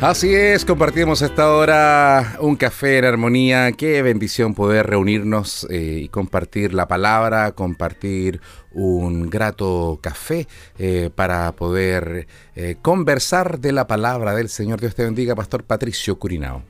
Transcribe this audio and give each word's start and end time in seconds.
Así 0.00 0.32
es, 0.32 0.64
compartimos 0.64 1.22
esta 1.22 1.50
hora 1.50 2.36
un 2.40 2.54
café 2.54 2.98
en 2.98 3.04
armonía. 3.04 3.72
Qué 3.72 4.00
bendición 4.00 4.54
poder 4.54 4.86
reunirnos 4.86 5.66
eh, 5.70 6.02
y 6.04 6.08
compartir 6.08 6.72
la 6.72 6.86
palabra, 6.86 7.50
compartir 7.50 8.40
un 8.70 9.28
grato 9.28 9.98
café 10.00 10.46
eh, 10.78 11.10
para 11.12 11.50
poder 11.50 12.28
eh, 12.54 12.76
conversar 12.80 13.58
de 13.58 13.72
la 13.72 13.88
palabra 13.88 14.36
del 14.36 14.48
Señor. 14.48 14.80
Dios 14.80 14.94
te 14.94 15.02
bendiga, 15.02 15.34
Pastor 15.34 15.64
Patricio 15.64 16.16
Curinao. 16.16 16.62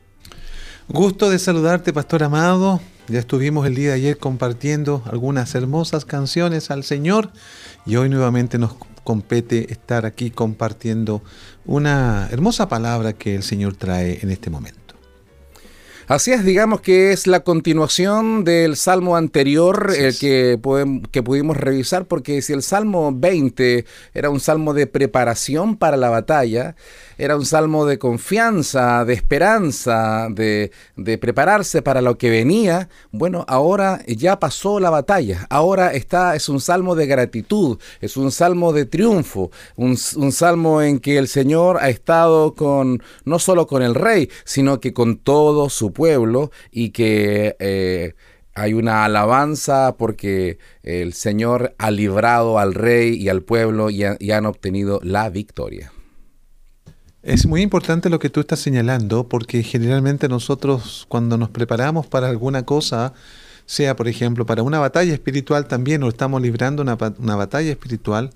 Gusto 0.89 1.29
de 1.29 1.39
saludarte, 1.39 1.93
Pastor 1.93 2.23
Amado. 2.23 2.81
Ya 3.09 3.19
estuvimos 3.19 3.67
el 3.67 3.75
día 3.75 3.89
de 3.89 3.97
ayer 3.97 4.17
compartiendo 4.17 5.03
algunas 5.05 5.55
hermosas 5.55 6.07
canciones 6.07 6.71
al 6.71 6.83
Señor 6.83 7.31
y 7.85 7.97
hoy 7.97 8.09
nuevamente 8.09 8.57
nos 8.57 8.75
compete 9.09 9.73
estar 9.73 10.05
aquí 10.05 10.31
compartiendo 10.31 11.23
una 11.69 12.29
hermosa 12.33 12.67
palabra 12.69 13.13
que 13.13 13.37
el 13.37 13.45
Señor 13.45 13.77
trae 13.77 14.19
en 14.23 14.31
este 14.31 14.51
momento. 14.51 14.79
Así 16.09 16.33
es, 16.33 16.43
digamos 16.43 16.81
que 16.81 17.13
es 17.13 17.27
la 17.27 17.41
continuación 17.41 18.43
del 18.43 18.77
salmo 18.77 19.15
anterior 19.15 19.93
el 19.95 20.19
que, 20.19 20.59
que 21.13 21.23
pudimos 21.23 21.59
revisar, 21.59 22.07
porque 22.07 22.41
si 22.41 22.55
el 22.55 22.63
salmo 22.63 23.13
20 23.15 23.85
era 24.15 24.31
un 24.31 24.41
salmo 24.41 24.73
de 24.73 24.87
preparación 24.87 25.77
para 25.77 25.99
la 25.99 26.09
batalla, 26.09 26.77
era 27.19 27.37
un 27.37 27.45
salmo 27.45 27.85
de 27.85 27.99
confianza, 27.99 29.05
de 29.05 29.13
esperanza, 29.13 30.29
de, 30.31 30.71
prepararse 31.21 31.83
para 31.83 32.01
lo 32.01 32.17
que 32.17 32.31
venía. 32.31 32.89
Bueno, 33.11 33.45
ahora 33.49 34.01
ya 34.07 34.39
pasó 34.39 34.79
la 34.79 34.91
batalla. 34.91 35.47
Ahora 35.51 35.93
está, 35.93 36.37
es 36.37 36.49
un 36.49 36.61
salmo 36.61 36.95
de 36.95 37.07
gratitud, 37.07 37.79
es 38.01 38.17
un 38.17 38.31
salmo 38.31 38.73
de 38.73 38.87
triunfo, 38.87 39.51
un, 39.77 39.97
salmo 39.97 40.81
en 40.81 41.01
que 41.01 41.19
el 41.19 41.27
Señor 41.27 41.79
ha 41.81 41.89
estado 41.89 42.55
con, 42.55 43.03
no 43.25 43.41
solo 43.41 43.67
con 43.67 43.83
el 43.83 43.97
rey, 43.97 44.31
sino 44.45 44.79
que 44.79 44.93
con 44.93 45.19
todo 45.19 45.71
su 45.71 45.93
pueblo 45.93 46.53
y 46.71 46.91
que 46.91 47.57
eh, 47.59 48.15
hay 48.55 48.75
una 48.75 49.05
alabanza 49.05 49.97
porque 49.99 50.59
el 50.85 51.15
Señor 51.15 51.75
ha 51.79 51.91
librado 51.91 52.61
al 52.61 52.75
rey 52.75 53.15
y 53.17 53.29
al 53.29 53.43
pueblo 53.43 53.91
y 53.91 54.05
han 54.05 54.47
obtenido 54.47 55.01
la 55.03 55.31
victoria. 55.31 55.93
Es 57.23 57.47
muy 57.47 57.63
importante 57.63 58.11
lo 58.11 58.21
que 58.21 58.31
tú 58.31 58.39
estás 58.41 58.61
señalando 58.61 59.29
porque 59.29 59.65
generalmente 59.65 60.29
nosotros 60.29 61.05
cuando 61.09 61.37
nos 61.37 61.51
preparamos 61.51 62.07
para 62.07 62.29
alguna 62.29 62.65
cosa, 62.65 63.13
sea 63.67 63.97
por 63.97 64.07
ejemplo 64.07 64.47
para 64.47 64.63
una 64.63 64.79
batalla 64.79 65.13
espiritual 65.13 65.67
también 65.67 66.03
o 66.05 66.09
estamos 66.09 66.41
librando 66.41 66.81
una, 66.83 66.95
batalla 66.95 67.71
espiritual 67.71 68.31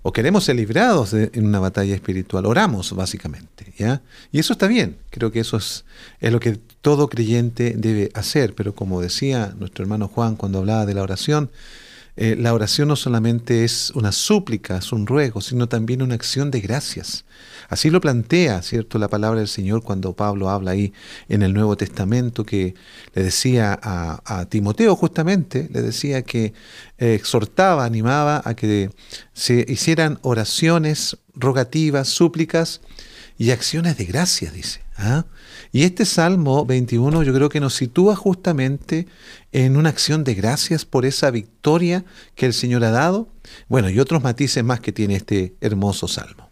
o 0.00 0.10
queremos 0.10 0.44
ser 0.44 0.56
librados 0.56 1.12
en 1.12 1.44
una 1.44 1.60
batalla 1.60 1.94
espiritual, 1.94 2.46
oramos 2.46 2.94
básicamente, 2.94 3.74
¿ya? 3.76 4.00
Y 4.30 4.38
eso 4.38 4.54
está 4.54 4.68
bien, 4.68 4.96
creo 5.10 5.30
que 5.30 5.40
eso 5.40 5.58
es, 5.58 5.84
es 6.20 6.32
lo 6.32 6.40
que 6.40 6.58
todo 6.80 7.08
creyente 7.08 7.74
debe 7.76 8.10
hacer, 8.14 8.54
pero 8.54 8.74
como 8.74 9.02
decía 9.02 9.54
nuestro 9.58 9.84
hermano 9.84 10.08
Juan 10.08 10.36
cuando 10.36 10.60
hablaba 10.60 10.86
de 10.86 10.94
la 10.94 11.02
oración, 11.02 11.50
eh, 12.16 12.36
la 12.38 12.52
oración 12.52 12.88
no 12.88 12.96
solamente 12.96 13.64
es 13.64 13.90
una 13.94 14.12
súplica, 14.12 14.76
es 14.76 14.92
un 14.92 15.06
ruego, 15.06 15.40
sino 15.40 15.68
también 15.68 16.02
una 16.02 16.14
acción 16.14 16.50
de 16.50 16.60
gracias. 16.60 17.24
Así 17.70 17.88
lo 17.88 18.02
plantea, 18.02 18.60
¿cierto?, 18.60 18.98
la 18.98 19.08
palabra 19.08 19.38
del 19.40 19.48
Señor 19.48 19.82
cuando 19.82 20.12
Pablo 20.12 20.50
habla 20.50 20.72
ahí 20.72 20.92
en 21.30 21.42
el 21.42 21.54
Nuevo 21.54 21.76
Testamento 21.76 22.44
que 22.44 22.74
le 23.14 23.22
decía 23.22 23.78
a, 23.82 24.46
Timoteo 24.50 24.94
justamente, 24.94 25.68
le 25.72 25.80
decía 25.80 26.22
que 26.22 26.52
eh, 26.98 27.14
exhortaba, 27.14 27.86
animaba 27.86 28.42
a 28.44 28.54
que 28.54 28.90
se 29.32 29.64
hicieran 29.68 30.18
oraciones, 30.20 31.16
rogativas, 31.34 32.08
súplicas 32.08 32.82
y 33.38 33.52
acciones 33.52 33.96
de 33.96 34.04
gracias, 34.04 34.52
dice. 34.52 34.82
¿ah? 34.98 35.24
Y 35.74 35.84
este 35.84 36.04
Salmo 36.04 36.66
21 36.66 37.22
yo 37.22 37.32
creo 37.32 37.48
que 37.48 37.58
nos 37.58 37.74
sitúa 37.74 38.14
justamente 38.14 39.06
en 39.52 39.78
una 39.78 39.88
acción 39.88 40.22
de 40.22 40.34
gracias 40.34 40.84
por 40.84 41.06
esa 41.06 41.30
victoria 41.30 42.04
que 42.34 42.44
el 42.44 42.52
Señor 42.52 42.84
ha 42.84 42.90
dado. 42.90 43.28
Bueno, 43.68 43.88
y 43.88 43.98
otros 43.98 44.22
matices 44.22 44.62
más 44.62 44.80
que 44.80 44.92
tiene 44.92 45.16
este 45.16 45.54
hermoso 45.62 46.08
Salmo. 46.08 46.51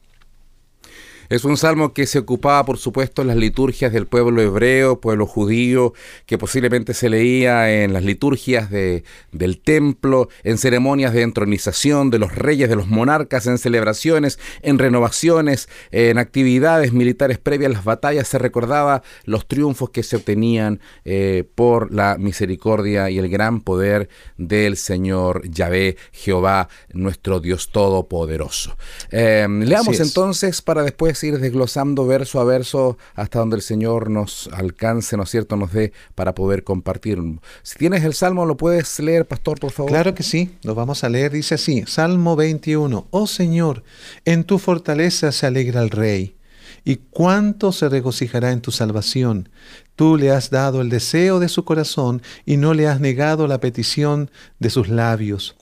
Es 1.30 1.44
un 1.44 1.56
salmo 1.56 1.92
que 1.92 2.08
se 2.08 2.18
ocupaba, 2.18 2.64
por 2.64 2.76
supuesto, 2.76 3.22
en 3.22 3.28
las 3.28 3.36
liturgias 3.36 3.92
del 3.92 4.08
pueblo 4.08 4.42
hebreo, 4.42 5.00
pueblo 5.00 5.26
judío, 5.26 5.94
que 6.26 6.38
posiblemente 6.38 6.92
se 6.92 7.08
leía 7.08 7.84
en 7.84 7.92
las 7.92 8.02
liturgias 8.02 8.68
de, 8.68 9.04
del 9.30 9.60
templo, 9.60 10.28
en 10.42 10.58
ceremonias 10.58 11.12
de 11.12 11.22
entronización 11.22 12.10
de 12.10 12.18
los 12.18 12.34
reyes, 12.34 12.68
de 12.68 12.74
los 12.74 12.88
monarcas, 12.88 13.46
en 13.46 13.58
celebraciones, 13.58 14.40
en 14.62 14.80
renovaciones, 14.80 15.68
en 15.92 16.18
actividades 16.18 16.92
militares 16.92 17.38
previas 17.38 17.70
a 17.70 17.74
las 17.74 17.84
batallas. 17.84 18.26
Se 18.26 18.38
recordaba 18.38 19.04
los 19.24 19.46
triunfos 19.46 19.90
que 19.90 20.02
se 20.02 20.16
obtenían 20.16 20.80
eh, 21.04 21.44
por 21.54 21.94
la 21.94 22.18
misericordia 22.18 23.08
y 23.08 23.18
el 23.18 23.28
gran 23.28 23.60
poder 23.60 24.08
del 24.36 24.76
Señor 24.76 25.48
Yahvé, 25.48 25.96
Jehová, 26.10 26.68
nuestro 26.92 27.38
Dios 27.38 27.70
Todopoderoso. 27.70 28.76
Eh, 29.12 29.46
leamos 29.48 30.00
entonces 30.00 30.60
para 30.60 30.82
después 30.82 31.19
ir 31.24 31.38
desglosando 31.38 32.06
verso 32.06 32.40
a 32.40 32.44
verso 32.44 32.98
hasta 33.14 33.38
donde 33.38 33.56
el 33.56 33.62
Señor 33.62 34.10
nos 34.10 34.48
alcance, 34.52 35.16
¿no 35.16 35.24
es 35.24 35.30
cierto?, 35.30 35.56
nos 35.56 35.72
dé 35.72 35.92
para 36.14 36.34
poder 36.34 36.64
compartir. 36.64 37.18
Si 37.62 37.78
tienes 37.78 38.04
el 38.04 38.14
Salmo, 38.14 38.46
¿lo 38.46 38.56
puedes 38.56 38.98
leer, 39.00 39.26
pastor, 39.26 39.58
por 39.58 39.72
favor? 39.72 39.90
Claro 39.90 40.14
que 40.14 40.22
sí, 40.22 40.56
lo 40.62 40.74
vamos 40.74 41.04
a 41.04 41.08
leer. 41.08 41.32
Dice 41.32 41.54
así, 41.54 41.84
Salmo 41.86 42.36
21, 42.36 43.08
Oh 43.10 43.26
Señor, 43.26 43.82
en 44.24 44.44
tu 44.44 44.58
fortaleza 44.58 45.32
se 45.32 45.46
alegra 45.46 45.82
el 45.82 45.90
Rey. 45.90 46.36
¿Y 46.84 46.96
cuánto 46.96 47.72
se 47.72 47.88
regocijará 47.88 48.52
en 48.52 48.62
tu 48.62 48.70
salvación? 48.70 49.50
Tú 49.96 50.16
le 50.16 50.30
has 50.30 50.50
dado 50.50 50.80
el 50.80 50.88
deseo 50.88 51.38
de 51.38 51.48
su 51.48 51.64
corazón 51.64 52.22
y 52.46 52.56
no 52.56 52.72
le 52.72 52.88
has 52.88 53.00
negado 53.00 53.46
la 53.46 53.60
petición 53.60 54.30
de 54.58 54.70
sus 54.70 54.88
labios 54.88 55.56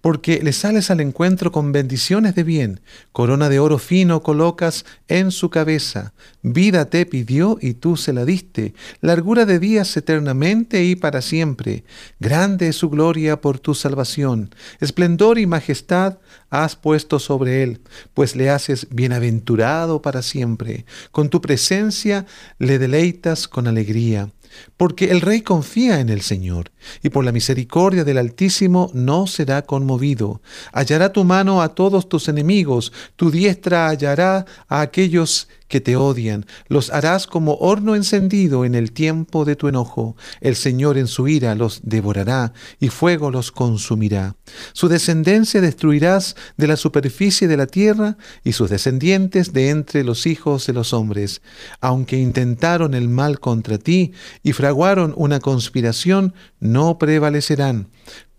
porque 0.00 0.40
le 0.42 0.52
sales 0.52 0.90
al 0.90 1.00
encuentro 1.00 1.52
con 1.52 1.72
bendiciones 1.72 2.34
de 2.34 2.42
bien, 2.42 2.80
corona 3.12 3.48
de 3.48 3.58
oro 3.58 3.78
fino 3.78 4.22
colocas 4.22 4.84
en 5.08 5.30
su 5.30 5.50
cabeza, 5.50 6.12
vida 6.42 6.86
te 6.86 7.04
pidió 7.06 7.58
y 7.60 7.74
tú 7.74 7.96
se 7.96 8.12
la 8.12 8.24
diste, 8.24 8.74
largura 9.00 9.44
de 9.46 9.58
días 9.58 9.96
eternamente 9.96 10.84
y 10.84 10.96
para 10.96 11.22
siempre, 11.22 11.84
grande 12.18 12.68
es 12.68 12.76
su 12.76 12.90
gloria 12.90 13.40
por 13.40 13.58
tu 13.58 13.74
salvación, 13.74 14.54
esplendor 14.80 15.38
y 15.38 15.46
majestad 15.46 16.18
has 16.48 16.76
puesto 16.76 17.18
sobre 17.18 17.62
él, 17.62 17.80
pues 18.14 18.36
le 18.36 18.50
haces 18.50 18.88
bienaventurado 18.90 20.02
para 20.02 20.22
siempre, 20.22 20.84
con 21.10 21.28
tu 21.28 21.40
presencia 21.40 22.26
le 22.58 22.78
deleitas 22.78 23.48
con 23.48 23.66
alegría 23.66 24.30
porque 24.76 25.10
el 25.10 25.20
rey 25.20 25.42
confía 25.42 26.00
en 26.00 26.08
el 26.08 26.22
Señor, 26.22 26.72
y 27.02 27.10
por 27.10 27.24
la 27.24 27.32
misericordia 27.32 28.04
del 28.04 28.18
Altísimo 28.18 28.90
no 28.94 29.26
será 29.26 29.62
conmovido. 29.62 30.42
Hallará 30.72 31.12
tu 31.12 31.24
mano 31.24 31.62
a 31.62 31.74
todos 31.74 32.08
tus 32.08 32.28
enemigos, 32.28 32.92
tu 33.16 33.30
diestra 33.30 33.88
hallará 33.88 34.46
a 34.68 34.80
aquellos 34.80 35.46
que 35.46 35.59
te 35.78 35.94
odian, 35.94 36.46
los 36.66 36.90
harás 36.90 37.28
como 37.28 37.54
horno 37.58 37.94
encendido 37.94 38.64
en 38.64 38.74
el 38.74 38.90
tiempo 38.90 39.44
de 39.44 39.54
tu 39.54 39.68
enojo. 39.68 40.16
El 40.40 40.56
Señor 40.56 40.98
en 40.98 41.06
su 41.06 41.28
ira 41.28 41.54
los 41.54 41.82
devorará 41.84 42.52
y 42.80 42.88
fuego 42.88 43.30
los 43.30 43.52
consumirá. 43.52 44.34
Su 44.72 44.88
descendencia 44.88 45.60
destruirás 45.60 46.34
de 46.56 46.66
la 46.66 46.76
superficie 46.76 47.46
de 47.46 47.56
la 47.56 47.68
tierra 47.68 48.16
y 48.42 48.52
sus 48.52 48.70
descendientes 48.70 49.52
de 49.52 49.68
entre 49.68 50.02
los 50.02 50.26
hijos 50.26 50.66
de 50.66 50.72
los 50.72 50.92
hombres. 50.92 51.42
Aunque 51.80 52.16
intentaron 52.16 52.94
el 52.94 53.08
mal 53.08 53.38
contra 53.38 53.78
ti 53.78 54.12
y 54.42 54.52
fraguaron 54.52 55.14
una 55.16 55.38
conspiración, 55.38 56.34
no 56.58 56.98
prevalecerán 56.98 57.88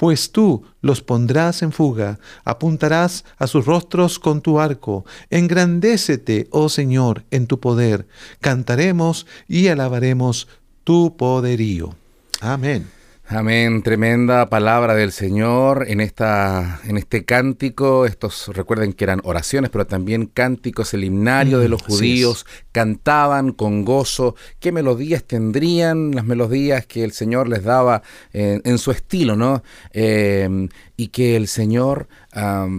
pues 0.01 0.31
tú 0.31 0.63
los 0.81 1.03
pondrás 1.03 1.61
en 1.61 1.71
fuga, 1.71 2.17
apuntarás 2.43 3.23
a 3.37 3.45
sus 3.45 3.67
rostros 3.67 4.17
con 4.17 4.41
tu 4.41 4.59
arco, 4.59 5.05
engrandécete, 5.29 6.47
oh 6.49 6.69
Señor, 6.69 7.23
en 7.29 7.45
tu 7.45 7.59
poder, 7.59 8.07
cantaremos 8.39 9.27
y 9.47 9.67
alabaremos 9.67 10.47
tu 10.83 11.15
poderío. 11.17 11.93
Amén. 12.39 12.89
Amén, 13.33 13.81
tremenda 13.81 14.49
palabra 14.49 14.93
del 14.93 15.13
Señor 15.13 15.85
en 15.87 16.01
esta 16.01 16.81
en 16.83 16.97
este 16.97 17.23
cántico, 17.23 18.05
estos 18.05 18.49
recuerden 18.49 18.91
que 18.91 19.05
eran 19.05 19.21
oraciones, 19.23 19.69
pero 19.71 19.87
también 19.87 20.25
cánticos, 20.25 20.93
el 20.93 21.05
himnario 21.05 21.59
de 21.59 21.69
mm, 21.69 21.71
los 21.71 21.81
judíos, 21.81 22.45
cantaban 22.73 23.53
con 23.53 23.85
gozo, 23.85 24.35
qué 24.59 24.73
melodías 24.73 25.23
tendrían, 25.23 26.13
las 26.13 26.25
melodías 26.25 26.85
que 26.85 27.05
el 27.05 27.13
Señor 27.13 27.47
les 27.47 27.63
daba 27.63 28.01
en, 28.33 28.77
su 28.77 28.91
estilo, 28.91 29.37
¿no? 29.37 29.63
Eh, 29.93 30.67
y 30.97 31.07
que 31.07 31.37
el 31.37 31.47
Señor 31.47 32.09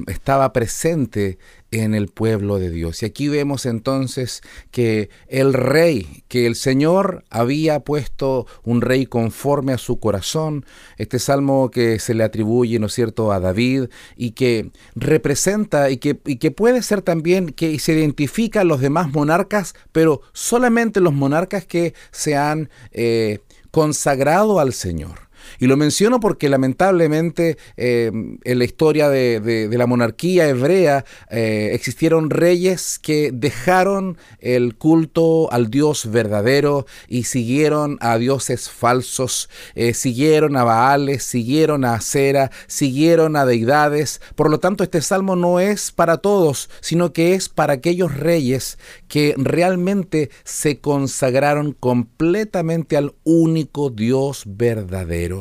estaba 0.06 0.52
presente 0.52 1.38
en 1.72 1.94
el 1.94 2.08
pueblo 2.08 2.58
de 2.58 2.70
Dios. 2.70 3.02
Y 3.02 3.06
aquí 3.06 3.28
vemos 3.28 3.66
entonces 3.66 4.42
que 4.70 5.10
el 5.26 5.54
rey, 5.54 6.22
que 6.28 6.46
el 6.46 6.54
Señor 6.54 7.24
había 7.30 7.80
puesto 7.80 8.46
un 8.62 8.82
rey 8.82 9.06
conforme 9.06 9.72
a 9.72 9.78
su 9.78 9.98
corazón, 9.98 10.64
este 10.98 11.18
salmo 11.18 11.70
que 11.70 11.98
se 11.98 12.14
le 12.14 12.24
atribuye, 12.24 12.78
¿no 12.78 12.86
es 12.86 12.92
cierto?, 12.92 13.32
a 13.32 13.40
David 13.40 13.86
y 14.16 14.32
que 14.32 14.70
representa 14.94 15.90
y 15.90 15.96
que, 15.96 16.20
y 16.26 16.36
que 16.36 16.50
puede 16.50 16.82
ser 16.82 17.02
también 17.02 17.48
que 17.48 17.78
se 17.78 17.94
identifica 17.94 18.60
a 18.60 18.64
los 18.64 18.80
demás 18.80 19.10
monarcas, 19.10 19.74
pero 19.90 20.20
solamente 20.32 21.00
los 21.00 21.14
monarcas 21.14 21.64
que 21.64 21.94
se 22.10 22.36
han 22.36 22.68
eh, 22.92 23.40
consagrado 23.70 24.60
al 24.60 24.74
Señor. 24.74 25.31
Y 25.58 25.66
lo 25.66 25.76
menciono 25.76 26.20
porque 26.20 26.48
lamentablemente 26.48 27.56
eh, 27.76 28.10
en 28.44 28.58
la 28.58 28.64
historia 28.64 29.08
de, 29.08 29.68
la 29.72 29.86
monarquía 29.86 30.48
hebrea 30.48 31.04
eh, 31.30 31.70
existieron 31.72 32.30
reyes 32.30 32.98
que 32.98 33.30
dejaron 33.32 34.18
el 34.40 34.76
culto 34.76 35.50
al 35.52 35.70
Dios 35.70 36.10
verdadero 36.10 36.86
y 37.08 37.24
siguieron 37.24 37.98
a 38.00 38.18
dioses 38.18 38.70
falsos, 38.70 39.48
eh, 39.74 39.94
siguieron 39.94 40.56
a 40.56 40.64
Baales, 40.64 41.22
siguieron 41.22 41.84
a 41.84 41.94
Acera, 41.94 42.50
siguieron 42.66 43.36
a 43.36 43.44
deidades. 43.46 44.20
Por 44.34 44.50
lo 44.50 44.58
tanto, 44.58 44.84
este 44.84 45.00
salmo 45.00 45.36
no 45.36 45.60
es 45.60 45.92
para 45.92 46.18
todos, 46.18 46.70
sino 46.80 47.12
que 47.12 47.34
es 47.34 47.48
para 47.48 47.74
aquellos 47.74 48.16
reyes 48.16 48.78
que 49.08 49.34
realmente 49.36 50.30
se 50.44 50.80
consagraron 50.80 51.72
completamente 51.72 52.96
al 52.96 53.14
único 53.24 53.90
Dios 53.90 54.44
verdadero 54.46 55.31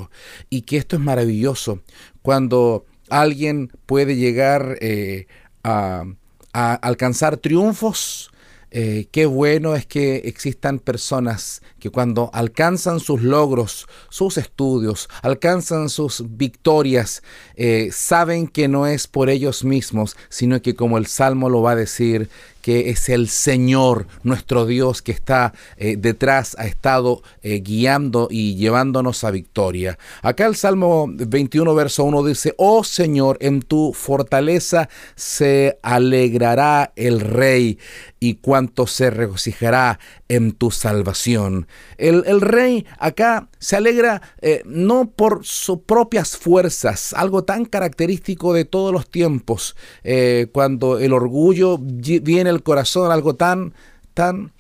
y 0.50 0.62
que 0.62 0.78
esto 0.78 0.96
es 0.96 1.02
maravilloso 1.02 1.82
cuando 2.22 2.86
alguien 3.10 3.72
puede 3.86 4.16
llegar 4.16 4.78
eh, 4.82 5.28
a, 5.64 6.06
alcanzar 6.54 7.38
triunfos. 7.38 8.30
Eh, 8.74 9.08
qué 9.12 9.26
bueno 9.26 9.76
es 9.76 9.86
que 9.86 10.22
existan 10.24 10.80
personas 10.80 11.62
que 11.78 11.90
cuando 11.90 12.30
alcanzan 12.34 13.02
sus 13.02 13.22
logros, 13.22 13.86
sus 14.10 14.38
estudios, 14.38 15.10
alcanzan 15.24 15.90
sus 15.90 16.24
victorias, 16.38 17.22
eh, 17.56 17.90
saben 17.92 18.48
que 18.48 18.70
no 18.70 18.88
es 18.88 19.08
por 19.08 19.30
ellos 19.30 19.66
mismos, 19.66 20.16
sino 20.30 20.62
que 20.62 20.74
como 20.74 20.98
el 20.98 21.08
Salmo 21.08 21.50
lo 21.50 21.62
va 21.62 21.72
a 21.72 21.76
decir, 21.76 22.30
que 22.62 22.90
es 22.90 23.10
el 23.10 23.28
Señor, 23.28 24.08
nuestro 24.24 24.66
Dios, 24.66 25.02
que 25.02 25.12
está 25.12 25.54
eh, 25.78 25.96
detrás, 25.98 26.56
ha 26.60 26.66
estado 26.66 27.22
eh, 27.42 27.60
guiando 27.60 28.28
y 28.30 28.56
llevándonos 28.56 29.24
a 29.24 29.32
victoria. 29.32 29.98
Acá 30.22 30.46
el 30.46 30.56
Salmo 30.56 31.08
21, 31.10 31.74
verso 31.76 32.04
1 32.04 32.24
dice, 32.24 32.54
Oh 32.58 32.84
Señor, 32.84 33.38
en 33.42 33.62
tu 33.62 33.94
fortaleza 33.94 34.90
se 35.16 35.80
alegrará 35.82 36.94
el 36.96 37.20
Rey 37.20 37.80
y 38.24 38.36
cuanto 38.36 38.88
se 38.88 39.10
regocijará 39.10 40.00
en 40.30 40.54
tu 40.54 40.72
salvación. 40.72 41.68
El, 41.98 42.40
rey 42.40 42.86
acá 43.00 43.50
se 43.62 43.78
alegra 43.78 44.22
eh, 44.42 44.62
no 44.66 45.10
por 45.12 45.46
sus 45.46 45.80
propias 45.80 46.36
fuerzas, 46.36 47.14
algo 47.14 47.46
tan 47.46 47.64
característico 47.64 48.54
de 48.54 48.66
todos 48.66 48.92
los 48.92 49.10
tiempos, 49.10 49.78
cuando 50.52 51.00
el 51.00 51.14
orgullo 51.14 51.78
viene 51.80 52.50
el 52.50 52.64
corazón, 52.64 53.12
algo 53.12 53.36
tan, 53.36 53.74
tan, 54.14 54.52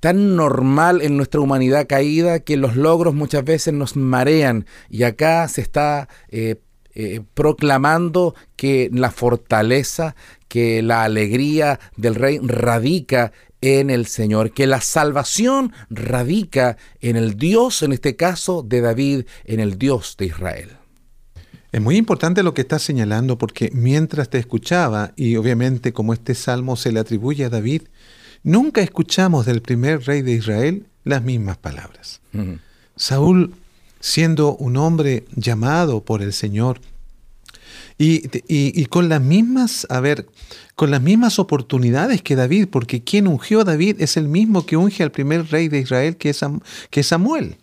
tan 0.00 0.36
normal 0.36 1.02
en 1.02 1.16
nuestra 1.16 1.40
humanidad 1.40 1.86
caída 1.86 2.40
que 2.40 2.56
los 2.56 2.76
logros 2.76 3.14
muchas 3.14 3.44
veces 3.44 3.74
nos 3.74 3.96
marean. 3.96 4.66
Y 4.88 5.02
acá 5.02 5.48
se 5.48 5.60
está 5.60 6.08
eh, 6.28 6.56
eh, 6.94 7.20
proclamando 7.34 8.34
que 8.56 8.90
la 8.92 9.10
fortaleza, 9.10 10.14
que 10.48 10.82
la 10.82 11.04
alegría 11.04 11.80
del 11.96 12.14
rey 12.14 12.38
radica 12.42 13.32
en 13.66 13.90
el 13.90 14.06
Señor, 14.06 14.52
que 14.52 14.66
la 14.66 14.80
salvación 14.80 15.72
radica 15.90 16.76
en 17.00 17.16
el 17.16 17.36
Dios, 17.36 17.82
en 17.82 17.92
este 17.92 18.14
caso 18.14 18.62
de 18.62 18.80
David, 18.80 19.24
en 19.44 19.60
el 19.60 19.78
Dios 19.78 20.16
de 20.18 20.26
Israel. 20.26 20.70
Es 21.72 21.80
muy 21.80 21.96
importante 21.96 22.42
lo 22.42 22.54
que 22.54 22.62
estás 22.62 22.82
señalando 22.82 23.38
porque 23.38 23.70
mientras 23.74 24.30
te 24.30 24.38
escuchaba, 24.38 25.12
y 25.16 25.36
obviamente 25.36 25.92
como 25.92 26.12
este 26.12 26.34
salmo 26.34 26.76
se 26.76 26.92
le 26.92 27.00
atribuye 27.00 27.44
a 27.44 27.50
David, 27.50 27.82
nunca 28.42 28.80
escuchamos 28.80 29.46
del 29.46 29.62
primer 29.62 30.04
rey 30.06 30.22
de 30.22 30.32
Israel 30.32 30.86
las 31.04 31.22
mismas 31.22 31.56
palabras. 31.56 32.20
Saúl, 32.94 33.54
siendo 34.00 34.56
un 34.56 34.76
hombre 34.76 35.24
llamado 35.34 36.04
por 36.04 36.22
el 36.22 36.32
Señor, 36.32 36.80
y, 37.98 38.84
con 38.86 39.08
las 39.08 39.20
mismas, 39.20 39.86
a 39.90 40.00
ver, 40.00 40.26
con 40.74 40.90
las 40.90 41.02
mismas 41.02 41.38
oportunidades 41.38 42.22
que 42.22 42.36
David, 42.36 42.68
porque 42.70 43.02
quien 43.02 43.26
ungió 43.26 43.60
a 43.60 43.64
David 43.64 43.96
es 44.00 44.16
el 44.16 44.28
mismo 44.28 44.66
que 44.66 44.76
unge 44.76 45.02
al 45.02 45.12
primer 45.12 45.50
rey 45.50 45.68
de 45.68 45.80
Israel, 45.80 46.16
que 46.16 46.30
es, 46.30 46.40
que 46.90 47.00
es 47.00 47.06
Samuel. 47.06 47.56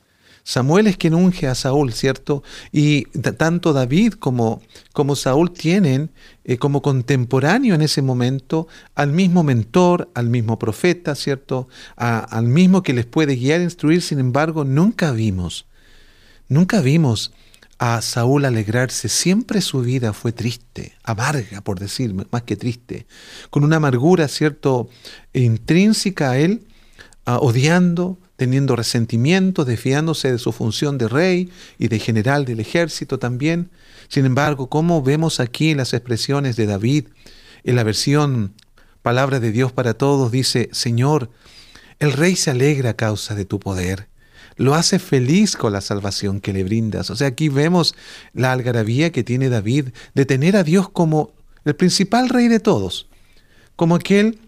Samuel 0.43 0.87
es 0.87 0.97
quien 0.97 1.13
unge 1.13 1.47
a 1.47 1.55
Saúl, 1.55 1.93
¿cierto? 1.93 2.43
Y 2.71 3.05
tanto 3.05 3.71
David 3.71 4.13
como, 4.13 4.61
como 4.91 5.15
Saúl 5.15 5.51
tienen 5.51 6.11
eh, 6.43 6.57
como 6.57 6.81
contemporáneo 6.81 7.75
en 7.75 7.81
ese 7.81 8.01
momento 8.01 8.67
al 8.93 9.13
mismo 9.13 9.43
mentor, 9.43 10.09
al 10.13 10.29
mismo 10.29 10.59
profeta, 10.59 11.15
¿cierto? 11.15 11.69
al 11.95 12.45
mismo 12.45 12.83
que 12.83 12.93
les 12.93 13.05
puede 13.05 13.37
guiar 13.37 13.61
e 13.61 13.63
instruir, 13.63 14.01
sin 14.01 14.19
embargo, 14.19 14.65
nunca 14.65 15.11
vimos, 15.13 15.65
nunca 16.49 16.81
vimos 16.81 17.31
a 17.79 18.01
Saúl 18.01 18.45
alegrarse. 18.45 19.09
Siempre 19.09 19.61
su 19.61 19.81
vida 19.81 20.13
fue 20.13 20.31
triste, 20.31 20.93
amarga, 21.03 21.61
por 21.61 21.79
decir, 21.79 22.13
más 22.13 22.43
que 22.43 22.55
triste, 22.55 23.05
con 23.49 23.63
una 23.63 23.77
amargura, 23.77 24.27
¿cierto?, 24.27 24.89
intrínseca 25.33 26.31
a 26.31 26.37
él, 26.37 26.67
odiando, 27.25 28.19
teniendo 28.35 28.75
resentimiento, 28.75 29.63
desfiándose 29.65 30.31
de 30.31 30.39
su 30.39 30.51
función 30.51 30.97
de 30.97 31.07
rey 31.07 31.51
y 31.77 31.87
de 31.87 31.99
general 31.99 32.45
del 32.45 32.59
ejército 32.59 33.19
también. 33.19 33.69
Sin 34.09 34.25
embargo, 34.25 34.67
como 34.67 35.01
vemos 35.01 35.39
aquí 35.39 35.73
las 35.75 35.93
expresiones 35.93 36.55
de 36.55 36.65
David, 36.65 37.05
en 37.63 37.75
la 37.75 37.83
versión 37.83 38.53
Palabra 39.01 39.39
de 39.39 39.51
Dios 39.51 39.71
para 39.71 39.93
Todos, 39.93 40.31
dice, 40.31 40.69
Señor, 40.71 41.29
el 41.99 42.11
rey 42.11 42.35
se 42.35 42.51
alegra 42.51 42.91
a 42.91 42.95
causa 42.95 43.35
de 43.35 43.45
tu 43.45 43.59
poder, 43.59 44.07
lo 44.55 44.75
hace 44.75 44.99
feliz 44.99 45.55
con 45.55 45.73
la 45.73 45.81
salvación 45.81 46.39
que 46.39 46.53
le 46.53 46.63
brindas. 46.63 47.09
O 47.09 47.15
sea, 47.15 47.27
aquí 47.27 47.49
vemos 47.49 47.95
la 48.33 48.51
algarabía 48.51 49.11
que 49.11 49.23
tiene 49.23 49.49
David 49.49 49.89
de 50.13 50.25
tener 50.25 50.55
a 50.55 50.63
Dios 50.63 50.89
como 50.89 51.31
el 51.65 51.75
principal 51.75 52.29
rey 52.29 52.47
de 52.47 52.59
todos, 52.59 53.07
como 53.75 53.95
aquel 53.95 54.39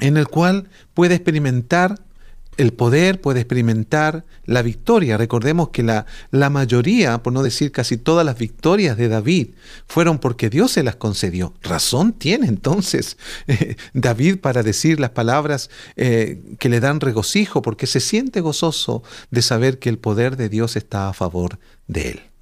en 0.00 0.16
el 0.16 0.28
cual 0.28 0.68
puede 0.92 1.14
experimentar 1.14 2.00
el 2.56 2.72
poder, 2.72 3.20
puede 3.20 3.40
experimentar 3.40 4.24
la 4.44 4.62
victoria. 4.62 5.16
Recordemos 5.16 5.70
que 5.70 5.82
la, 5.82 6.06
la, 6.30 6.50
mayoría, 6.50 7.22
por 7.22 7.32
no 7.32 7.42
decir 7.42 7.72
casi 7.72 7.96
todas 7.96 8.24
las 8.24 8.38
victorias 8.38 8.96
de 8.96 9.08
David, 9.08 9.48
fueron 9.86 10.18
porque 10.18 10.50
Dios 10.50 10.72
se 10.72 10.82
las 10.82 10.96
concedió. 10.96 11.54
Razón 11.62 12.12
tiene 12.12 12.46
entonces 12.46 13.16
eh, 13.46 13.76
David 13.92 14.38
para 14.38 14.62
decir 14.62 15.00
las 15.00 15.10
palabras 15.10 15.70
eh, 15.96 16.42
que 16.58 16.68
le 16.68 16.80
dan 16.80 17.00
regocijo, 17.00 17.62
porque 17.62 17.86
se 17.86 18.00
siente 18.00 18.40
gozoso 18.40 19.02
de 19.30 19.42
saber 19.42 19.78
que 19.78 19.88
el 19.88 19.98
poder 19.98 20.36
de 20.36 20.48
Dios 20.48 20.76
está 20.76 21.08
a 21.08 21.12
favor 21.12 21.58
de 21.86 22.10
él. 22.10 22.33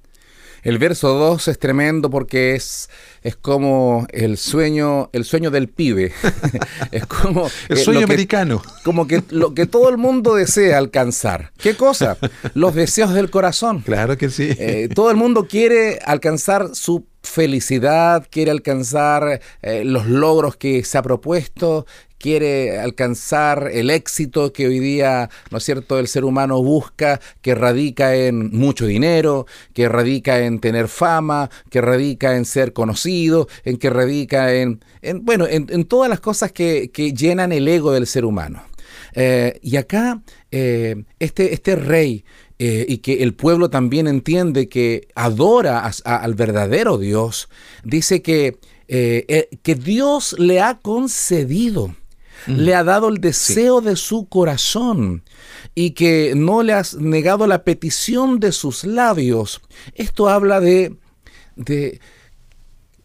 El 0.63 0.77
verso 0.77 1.09
2 1.09 1.49
es 1.49 1.59
tremendo 1.59 2.09
porque 2.09 2.55
es, 2.55 2.89
es 3.21 3.35
como 3.35 4.07
el 4.11 4.37
sueño, 4.37 5.09
el 5.11 5.25
sueño 5.25 5.51
del 5.51 5.67
pibe. 5.67 6.13
es 6.91 7.05
como 7.05 7.49
el 7.67 7.77
sueño 7.77 8.05
americano. 8.05 8.61
como 8.83 9.05
que 9.05 9.23
lo 9.29 9.53
que 9.53 9.65
todo 9.65 9.89
el 9.89 9.97
mundo 9.97 10.35
desea 10.35 10.77
alcanzar. 10.77 11.51
¿Qué 11.57 11.75
cosa? 11.75 12.17
Los 12.53 12.75
deseos 12.75 13.13
del 13.13 13.29
corazón. 13.29 13.81
Claro 13.81 14.17
que 14.17 14.29
sí. 14.29 14.49
Eh, 14.57 14.89
todo 14.93 15.11
el 15.11 15.17
mundo 15.17 15.47
quiere 15.47 15.99
alcanzar 16.05 16.69
su 16.73 17.05
felicidad, 17.23 18.27
quiere 18.29 18.51
alcanzar 18.51 19.41
eh, 19.61 19.83
los 19.85 20.05
logros 20.07 20.55
que 20.57 20.83
se 20.83 20.97
ha 20.97 21.01
propuesto, 21.01 21.85
quiere 22.19 22.79
alcanzar 22.79 23.69
el 23.73 23.89
éxito 23.89 24.53
que 24.53 24.67
hoy 24.67 24.79
día, 24.79 25.29
¿no 25.51 25.57
es 25.57 25.63
cierto?, 25.65 25.99
el 25.99 26.07
ser 26.07 26.23
humano 26.23 26.61
busca, 26.61 27.19
que 27.41 27.55
radica 27.55 28.15
en 28.15 28.49
mucho 28.51 28.85
dinero, 28.85 29.45
que 29.73 29.89
radica 29.89 30.39
en 30.39 30.59
tener 30.59 30.87
fama, 30.87 31.49
que 31.69 31.81
radica 31.81 32.37
en 32.37 32.45
ser 32.45 32.71
conocido, 32.71 33.47
en 33.65 33.77
que 33.77 33.89
radica 33.89 34.53
en, 34.53 34.79
bueno, 35.21 35.47
en, 35.49 35.85
todas 35.85 36.09
las 36.09 36.21
cosas 36.21 36.51
que, 36.51 36.89
llenan 37.13 37.51
el 37.51 37.67
ego 37.67 37.91
del 37.91 38.07
ser 38.07 38.23
humano. 38.23 38.63
Eh, 39.15 39.59
y 39.61 39.75
acá, 39.75 40.21
eh, 40.49 41.03
este, 41.19 41.53
este 41.53 41.75
rey 41.75 42.23
eh, 42.59 42.85
y 42.87 42.99
que 42.99 43.23
el 43.23 43.33
pueblo 43.33 43.69
también 43.69 44.07
entiende 44.07 44.69
que 44.69 45.07
adora 45.15 45.91
al 46.05 46.33
verdadero 46.35 46.97
Dios, 46.97 47.49
dice 47.83 48.21
que, 48.21 48.59
eh, 48.87 49.25
eh, 49.27 49.49
que 49.63 49.75
Dios 49.75 50.35
le 50.37 50.61
ha 50.61 50.79
concedido, 50.79 51.95
le 52.45 52.75
ha 52.75 52.83
dado 52.83 53.09
el 53.09 53.19
deseo 53.19 53.81
de 53.81 53.95
su 53.95 54.27
corazón 54.27 55.23
y 55.73 55.91
que 55.91 56.33
no 56.35 56.61
le 56.61 56.73
has 56.73 56.95
negado 56.95 57.47
la 57.47 57.63
petición 57.63 58.39
de 58.39 58.51
sus 58.51 58.83
labios. 58.83 59.61
Esto 59.95 60.29
habla 60.29 60.59
de, 60.59 60.95
de 61.55 61.99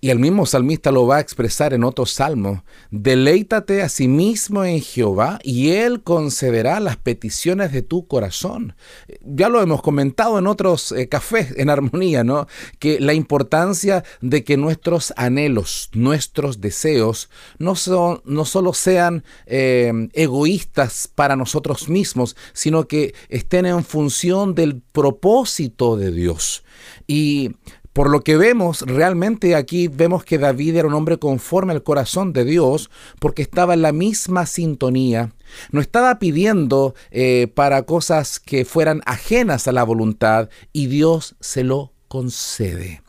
y 0.01 0.11
el 0.11 0.19
mismo 0.21 0.47
salmista 0.47 0.93
lo 0.93 1.07
va 1.07 1.17
a 1.17 1.21
expresar 1.21 1.75
en 1.75 1.83
otro 1.83 2.07
salmo. 2.07 2.65
Deleítate 2.91 3.83
a 3.83 3.89
sí 3.89 4.07
mismo 4.07 4.65
en 4.65 4.81
Jehová 4.81 5.41
y 5.43 5.71
Él 5.71 6.03
concederá 6.03 6.79
las 6.79 6.97
peticiones 6.97 7.73
de 7.73 7.83
tu 7.83 8.07
corazón. 8.07 8.77
Ya 9.23 9.49
lo 9.49 9.61
hemos 9.61 9.83
comentado 9.83 10.39
en 10.39 10.47
otros 10.47 10.93
eh, 10.93 11.09
cafés 11.09 11.53
en 11.57 11.69
armonía, 11.69 12.23
¿no? 12.23 12.47
Que 12.79 13.01
la 13.01 13.13
importancia 13.13 14.05
de 14.21 14.45
que 14.45 14.57
nuestros 14.57 15.13
anhelos, 15.17 15.91
nuestros 15.93 16.61
deseos, 16.61 17.29
no, 17.59 17.75
son, 17.75 18.23
no 18.25 18.45
solo 18.45 18.75
sean 18.75 19.25
eh, 19.47 20.09
egoístas 20.13 21.11
para 21.13 21.35
nosotros 21.35 21.89
mismos, 21.89 22.37
sino 22.53 22.87
que 22.87 23.15
estén 23.29 23.67
en 23.67 23.85
función 23.85 24.55
del 24.55 24.81
propósito 24.81 25.97
de 25.97 26.13
Dios. 26.13 26.63
Y 27.07 27.53
por 27.99 28.11
lo 28.11 28.21
que 28.21 28.37
vemos, 28.37 28.83
realmente 28.83 29.57
aquí 29.57 29.89
vemos 29.89 30.25
que 30.25 30.39
David 30.39 30.77
era 30.77 30.87
un 30.87 30.95
hombre 30.95 31.19
conforme 31.19 31.73
al 31.73 31.83
corazón 31.83 32.33
de 32.33 32.45
Dios 32.45 32.91
porque 33.19 33.43
estaba 33.43 33.75
en 33.75 33.83
la 33.83 33.91
misma 33.91 34.47
sintonía. 34.47 35.33
No 35.73 35.81
estaba 35.81 36.21
pidiendo 36.21 36.95
eh, 37.11 37.49
para 37.53 37.83
cosas 37.83 38.39
que 38.39 38.65
fueran 38.65 39.03
ajenas 39.05 39.67
a 39.67 39.73
la 39.73 39.83
voluntad 39.83 40.49
y 40.73 40.87
Dios 40.87 41.35
se 41.41 41.65
lo 41.65 41.93
concede. 42.07 43.03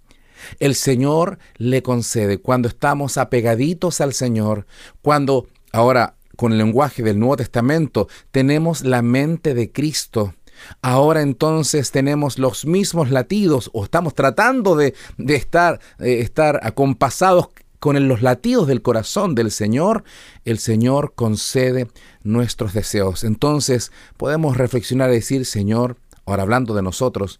El 0.57 0.73
Señor 0.73 1.37
le 1.57 1.83
concede 1.83 2.39
cuando 2.39 2.67
estamos 2.67 3.19
apegaditos 3.19 4.01
al 4.01 4.15
Señor, 4.15 4.65
cuando 5.03 5.45
ahora 5.71 6.15
con 6.35 6.51
el 6.51 6.57
lenguaje 6.57 7.03
del 7.03 7.19
Nuevo 7.19 7.37
Testamento 7.37 8.07
tenemos 8.31 8.83
la 8.83 9.03
mente 9.03 9.53
de 9.53 9.71
Cristo 9.71 10.33
Ahora 10.81 11.21
entonces 11.21 11.91
tenemos 11.91 12.39
los 12.39 12.65
mismos 12.65 13.11
latidos 13.11 13.69
o 13.73 13.83
estamos 13.83 14.13
tratando 14.13 14.75
de, 14.75 14.93
estar, 15.17 15.79
estar 15.99 16.59
acompasados 16.63 17.49
con 17.79 18.07
los 18.07 18.21
latidos 18.21 18.67
del 18.67 18.81
corazón 18.81 19.35
del 19.35 19.51
Señor, 19.51 20.03
el 20.43 20.59
Señor 20.59 21.13
concede 21.15 21.87
nuestros 22.23 22.73
deseos. 22.73 23.23
Entonces 23.23 23.91
podemos 24.17 24.57
reflexionar 24.57 25.09
y 25.11 25.13
decir, 25.13 25.45
Señor, 25.45 25.97
ahora 26.25 26.43
hablando 26.43 26.73
de 26.73 26.81
nosotros, 26.81 27.39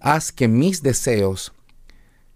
haz 0.00 0.32
que 0.32 0.48
mis 0.48 0.82
deseos 0.82 1.52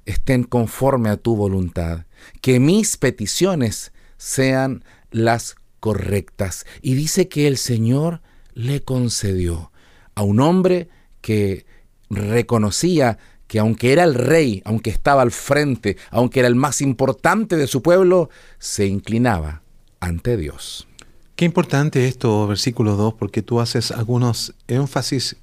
estén 0.07 0.43
conforme 0.43 1.11
a 1.11 1.19
tu 1.19 1.37
voluntad, 1.37 2.07
que 2.41 2.61
mis 2.61 2.97
peticiones 2.97 3.93
sean 4.17 4.83
las 5.11 5.57
correctas. 5.81 6.65
Y 6.81 6.95
dice 6.95 7.29
que 7.29 7.47
el 7.47 7.59
Señor 7.59 8.23
le 8.55 8.83
concedió 8.83 9.71
a 10.19 10.23
un 10.23 10.41
hombre 10.41 10.89
que 11.21 11.65
reconocía 12.11 13.19
que 13.47 13.61
aunque 13.61 13.93
era 13.93 14.03
el 14.03 14.15
rey, 14.15 14.63
aunque 14.65 14.91
estaba 14.91 15.23
al 15.23 15.31
frente, 15.31 15.97
aunque 16.11 16.41
era 16.41 16.49
el 16.49 16.57
más 16.57 16.81
importante 16.81 17.57
de 17.57 17.69
su 17.69 17.83
pueblo, 17.83 18.29
se 18.59 18.87
inclinaba 18.87 19.63
ante 20.01 20.37
Dios. 20.37 20.89
Qué 21.37 21.45
importante 21.45 22.09
esto, 22.09 22.49
versículo 22.49 22.97
2, 22.97 23.15
porque 23.15 23.43
tú 23.43 23.61
haces 23.61 23.93
algunos 23.93 24.55
énfasis 24.67 25.37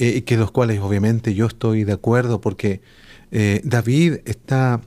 eh, 0.00 0.24
que 0.24 0.36
los 0.36 0.50
cuales 0.50 0.80
obviamente 0.80 1.34
yo 1.34 1.46
estoy 1.46 1.84
de 1.84 1.92
acuerdo, 1.92 2.40
porque 2.40 2.80
eh, 3.30 3.60
David 3.62 4.18
está 4.24 4.80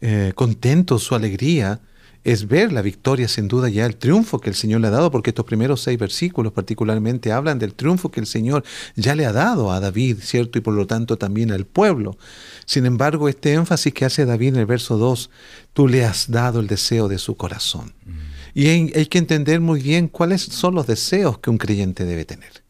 eh, 0.00 0.32
contento, 0.36 1.00
su 1.00 1.16
alegría 1.16 1.80
es 2.22 2.48
ver 2.48 2.72
la 2.72 2.82
victoria, 2.82 3.28
sin 3.28 3.48
duda, 3.48 3.68
ya 3.68 3.86
el 3.86 3.96
triunfo 3.96 4.40
que 4.40 4.50
el 4.50 4.54
Señor 4.54 4.80
le 4.80 4.88
ha 4.88 4.90
dado, 4.90 5.10
porque 5.10 5.30
estos 5.30 5.46
primeros 5.46 5.80
seis 5.80 5.98
versículos 5.98 6.52
particularmente 6.52 7.32
hablan 7.32 7.58
del 7.58 7.74
triunfo 7.74 8.10
que 8.10 8.20
el 8.20 8.26
Señor 8.26 8.62
ya 8.94 9.14
le 9.14 9.24
ha 9.24 9.32
dado 9.32 9.72
a 9.72 9.80
David, 9.80 10.18
¿cierto? 10.20 10.58
Y 10.58 10.60
por 10.60 10.74
lo 10.74 10.86
tanto 10.86 11.16
también 11.16 11.50
al 11.50 11.64
pueblo. 11.64 12.18
Sin 12.66 12.84
embargo, 12.84 13.28
este 13.28 13.54
énfasis 13.54 13.94
que 13.94 14.04
hace 14.04 14.26
David 14.26 14.48
en 14.48 14.56
el 14.56 14.66
verso 14.66 14.98
2, 14.98 15.30
tú 15.72 15.88
le 15.88 16.04
has 16.04 16.30
dado 16.30 16.60
el 16.60 16.66
deseo 16.66 17.08
de 17.08 17.18
su 17.18 17.36
corazón. 17.36 17.94
Mm. 18.04 18.10
Y 18.52 18.66
hay, 18.66 18.92
hay 18.94 19.06
que 19.06 19.18
entender 19.18 19.60
muy 19.60 19.80
bien 19.80 20.08
cuáles 20.08 20.42
son 20.42 20.74
los 20.74 20.86
deseos 20.86 21.38
que 21.38 21.50
un 21.50 21.58
creyente 21.58 22.04
debe 22.04 22.24
tener. 22.24 22.62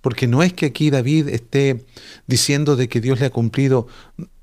Porque 0.00 0.26
no 0.26 0.42
es 0.42 0.52
que 0.52 0.66
aquí 0.66 0.90
David 0.90 1.28
esté 1.28 1.84
diciendo 2.26 2.76
de 2.76 2.88
que 2.88 3.00
Dios 3.00 3.20
le 3.20 3.26
ha 3.26 3.30
cumplido 3.30 3.88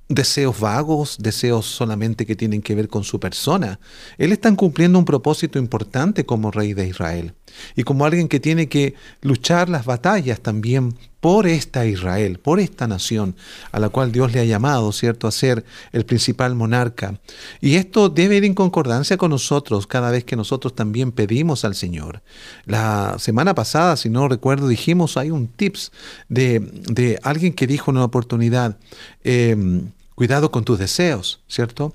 deseos 0.08 0.60
vagos, 0.60 1.18
deseos 1.20 1.66
solamente 1.66 2.26
que 2.26 2.36
tienen 2.36 2.62
que 2.62 2.76
ver 2.76 2.88
con 2.88 3.04
su 3.04 3.20
persona. 3.20 3.80
Él 4.18 4.32
está 4.32 4.54
cumpliendo 4.56 5.00
un 5.00 5.06
propósito 5.06 5.58
importante 5.58 6.26
como 6.26 6.52
rey 6.52 6.74
de 6.74 6.88
Israel 6.88 7.34
y 7.76 7.84
como 7.84 8.06
alguien 8.06 8.28
que 8.28 8.40
tiene 8.40 8.68
que 8.68 8.96
luchar 9.22 9.70
las 9.70 9.86
batallas 9.86 10.42
también 10.42 10.96
por 11.26 11.48
esta 11.48 11.88
Israel, 11.88 12.38
por 12.38 12.60
esta 12.60 12.86
nación 12.86 13.36
a 13.72 13.80
la 13.80 13.90
cual 13.90 14.12
Dios 14.12 14.32
le 14.32 14.42
ha 14.42 14.46
llamado, 14.46 14.92
¿cierto?, 14.92 15.28
a 15.28 15.32
ser 15.32 15.66
el 15.92 16.06
principal 16.06 16.54
monarca. 16.54 17.20
Y 17.62 17.78
esto 17.78 18.10
debe 18.10 18.36
ir 18.36 18.46
en 18.46 18.54
concordancia 18.54 19.18
con 19.18 19.32
nosotros 19.32 19.88
cada 19.88 20.12
vez 20.12 20.24
que 20.24 20.36
nosotros 20.36 20.76
también 20.76 21.12
pedimos 21.12 21.66
al 21.66 21.74
Señor. 21.74 22.22
La 22.66 23.16
semana 23.18 23.56
pasada, 23.56 23.98
si 23.98 24.08
no 24.08 24.28
recuerdo, 24.28 24.68
dijimos, 24.68 25.18
hay 25.18 25.32
un 25.32 25.48
tips 25.48 25.92
de, 26.30 26.60
de 26.60 27.18
alguien 27.24 27.54
que 27.54 27.66
dijo 27.66 27.90
en 27.90 27.98
una 27.98 28.06
oportunidad, 28.06 28.78
em, 29.24 29.90
cuidado 30.16 30.52
con 30.52 30.64
tus 30.64 30.80
deseos, 30.80 31.42
¿cierto? 31.48 31.94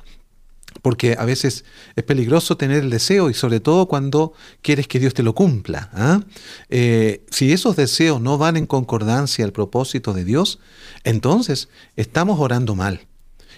Porque 0.83 1.17
a 1.19 1.25
veces 1.25 1.65
es 1.97 2.05
peligroso 2.05 2.57
tener 2.57 2.85
el 2.85 2.91
deseo 2.91 3.29
y 3.29 3.35
sobre 3.35 3.59
todo 3.59 3.87
cuando 3.87 4.33
quieres 4.62 4.87
que 4.87 5.00
Dios 5.00 5.15
te 5.15 5.25
lo 5.25 5.35
cumpla. 5.35 5.91
¿ah? 5.93 6.21
Eh, 6.69 7.25
si 7.31 7.53
esos 7.53 7.75
deseos 7.75 8.21
no 8.21 8.39
van 8.39 8.57
en 8.57 8.67
concordancia 8.67 9.45
al 9.45 9.53
propósito 9.53 10.12
de 10.12 10.25
Dios, 10.25 10.61
entonces 11.03 11.69
estamos 11.97 12.39
orando 12.39 12.77
mal 12.77 13.07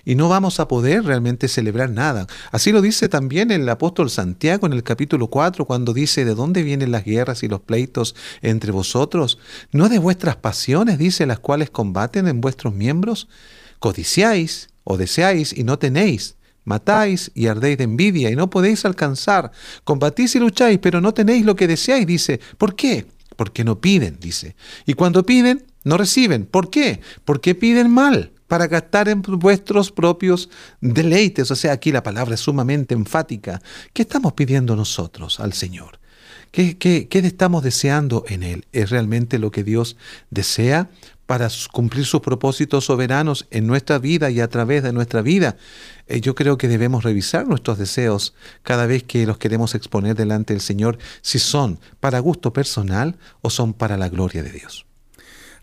y 0.04 0.14
no 0.14 0.28
vamos 0.28 0.60
a 0.60 0.68
poder 0.68 1.04
realmente 1.04 1.48
celebrar 1.48 1.90
nada. 1.90 2.26
Así 2.50 2.72
lo 2.72 2.80
dice 2.80 3.08
también 3.08 3.50
el 3.50 3.68
apóstol 3.68 4.10
Santiago 4.10 4.66
en 4.66 4.72
el 4.72 4.82
capítulo 4.82 5.28
4 5.28 5.64
cuando 5.64 5.92
dice, 5.92 6.24
¿de 6.24 6.34
dónde 6.34 6.62
vienen 6.62 6.92
las 6.92 7.04
guerras 7.04 7.42
y 7.42 7.48
los 7.48 7.60
pleitos 7.60 8.14
entre 8.40 8.72
vosotros? 8.72 9.38
¿No 9.70 9.88
de 9.88 9.98
vuestras 9.98 10.36
pasiones, 10.36 10.98
dice, 10.98 11.26
las 11.26 11.38
cuales 11.38 11.70
combaten 11.70 12.26
en 12.26 12.40
vuestros 12.40 12.74
miembros? 12.74 13.28
Codiciáis 13.82 14.68
o 14.84 14.96
deseáis 14.96 15.52
y 15.52 15.64
no 15.64 15.76
tenéis. 15.76 16.36
Matáis 16.64 17.32
y 17.34 17.48
ardéis 17.48 17.78
de 17.78 17.84
envidia 17.84 18.30
y 18.30 18.36
no 18.36 18.48
podéis 18.48 18.84
alcanzar. 18.84 19.50
Combatís 19.82 20.36
y 20.36 20.38
lucháis, 20.38 20.78
pero 20.78 21.00
no 21.00 21.12
tenéis 21.12 21.44
lo 21.44 21.56
que 21.56 21.66
deseáis, 21.66 22.06
dice. 22.06 22.38
¿Por 22.58 22.76
qué? 22.76 23.06
Porque 23.34 23.64
no 23.64 23.80
piden, 23.80 24.18
dice. 24.20 24.54
Y 24.86 24.94
cuando 24.94 25.26
piden, 25.26 25.64
no 25.82 25.96
reciben. 25.96 26.46
¿Por 26.46 26.70
qué? 26.70 27.00
Porque 27.24 27.56
piden 27.56 27.90
mal 27.90 28.30
para 28.46 28.68
gastar 28.68 29.08
en 29.08 29.20
vuestros 29.22 29.90
propios 29.90 30.48
deleites. 30.80 31.50
O 31.50 31.56
sea, 31.56 31.72
aquí 31.72 31.90
la 31.90 32.04
palabra 32.04 32.34
es 32.34 32.40
sumamente 32.40 32.94
enfática. 32.94 33.60
¿Qué 33.92 34.02
estamos 34.02 34.34
pidiendo 34.34 34.76
nosotros 34.76 35.40
al 35.40 35.54
Señor? 35.54 35.98
¿Qué, 36.52 36.78
qué, 36.78 37.08
qué 37.08 37.18
estamos 37.18 37.64
deseando 37.64 38.24
en 38.28 38.44
Él? 38.44 38.66
¿Es 38.72 38.90
realmente 38.90 39.40
lo 39.40 39.50
que 39.50 39.64
Dios 39.64 39.96
desea? 40.30 40.90
Para 41.26 41.48
cumplir 41.72 42.04
sus 42.04 42.20
propósitos 42.20 42.86
soberanos 42.86 43.46
en 43.50 43.66
nuestra 43.66 43.98
vida 43.98 44.30
y 44.30 44.40
a 44.40 44.48
través 44.48 44.82
de 44.82 44.92
nuestra 44.92 45.22
vida. 45.22 45.56
Eh, 46.06 46.20
yo 46.20 46.34
creo 46.34 46.58
que 46.58 46.68
debemos 46.68 47.04
revisar 47.04 47.46
nuestros 47.46 47.78
deseos 47.78 48.34
cada 48.62 48.86
vez 48.86 49.02
que 49.02 49.26
los 49.26 49.38
queremos 49.38 49.74
exponer 49.74 50.14
delante 50.14 50.52
del 50.52 50.60
Señor, 50.60 50.98
si 51.22 51.38
son 51.38 51.78
para 52.00 52.18
gusto 52.18 52.52
personal 52.52 53.16
o 53.40 53.50
son 53.50 53.72
para 53.72 53.96
la 53.96 54.08
gloria 54.08 54.42
de 54.42 54.52
Dios. 54.52 54.86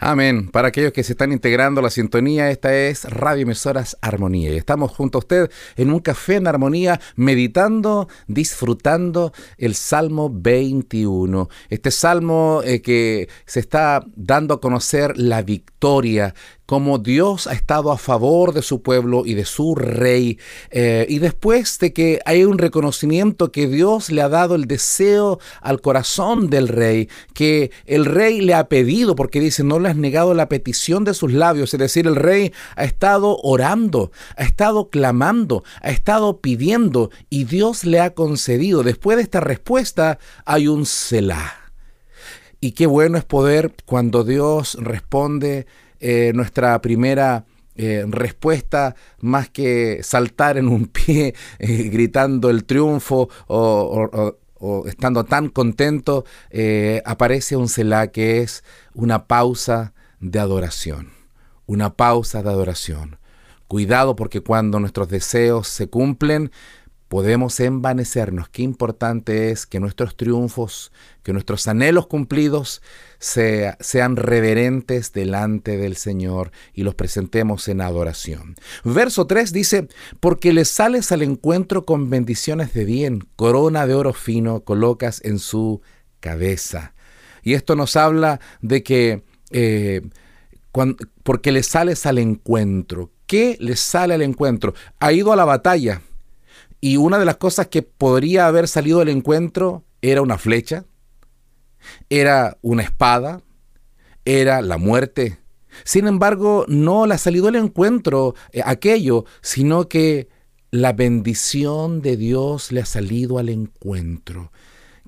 Amén. 0.02 0.48
Para 0.48 0.70
aquellos 0.70 0.94
que 0.94 1.04
se 1.04 1.12
están 1.12 1.34
integrando 1.34 1.82
a 1.82 1.84
la 1.84 1.90
sintonía, 1.90 2.50
esta 2.52 2.74
es 2.74 3.04
Radio 3.04 3.44
Emisoras 3.44 3.98
Armonía. 4.00 4.50
Y 4.50 4.56
estamos 4.56 4.94
junto 4.94 5.18
a 5.18 5.20
usted 5.20 5.52
en 5.76 5.92
un 5.92 6.00
café 6.00 6.38
en 6.38 6.48
armonía, 6.48 7.02
meditando, 7.18 8.08
disfrutando 8.26 9.34
el 9.58 9.76
Salmo 9.76 10.32
21. 10.34 11.50
Este 11.70 11.92
salmo 11.92 12.62
eh, 12.64 12.82
que 12.82 13.28
se 13.46 13.60
está 13.60 14.06
dando 14.16 14.54
a 14.54 14.62
conocer 14.62 15.18
la 15.18 15.42
victoria, 15.42 16.34
como 16.70 17.00
Dios 17.00 17.48
ha 17.48 17.54
estado 17.54 17.92
a 17.92 17.98
favor 17.98 18.54
de 18.54 18.62
su 18.62 18.84
pueblo 18.84 19.24
y 19.26 19.34
de 19.34 19.44
su 19.44 19.74
rey. 19.74 20.38
Eh, 20.70 21.08
y 21.10 21.18
después 21.18 21.80
de 21.80 21.94
que 21.94 22.20
hay 22.26 22.44
un 22.44 22.60
reconocimiento 22.60 23.52
que 23.52 23.68
Dios 23.68 24.12
le 24.12 24.22
ha 24.22 24.30
dado 24.30 24.54
el 24.54 24.66
deseo 24.66 25.40
al 25.62 25.82
corazón 25.82 26.52
del 26.52 26.68
rey, 26.68 27.10
que 27.34 27.72
el 27.88 28.06
rey 28.06 28.42
le 28.42 28.54
ha 28.54 28.70
pedido, 28.70 29.16
porque 29.16 29.40
dice, 29.40 29.64
no 29.64 29.80
le 29.80 29.90
has 29.90 29.96
negado 29.96 30.36
la 30.36 30.48
petición 30.48 31.06
de 31.06 31.16
sus 31.16 31.34
labios, 31.34 31.74
es 31.74 31.80
decir, 31.80 32.06
el 32.06 32.16
rey 32.16 32.54
ha 32.76 32.84
estado 32.84 33.40
orando, 33.42 34.12
ha 34.38 34.44
estado 34.44 34.92
clamando, 34.92 35.64
ha 35.82 35.90
estado 35.90 36.38
pidiendo 36.38 37.10
y 37.32 37.46
Dios 37.46 37.84
le 37.84 38.00
ha 38.00 38.14
concedido. 38.14 38.84
Después 38.84 39.18
de 39.18 39.24
esta 39.24 39.40
respuesta 39.40 40.20
hay 40.46 40.68
un 40.68 40.86
Selah. 40.86 41.72
y 42.62 42.74
qué 42.74 42.86
bueno 42.86 43.18
es 43.18 43.26
poder, 43.26 43.74
cuando 43.88 44.24
Dios 44.24 44.78
responde 44.80 45.66
eh, 46.00 46.32
nuestra 46.34 46.80
primera 46.82 47.46
eh, 47.76 48.06
respuesta, 48.08 48.96
más 49.20 49.50
que 49.50 50.00
saltar 50.04 50.58
en 50.58 50.68
un 50.68 50.86
pie 50.88 51.34
eh, 51.60 51.90
gritando 51.90 52.50
el 52.50 52.66
triunfo 52.66 53.30
o, 53.48 54.36
estando 54.88 55.24
tan 55.24 55.48
contento, 55.48 56.26
aparece 57.06 57.56
un 57.56 57.70
Selah 57.70 58.08
que 58.08 58.42
es 58.42 58.66
una 58.94 59.26
pausa 59.26 59.94
de 60.20 60.40
adoración. 60.40 61.12
Una 61.66 61.94
pausa 61.94 62.44
de 62.44 62.50
adoración. 62.50 63.20
Cuidado 63.70 64.18
porque 64.18 64.42
cuando 64.42 64.80
nuestros 64.82 65.08
deseos 65.08 65.68
se 65.70 65.88
cumplen, 65.88 66.52
podemos 67.10 67.60
envanecernos. 67.60 68.50
Qué 68.50 68.62
importante 68.62 69.52
es 69.52 69.66
que 69.66 69.80
nuestros 69.80 70.16
triunfos, 70.16 70.94
que 71.24 71.34
nuestros 71.34 71.68
anhelos 71.68 72.08
cumplidos 72.08 72.82
sean 73.20 74.16
reverentes 74.16 75.12
delante 75.12 75.76
del 75.76 75.98
Señor 75.98 76.52
y 76.74 76.84
los 76.84 76.96
presentemos 76.96 77.68
en 77.68 77.82
adoración. 77.82 78.56
Verso 78.86 79.28
3 79.28 79.52
dice, 79.52 79.88
porque 80.20 80.54
le 80.54 80.64
sales 80.66 81.12
al 81.12 81.24
encuentro 81.24 81.84
con 81.86 82.10
bendiciones 82.10 82.74
de 82.74 82.86
bien, 82.86 83.28
corona 83.36 83.88
de 83.88 83.96
oro 83.96 84.14
fino 84.14 84.62
colocas 84.64 85.20
en 85.26 85.40
su 85.40 85.82
cabeza. 86.20 86.94
Y 87.44 87.56
esto 87.56 87.76
nos 87.76 87.98
habla 87.98 88.40
de 88.62 88.84
que... 88.84 89.24
Eh, 89.52 90.02
porque 91.24 91.52
le 91.52 91.64
sales 91.64 92.06
al 92.06 92.20
encuentro. 92.20 93.12
¿Qué 93.26 93.58
le 93.60 93.76
sale 93.76 94.14
al 94.14 94.22
encuentro? 94.22 94.76
Ha 95.00 95.12
ido 95.12 95.34
a 95.34 95.36
la 95.36 95.44
batalla, 95.44 96.04
y 96.82 96.98
una 96.98 97.20
de 97.20 97.26
las 97.26 97.38
cosas 97.38 97.68
que 97.68 97.82
podría 97.82 98.48
haber 98.48 98.68
salido 98.68 99.00
del 99.00 99.10
encuentro 99.10 99.84
era 100.02 100.22
una 100.22 100.38
flecha, 100.38 100.86
era 102.10 102.58
una 102.62 102.84
espada, 102.84 103.42
era 104.26 104.62
la 104.62 104.78
muerte. 104.78 105.40
Sin 105.84 106.08
embargo, 106.08 106.66
no 106.68 107.06
le 107.06 107.16
ha 107.16 107.18
salido 107.18 107.48
del 107.48 107.56
encuentro 107.56 108.36
eh, 108.52 108.62
aquello, 108.66 109.26
sino 109.42 109.88
que 109.88 110.30
la 110.72 110.94
bendición 110.94 112.02
de 112.02 112.18
Dios 112.18 112.72
le 112.72 112.82
ha 112.82 112.86
salido 112.86 113.40
al 113.40 113.50
encuentro. 113.50 114.52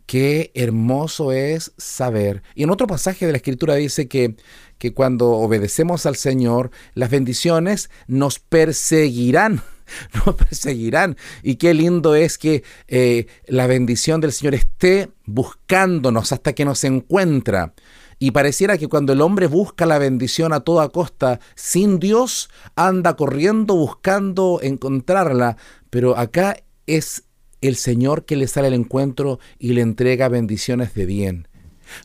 Qué 0.05 0.51
hermoso 0.55 1.31
es 1.31 1.71
saber. 1.77 2.43
Y 2.53 2.63
en 2.63 2.69
otro 2.69 2.87
pasaje 2.87 3.25
de 3.25 3.31
la 3.31 3.37
Escritura 3.37 3.75
dice 3.75 4.07
que, 4.07 4.35
que 4.77 4.93
cuando 4.93 5.29
obedecemos 5.29 6.05
al 6.05 6.15
Señor, 6.15 6.71
las 6.95 7.09
bendiciones 7.09 7.89
nos 8.07 8.39
perseguirán 8.39 9.61
nos 10.25 10.35
perseguirán. 10.35 11.17
Y 11.43 11.55
qué 11.55 11.73
lindo 11.73 12.15
es 12.15 12.37
que 12.37 12.63
eh, 12.87 13.27
la 13.47 13.67
bendición 13.67 14.21
del 14.21 14.31
Señor 14.31 14.55
esté 14.55 15.09
buscándonos 15.25 16.31
hasta 16.31 16.53
que 16.53 16.65
nos 16.65 16.83
encuentra. 16.83 17.73
Y 18.19 18.31
pareciera 18.31 18.77
que 18.77 18.87
cuando 18.87 19.13
el 19.13 19.21
hombre 19.21 19.47
busca 19.47 19.87
la 19.87 19.97
bendición 19.97 20.53
a 20.53 20.59
toda 20.59 20.89
costa, 20.89 21.39
sin 21.55 21.99
Dios, 21.99 22.51
anda 22.75 23.15
corriendo 23.15 23.75
buscando 23.75 24.59
encontrarla. 24.61 25.57
Pero 25.89 26.15
acá 26.15 26.57
es 26.85 27.23
el 27.61 27.75
Señor 27.75 28.25
que 28.25 28.35
le 28.35 28.47
sale 28.47 28.67
al 28.67 28.73
encuentro 28.75 29.39
y 29.57 29.73
le 29.73 29.81
entrega 29.81 30.27
bendiciones 30.27 30.93
de 30.93 31.05
bien. 31.07 31.47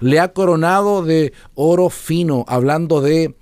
Le 0.01 0.19
ha 0.21 0.33
coronado 0.33 1.05
de 1.05 1.33
oro 1.55 1.91
fino, 1.91 2.45
hablando 2.49 3.01
de 3.01 3.37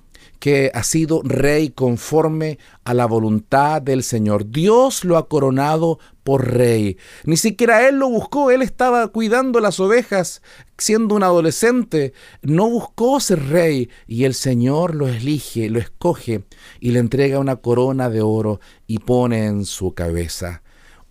que 0.44 0.70
ha 0.74 0.82
sido 0.82 1.22
rey 1.22 1.70
conforme 1.70 2.58
a 2.84 2.92
la 2.92 3.06
voluntad 3.06 3.80
del 3.80 4.02
Señor. 4.02 4.50
Dios 4.50 5.02
lo 5.02 5.16
ha 5.16 5.26
coronado 5.26 5.98
por 6.22 6.52
rey. 6.52 6.98
Ni 7.24 7.38
siquiera 7.38 7.88
él 7.88 7.96
lo 7.96 8.10
buscó, 8.10 8.50
él 8.50 8.60
estaba 8.60 9.08
cuidando 9.08 9.58
las 9.60 9.80
ovejas 9.80 10.42
siendo 10.76 11.14
un 11.14 11.22
adolescente. 11.22 12.12
No 12.42 12.68
buscó 12.68 13.20
ser 13.20 13.42
rey 13.48 13.88
y 14.06 14.24
el 14.24 14.34
Señor 14.34 14.94
lo 14.94 15.08
elige, 15.08 15.70
lo 15.70 15.78
escoge 15.78 16.44
y 16.78 16.90
le 16.90 16.98
entrega 16.98 17.38
una 17.38 17.56
corona 17.56 18.10
de 18.10 18.20
oro 18.20 18.60
y 18.86 18.98
pone 18.98 19.46
en 19.46 19.64
su 19.64 19.94
cabeza. 19.94 20.62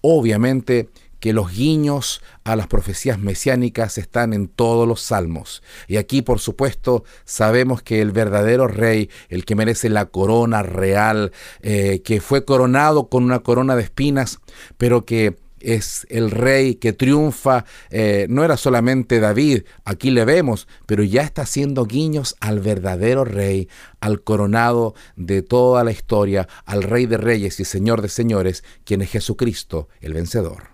Obviamente, 0.02 0.90
que 1.24 1.32
los 1.32 1.56
guiños 1.56 2.22
a 2.44 2.58
las 2.58 2.68
profecías 2.68 3.18
mesiánicas 3.18 3.98
están 3.98 4.33
en 4.33 4.50
todos 4.50 4.86
los 4.86 5.00
salmos. 5.00 5.64
Y 5.88 5.96
aquí, 5.96 6.22
por 6.22 6.42
supuesto, 6.42 7.05
sabemos 7.24 7.81
que 7.81 8.01
el 8.01 8.12
verdadero 8.12 8.68
rey, 8.68 9.09
el 9.29 9.46
que 9.46 9.55
merece 9.55 9.88
la 9.88 10.07
corona 10.07 10.64
real, 10.64 11.31
eh, 11.62 12.01
que 12.03 12.20
fue 12.20 12.44
coronado 12.44 13.07
con 13.07 13.24
una 13.24 13.40
corona 13.40 13.77
de 13.77 13.83
espinas, 13.83 14.40
pero 14.77 15.05
que 15.05 15.38
es 15.62 16.05
el 16.09 16.29
rey 16.29 16.75
que 16.75 16.92
triunfa, 16.92 17.64
eh, 17.90 18.25
no 18.27 18.44
era 18.44 18.57
solamente 18.57 19.22
David, 19.22 19.64
aquí 19.86 20.12
le 20.12 20.25
vemos, 20.25 20.68
pero 20.86 21.03
ya 21.03 21.22
está 21.22 21.44
haciendo 21.44 21.86
guiños 21.86 22.36
al 22.42 22.59
verdadero 22.59 23.24
rey, 23.24 23.70
al 24.01 24.24
coronado 24.24 24.94
de 25.16 25.42
toda 25.42 25.86
la 25.86 25.92
historia, 25.92 26.50
al 26.66 26.83
rey 26.83 27.05
de 27.05 27.16
reyes 27.16 27.62
y 27.62 27.64
señor 27.64 28.01
de 28.01 28.09
señores, 28.09 28.66
quien 28.83 29.01
es 29.01 29.09
Jesucristo, 29.12 29.88
el 30.01 30.14
vencedor. 30.16 30.73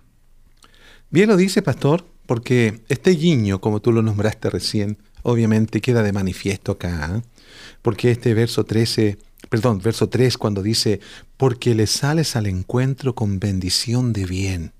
Bien 1.12 1.28
lo 1.28 1.36
dice, 1.36 1.60
pastor, 1.60 2.04
porque 2.26 2.82
este 2.88 3.10
guiño, 3.10 3.60
como 3.60 3.80
tú 3.80 3.90
lo 3.90 4.00
nombraste 4.00 4.48
recién, 4.48 4.98
obviamente 5.24 5.80
queda 5.80 6.04
de 6.04 6.12
manifiesto 6.12 6.70
acá, 6.70 7.16
¿eh? 7.16 7.22
porque 7.82 8.12
este 8.12 8.32
verso 8.32 8.62
13, 8.62 9.18
perdón, 9.48 9.80
verso 9.80 10.08
3 10.08 10.38
cuando 10.38 10.62
dice, 10.62 11.00
porque 11.36 11.74
le 11.74 11.88
sales 11.88 12.36
al 12.36 12.46
encuentro 12.46 13.16
con 13.16 13.40
bendición 13.40 14.12
de 14.12 14.24
bien. 14.24 14.72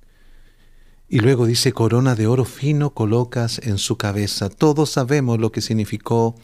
Y 1.08 1.18
luego 1.18 1.46
dice, 1.46 1.72
corona 1.72 2.14
de 2.14 2.28
oro 2.28 2.44
fino 2.44 2.90
colocas 2.90 3.60
en 3.64 3.78
su 3.78 3.96
cabeza. 3.96 4.50
Todos 4.50 4.90
sabemos 4.90 5.40
lo 5.40 5.50
que 5.50 5.62
significó 5.62 6.36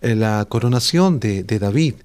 eh, 0.00 0.14
la 0.14 0.46
coronación 0.48 1.20
de, 1.20 1.44
de 1.44 1.58
David 1.58 1.96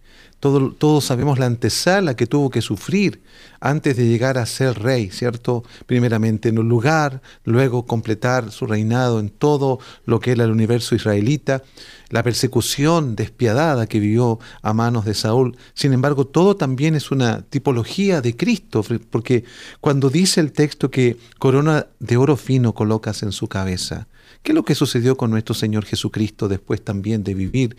todos 0.78 1.06
sabemos 1.06 1.40
la 1.40 1.46
antesala 1.46 2.16
que 2.16 2.28
tuvo 2.28 2.50
que 2.50 2.62
sufrir 2.62 3.22
antes 3.60 3.98
de 3.98 4.08
llegar 4.08 4.38
a 4.38 4.46
ser 4.46 4.80
rey, 4.80 5.10
¿cierto? 5.10 5.64
Primeramente 5.86 6.50
en 6.50 6.60
un 6.60 6.70
lugar, 6.70 7.22
luego 7.44 7.86
completar 7.86 8.52
su 8.52 8.66
reinado 8.66 9.20
en 9.20 9.30
todo 9.30 9.80
lo 10.06 10.20
que 10.20 10.32
era 10.32 10.44
el 10.44 10.52
universo 10.52 10.96
israelita, 10.96 11.64
la 12.10 12.22
persecución 12.24 13.16
despiadada 13.16 13.88
que 13.88 14.00
vivió 14.00 14.40
a 14.62 14.74
manos 14.74 15.06
de 15.06 15.16
Saúl. 15.16 15.58
Sin 15.74 15.94
embargo, 15.94 16.26
todo 16.26 16.56
también 16.56 16.96
es 16.96 17.12
una 17.12 17.42
tipología 17.42 18.22
de 18.22 18.36
Cristo, 18.36 18.84
porque 19.10 19.46
cuando 19.82 20.10
dice 20.10 20.42
el 20.42 20.52
texto 20.52 20.92
que 20.92 21.18
corona 21.40 21.88
de 22.00 22.18
oro 22.18 22.38
fino 22.38 22.74
colocas 22.74 23.24
en 23.24 23.32
su 23.32 23.48
cabeza, 23.48 24.08
¿Qué 24.44 24.52
es 24.52 24.56
lo 24.56 24.64
que 24.64 24.76
sucedió 24.76 25.18
con 25.18 25.32
nuestro 25.32 25.56
Señor 25.56 25.86
Jesucristo 25.86 26.48
después 26.48 26.84
también 26.84 27.24
de 27.24 27.34
vivir 27.34 27.76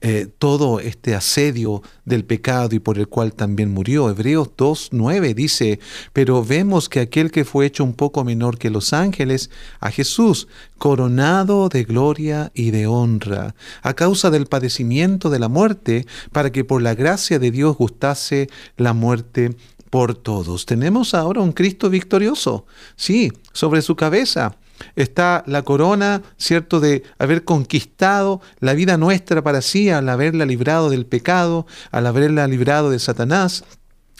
eh, 0.00 0.28
todo 0.38 0.80
este 0.80 1.14
asedio 1.14 1.82
del 2.04 2.24
pecado 2.24 2.74
y 2.74 2.78
por 2.78 2.98
el 2.98 3.08
cual 3.08 3.32
también 3.32 3.72
murió? 3.72 4.10
Hebreos 4.10 4.50
2.9 4.56 5.34
dice, 5.34 5.80
pero 6.12 6.44
vemos 6.44 6.88
que 6.88 7.00
aquel 7.00 7.30
que 7.30 7.44
fue 7.44 7.66
hecho 7.66 7.84
un 7.84 7.94
poco 7.94 8.24
menor 8.24 8.58
que 8.58 8.70
los 8.70 8.92
ángeles, 8.92 9.50
a 9.80 9.90
Jesús, 9.90 10.48
coronado 10.78 11.68
de 11.68 11.84
gloria 11.84 12.50
y 12.54 12.70
de 12.70 12.86
honra, 12.86 13.54
a 13.82 13.94
causa 13.94 14.30
del 14.30 14.46
padecimiento 14.46 15.30
de 15.30 15.38
la 15.38 15.48
muerte, 15.48 16.06
para 16.32 16.52
que 16.52 16.64
por 16.64 16.82
la 16.82 16.94
gracia 16.94 17.38
de 17.38 17.50
Dios 17.50 17.76
gustase 17.76 18.48
la 18.76 18.92
muerte 18.92 19.56
por 19.90 20.14
todos. 20.14 20.66
Tenemos 20.66 21.14
ahora 21.14 21.40
un 21.40 21.52
Cristo 21.52 21.90
victorioso, 21.90 22.64
sí, 22.96 23.32
sobre 23.52 23.82
su 23.82 23.96
cabeza 23.96 24.56
está 24.96 25.44
la 25.46 25.62
corona, 25.62 26.22
¿cierto?, 26.36 26.80
de 26.80 27.02
haber 27.18 27.44
conquistado 27.44 28.40
la 28.60 28.74
vida 28.74 28.96
nuestra 28.96 29.42
para 29.42 29.62
sí, 29.62 29.90
al 29.90 30.08
haberla 30.08 30.46
librado 30.46 30.90
del 30.90 31.06
pecado, 31.06 31.66
al 31.90 32.06
haberla 32.06 32.46
librado 32.46 32.90
de 32.90 32.98
Satanás 32.98 33.64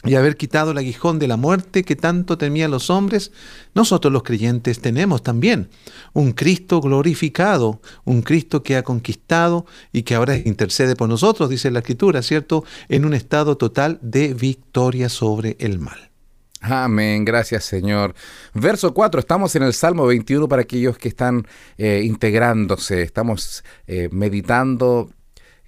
y 0.03 0.15
haber 0.15 0.35
quitado 0.35 0.71
el 0.71 0.77
aguijón 0.77 1.19
de 1.19 1.27
la 1.27 1.37
muerte 1.37 1.83
que 1.83 1.95
tanto 1.95 2.37
temían 2.37 2.71
los 2.71 2.89
hombres, 2.89 3.31
nosotros 3.75 4.11
los 4.11 4.23
creyentes 4.23 4.79
tenemos 4.79 5.21
también 5.21 5.69
un 6.13 6.33
Cristo 6.33 6.81
glorificado, 6.81 7.81
un 8.03 8.21
Cristo 8.21 8.63
que 8.63 8.77
ha 8.77 8.83
conquistado 8.83 9.65
y 9.93 10.01
que 10.03 10.15
ahora 10.15 10.35
intercede 10.37 10.95
por 10.95 11.07
nosotros, 11.07 11.49
dice 11.49 11.69
la 11.71 11.79
Escritura, 11.79 12.21
¿cierto?, 12.23 12.63
en 12.89 13.05
un 13.05 13.13
estado 13.13 13.57
total 13.57 13.99
de 14.01 14.33
victoria 14.33 15.07
sobre 15.07 15.55
el 15.59 15.79
mal. 15.79 16.10
Amén, 16.61 17.25
gracias 17.25 17.65
Señor. 17.65 18.13
Verso 18.53 18.93
4, 18.93 19.19
estamos 19.19 19.55
en 19.55 19.63
el 19.63 19.73
Salmo 19.73 20.05
21 20.05 20.47
para 20.47 20.61
aquellos 20.61 20.97
que 20.97 21.09
están 21.09 21.47
eh, 21.77 22.03
integrándose, 22.05 23.01
estamos 23.01 23.63
eh, 23.87 24.09
meditando, 24.11 25.09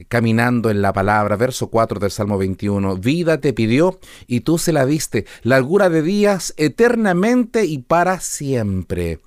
caminando 0.08 0.70
en 0.70 0.84
la 0.84 0.94
palabra. 0.94 1.36
Verso 1.36 1.68
4 1.68 2.00
del 2.00 2.12
Salmo 2.12 2.38
21, 2.38 2.98
vida 2.98 3.42
te 3.42 3.54
pidió 3.54 4.00
y 4.28 4.42
tú 4.42 4.60
se 4.60 4.72
la 4.72 4.86
diste, 4.86 5.26
largura 5.42 5.90
de 5.90 6.04
días 6.04 6.54
eternamente 6.58 7.66
y 7.66 7.80
para 7.80 8.20
siempre. 8.20 9.20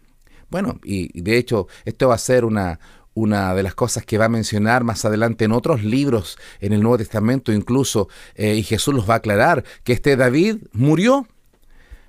Bueno, 0.48 0.78
y 0.84 1.20
de 1.20 1.36
hecho 1.36 1.66
esto 1.84 2.08
va 2.08 2.14
a 2.14 2.18
ser 2.18 2.44
una, 2.44 2.78
una 3.16 3.54
de 3.54 3.62
las 3.62 3.74
cosas 3.74 4.04
que 4.04 4.18
va 4.18 4.26
a 4.26 4.28
mencionar 4.28 4.84
más 4.84 5.04
adelante 5.06 5.46
en 5.46 5.52
otros 5.52 5.82
libros 5.82 6.38
en 6.60 6.74
el 6.74 6.82
Nuevo 6.82 6.98
Testamento 6.98 7.50
incluso, 7.50 8.08
eh, 8.34 8.54
y 8.54 8.62
Jesús 8.62 8.94
los 8.94 9.08
va 9.08 9.14
a 9.14 9.16
aclarar, 9.16 9.64
que 9.84 9.94
este 9.94 10.16
David 10.16 10.58
murió 10.72 11.26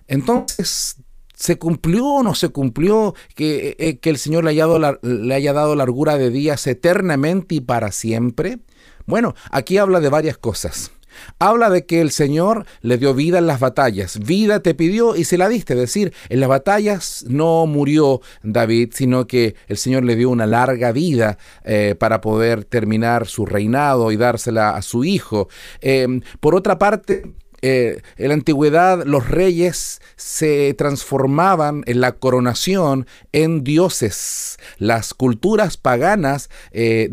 entonces, 0.08 0.98
¿Se 1.38 1.60
cumplió 1.60 2.04
o 2.04 2.24
no 2.24 2.34
se 2.34 2.50
cumplió 2.50 3.14
que, 3.36 3.76
eh, 3.78 4.00
que 4.00 4.10
el 4.10 4.18
Señor 4.18 4.44
le 4.44 4.50
haya, 4.50 4.66
dado 4.66 5.00
le 5.04 5.36
haya 5.36 5.54
dado 5.54 5.76
largura 5.76 6.18
de 6.18 6.32
días 6.32 6.66
eternamente 6.66 7.54
y 7.54 7.62
para 7.62 7.92
siempre? 7.92 8.58
Bueno, 9.06 9.36
aquí 9.52 9.78
habla 9.78 10.00
de 10.00 10.10
varias 10.10 10.40
cosas. 10.40 10.92
Habla 11.40 11.70
de 11.70 11.86
que 11.86 12.02
el 12.02 12.12
Señor 12.12 12.66
le 12.82 12.98
dio 12.98 13.14
vida 13.14 13.38
en 13.38 13.48
las 13.48 13.60
batallas. 13.60 14.20
Vida 14.20 14.62
te 14.62 14.74
pidió 14.74 15.16
y 15.16 15.26
se 15.26 15.38
la 15.38 15.48
diste. 15.48 15.74
Es 15.74 15.80
decir, 15.80 16.14
en 16.30 16.40
las 16.40 16.50
batallas 16.50 17.26
no 17.28 17.66
murió 17.68 18.22
David, 18.44 18.90
sino 18.94 19.28
que 19.28 19.56
el 19.68 19.78
Señor 19.78 20.04
le 20.06 20.16
dio 20.16 20.30
una 20.30 20.48
larga 20.48 20.92
vida 20.92 21.38
eh, 21.64 21.96
para 21.98 22.20
poder 22.20 22.66
terminar 22.66 23.28
su 23.28 23.46
reinado 23.46 24.12
y 24.12 24.18
dársela 24.18 24.72
a 24.72 24.82
su 24.82 25.04
hijo. 25.04 25.50
Em, 25.82 26.22
por 26.40 26.56
otra 26.56 26.78
parte, 26.80 27.24
eh, 27.62 28.02
en 28.18 28.28
la 28.28 28.34
antigüedad 28.36 29.04
los 29.06 29.30
reyes 29.30 30.02
se 30.16 30.74
transformaban 30.76 31.84
en 31.88 32.02
la 32.02 32.14
coronación 32.14 33.08
en 33.32 33.64
dioses. 33.64 34.58
Las 34.78 35.14
culturas 35.14 35.78
paganas 35.78 36.50
eh, 36.72 37.10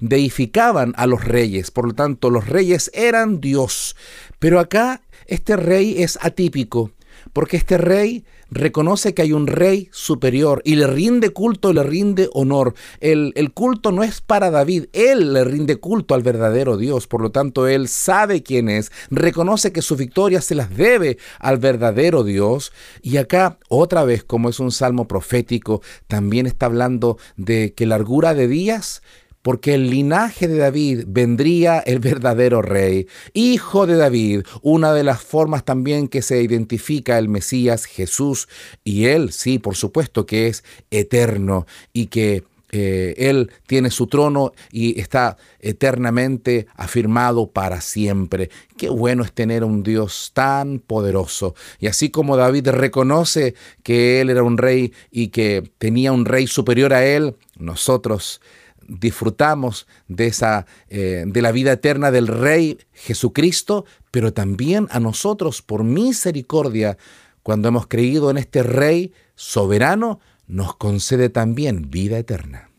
deificaban 0.00 0.94
a 0.96 1.06
los 1.06 1.24
reyes, 1.24 1.70
por 1.70 1.88
lo 1.88 1.94
tanto 1.94 2.30
los 2.30 2.48
reyes 2.48 2.90
eran 2.94 3.40
Dios. 3.40 3.96
Pero 4.38 4.60
acá 4.60 5.02
este 5.26 5.56
rey 5.56 6.02
es 6.02 6.18
atípico, 6.22 6.90
porque 7.32 7.56
este 7.56 7.78
rey 7.78 8.24
reconoce 8.54 9.14
que 9.14 9.22
hay 9.22 9.32
un 9.32 9.46
rey 9.46 9.88
superior 9.92 10.62
y 10.64 10.76
le 10.76 10.86
rinde 10.86 11.30
culto 11.30 11.70
y 11.70 11.74
le 11.74 11.82
rinde 11.82 12.30
honor. 12.32 12.74
El, 13.00 13.32
el, 13.34 13.52
culto 13.52 13.92
no 13.92 14.02
es 14.02 14.20
para 14.20 14.50
David, 14.50 14.86
él 14.92 15.32
le 15.32 15.44
rinde 15.44 15.76
culto 15.76 16.14
al 16.14 16.22
verdadero 16.22 16.76
Dios, 16.76 17.06
por 17.06 17.20
lo 17.20 17.30
tanto 17.30 17.66
él 17.66 17.88
sabe 17.88 18.42
quién 18.42 18.68
es, 18.68 18.92
reconoce 19.10 19.72
que 19.72 19.82
su 19.82 19.96
victoria 19.96 20.40
se 20.40 20.54
las 20.54 20.74
debe 20.76 21.18
al 21.38 21.58
verdadero 21.58 22.24
Dios. 22.24 22.72
Y 23.02 23.16
acá, 23.16 23.58
otra 23.68 24.04
vez, 24.04 24.24
como 24.24 24.48
es 24.48 24.60
un 24.60 24.70
salmo 24.70 25.06
profético, 25.08 25.82
también 26.06 26.46
está 26.46 26.66
hablando 26.66 27.18
de 27.36 27.74
que 27.74 27.86
largura 27.86 28.34
de 28.34 28.48
días 28.48 29.02
porque 29.44 29.74
el 29.74 29.90
linaje 29.90 30.48
de 30.48 30.56
David 30.56 31.04
vendría 31.06 31.78
el 31.80 31.98
verdadero 31.98 32.62
rey, 32.62 33.06
hijo 33.34 33.86
de 33.86 33.96
David, 33.96 34.40
una 34.62 34.94
de 34.94 35.04
las 35.04 35.20
formas 35.20 35.66
también 35.66 36.08
que 36.08 36.22
se 36.22 36.40
identifica 36.40 37.18
el 37.18 37.28
Mesías 37.28 37.84
Jesús, 37.84 38.48
y 38.84 39.04
él, 39.04 39.32
sí, 39.32 39.58
por 39.58 39.76
supuesto 39.76 40.24
que 40.24 40.46
es 40.46 40.64
eterno 40.90 41.66
y 41.92 42.06
que 42.06 42.44
eh, 42.70 43.14
Él 43.18 43.52
tiene 43.66 43.90
su 43.90 44.06
trono 44.06 44.52
y 44.72 44.98
está 44.98 45.36
eternamente 45.60 46.66
afirmado 46.74 47.46
para 47.46 47.82
siempre. 47.82 48.48
Qué 48.78 48.88
bueno 48.88 49.22
es 49.24 49.32
tener 49.32 49.62
un 49.62 49.82
Dios 49.82 50.32
tan 50.34 50.80
poderoso. 50.80 51.54
Y 51.78 51.86
así 51.86 52.08
como 52.08 52.36
David 52.36 52.70
reconoce 52.70 53.54
que 53.84 54.20
Él 54.20 54.30
era 54.30 54.42
un 54.42 54.58
rey 54.58 54.92
y 55.12 55.28
que 55.28 55.70
tenía 55.78 56.12
un 56.12 56.24
rey 56.24 56.48
superior 56.48 56.94
a 56.94 57.06
Él, 57.06 57.36
nosotros 57.58 58.40
disfrutamos 58.88 59.86
de 60.08 60.26
esa 60.26 60.66
eh, 60.88 61.24
de 61.26 61.42
la 61.42 61.52
vida 61.52 61.72
eterna 61.72 62.10
del 62.10 62.26
Rey 62.26 62.78
Jesucristo, 62.92 63.84
pero 64.10 64.32
también 64.32 64.86
a 64.90 65.00
nosotros 65.00 65.62
por 65.62 65.84
misericordia, 65.84 66.96
cuando 67.42 67.68
hemos 67.68 67.86
creído 67.86 68.30
en 68.30 68.38
este 68.38 68.62
Rey 68.62 69.12
soberano, 69.34 70.20
nos 70.46 70.76
concede 70.76 71.28
también 71.28 71.90
vida 71.90 72.18
eterna. 72.18 72.70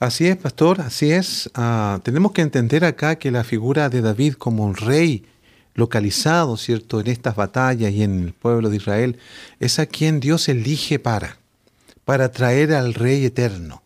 Así 0.00 0.26
es, 0.26 0.36
pastor, 0.36 0.80
así 0.80 1.12
es. 1.12 1.48
Ah, 1.54 2.00
tenemos 2.02 2.32
que 2.32 2.42
entender 2.42 2.84
acá 2.84 3.16
que 3.16 3.30
la 3.30 3.44
figura 3.44 3.88
de 3.88 4.00
David 4.00 4.34
como 4.34 4.64
un 4.64 4.74
rey 4.74 5.24
localizado, 5.74 6.56
¿cierto?, 6.56 7.00
en 7.00 7.06
estas 7.06 7.36
batallas 7.36 7.92
y 7.92 8.02
en 8.02 8.24
el 8.24 8.32
pueblo 8.32 8.68
de 8.68 8.76
Israel, 8.76 9.18
es 9.60 9.78
a 9.78 9.86
quien 9.86 10.20
Dios 10.20 10.48
elige 10.48 10.98
para, 10.98 11.38
para 12.04 12.30
traer 12.30 12.74
al 12.74 12.94
rey 12.94 13.24
eterno 13.24 13.81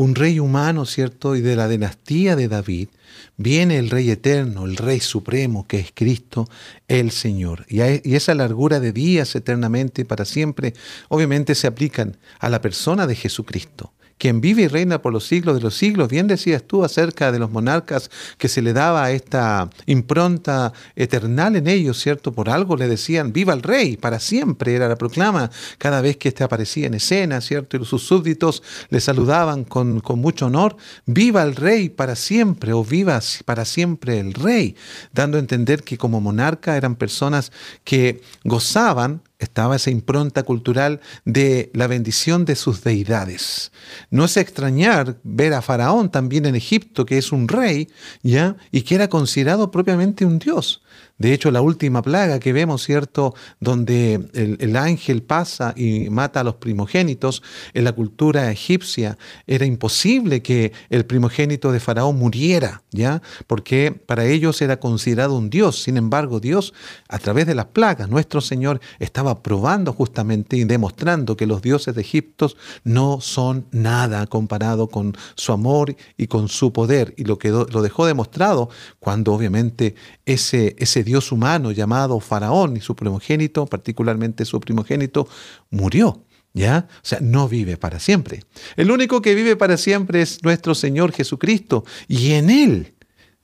un 0.00 0.14
rey 0.14 0.40
humano, 0.40 0.86
¿cierto? 0.86 1.36
Y 1.36 1.42
de 1.42 1.56
la 1.56 1.68
dinastía 1.68 2.34
de 2.34 2.48
David 2.48 2.88
viene 3.36 3.78
el 3.78 3.90
rey 3.90 4.10
eterno, 4.10 4.64
el 4.64 4.78
rey 4.78 4.98
supremo, 4.98 5.66
que 5.66 5.78
es 5.78 5.92
Cristo, 5.92 6.48
el 6.88 7.10
Señor. 7.10 7.66
Y, 7.68 7.80
y 7.82 8.14
esa 8.14 8.34
largura 8.34 8.80
de 8.80 8.92
días 8.92 9.34
eternamente 9.34 10.06
para 10.06 10.24
siempre, 10.24 10.72
obviamente 11.08 11.54
se 11.54 11.66
aplican 11.66 12.16
a 12.38 12.48
la 12.48 12.62
persona 12.62 13.06
de 13.06 13.14
Jesucristo 13.14 13.92
quien 14.20 14.42
vive 14.42 14.62
y 14.62 14.68
reina 14.68 15.00
por 15.00 15.14
los 15.14 15.26
siglos 15.26 15.56
de 15.56 15.62
los 15.62 15.74
siglos. 15.74 16.10
Bien 16.10 16.26
decías 16.26 16.62
tú 16.62 16.84
acerca 16.84 17.32
de 17.32 17.38
los 17.38 17.50
monarcas 17.50 18.10
que 18.36 18.48
se 18.48 18.60
le 18.60 18.74
daba 18.74 19.10
esta 19.12 19.70
impronta 19.86 20.74
eternal 20.94 21.56
en 21.56 21.66
ellos, 21.66 21.98
¿cierto? 21.98 22.30
Por 22.30 22.50
algo 22.50 22.76
le 22.76 22.86
decían, 22.86 23.32
viva 23.32 23.54
el 23.54 23.62
rey, 23.62 23.96
para 23.96 24.20
siempre 24.20 24.74
era 24.74 24.88
la 24.88 24.96
proclama 24.96 25.50
cada 25.78 26.02
vez 26.02 26.18
que 26.18 26.28
éste 26.28 26.44
aparecía 26.44 26.86
en 26.86 26.94
escena, 26.94 27.40
¿cierto? 27.40 27.78
Y 27.78 27.84
sus 27.86 28.02
súbditos 28.02 28.62
le 28.90 29.00
saludaban 29.00 29.64
con, 29.64 30.00
con 30.00 30.18
mucho 30.18 30.46
honor, 30.46 30.76
viva 31.06 31.42
el 31.42 31.56
rey 31.56 31.88
para 31.88 32.14
siempre 32.14 32.74
o 32.74 32.84
viva 32.84 33.20
para 33.46 33.64
siempre 33.64 34.20
el 34.20 34.34
rey, 34.34 34.76
dando 35.14 35.38
a 35.38 35.40
entender 35.40 35.82
que 35.82 35.96
como 35.96 36.20
monarca 36.20 36.76
eran 36.76 36.94
personas 36.94 37.52
que 37.84 38.20
gozaban 38.44 39.22
estaba 39.40 39.76
esa 39.76 39.90
impronta 39.90 40.44
cultural 40.44 41.00
de 41.24 41.70
la 41.74 41.86
bendición 41.86 42.44
de 42.44 42.54
sus 42.54 42.84
deidades. 42.84 43.72
No 44.10 44.26
es 44.26 44.36
extrañar 44.36 45.18
ver 45.24 45.54
a 45.54 45.62
Faraón 45.62 46.10
también 46.10 46.46
en 46.46 46.54
Egipto, 46.54 47.06
que 47.06 47.18
es 47.18 47.32
un 47.32 47.48
rey, 47.48 47.88
¿ya? 48.22 48.56
Y 48.70 48.82
que 48.82 48.94
era 48.94 49.08
considerado 49.08 49.70
propiamente 49.70 50.24
un 50.24 50.38
dios. 50.38 50.82
De 51.20 51.34
hecho, 51.34 51.50
la 51.50 51.60
última 51.60 52.00
plaga 52.00 52.40
que 52.40 52.54
vemos, 52.54 52.82
¿cierto?, 52.82 53.34
donde 53.60 54.26
el, 54.32 54.74
ángel 54.74 55.22
pasa 55.22 55.74
y 55.76 56.08
mata 56.08 56.40
a 56.40 56.44
los 56.44 56.54
primogénitos, 56.54 57.42
en 57.74 57.84
la 57.84 57.92
cultura 57.92 58.50
egipcia 58.50 59.18
era 59.46 59.66
imposible 59.66 60.40
que 60.40 60.72
el 60.88 61.04
primogénito 61.04 61.72
de 61.72 61.80
Faraón 61.80 62.18
muriera, 62.18 62.84
¿ya? 62.90 63.20
Porque 63.46 63.92
para 63.92 64.24
ellos 64.24 64.62
era 64.62 64.80
considerado 64.80 65.36
un 65.36 65.50
dios. 65.50 65.82
Sin 65.82 65.98
embargo, 65.98 66.40
Dios, 66.40 66.72
a 67.06 67.18
través 67.18 67.46
de 67.46 67.54
las 67.54 67.66
plagas, 67.66 68.08
nuestro 68.08 68.40
Señor 68.40 68.80
estaba 68.98 69.42
probando 69.42 69.92
justamente 69.92 70.56
y 70.56 70.64
demostrando 70.64 71.36
que 71.36 71.46
los 71.46 71.60
dioses 71.60 71.94
de 71.94 72.00
Egipto 72.00 72.50
no 72.82 73.20
son 73.20 73.66
nada 73.72 74.26
comparado 74.26 74.88
con 74.88 75.14
su 75.34 75.52
amor 75.52 75.94
y 76.16 76.28
con 76.28 76.48
su 76.48 76.72
poder. 76.72 77.12
Y 77.18 77.24
lo, 77.24 77.38
quedó, 77.38 77.66
lo 77.66 77.82
dejó 77.82 78.06
demostrado 78.06 78.70
cuando 79.00 79.34
obviamente 79.34 79.96
ese, 80.24 80.76
ese 80.78 81.09
Dios 81.10 81.32
humano 81.32 81.72
llamado 81.72 82.20
Faraón 82.20 82.76
y 82.76 82.80
su 82.80 82.94
primogénito, 82.94 83.66
particularmente 83.66 84.44
su 84.44 84.60
primogénito, 84.60 85.26
murió. 85.70 86.24
¿Ya? 86.52 86.88
O 86.96 87.00
sea, 87.02 87.18
no 87.20 87.48
vive 87.48 87.76
para 87.76 88.00
siempre. 88.00 88.44
El 88.76 88.90
único 88.90 89.22
que 89.22 89.34
vive 89.34 89.56
para 89.56 89.76
siempre 89.76 90.22
es 90.22 90.42
nuestro 90.42 90.74
Señor 90.74 91.12
Jesucristo. 91.12 91.84
Y 92.08 92.32
en 92.32 92.50
Él 92.50 92.94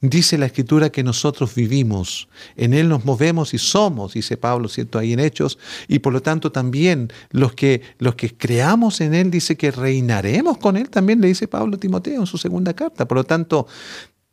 dice 0.00 0.38
la 0.38 0.46
Escritura 0.46 0.90
que 0.90 1.02
nosotros 1.02 1.54
vivimos. 1.54 2.28
En 2.56 2.72
Él 2.72 2.88
nos 2.88 3.04
movemos 3.04 3.52
y 3.54 3.58
somos, 3.58 4.14
dice 4.14 4.36
Pablo, 4.36 4.68
¿cierto? 4.68 4.98
Ahí 4.98 5.12
en 5.12 5.20
Hechos. 5.20 5.58
Y 5.88 6.00
por 6.00 6.12
lo 6.12 6.22
tanto 6.22 6.52
también 6.52 7.12
los 7.30 7.54
que, 7.54 7.82
los 7.98 8.14
que 8.14 8.36
creamos 8.36 9.00
en 9.00 9.14
Él, 9.14 9.30
dice 9.30 9.56
que 9.56 9.72
reinaremos 9.72 10.58
con 10.58 10.76
Él. 10.76 10.88
También 10.88 11.20
le 11.20 11.28
dice 11.28 11.48
Pablo 11.48 11.76
a 11.76 11.80
Timoteo 11.80 12.20
en 12.20 12.26
su 12.26 12.38
segunda 12.38 12.74
carta. 12.74 13.06
Por 13.06 13.18
lo 13.18 13.24
tanto, 13.24 13.66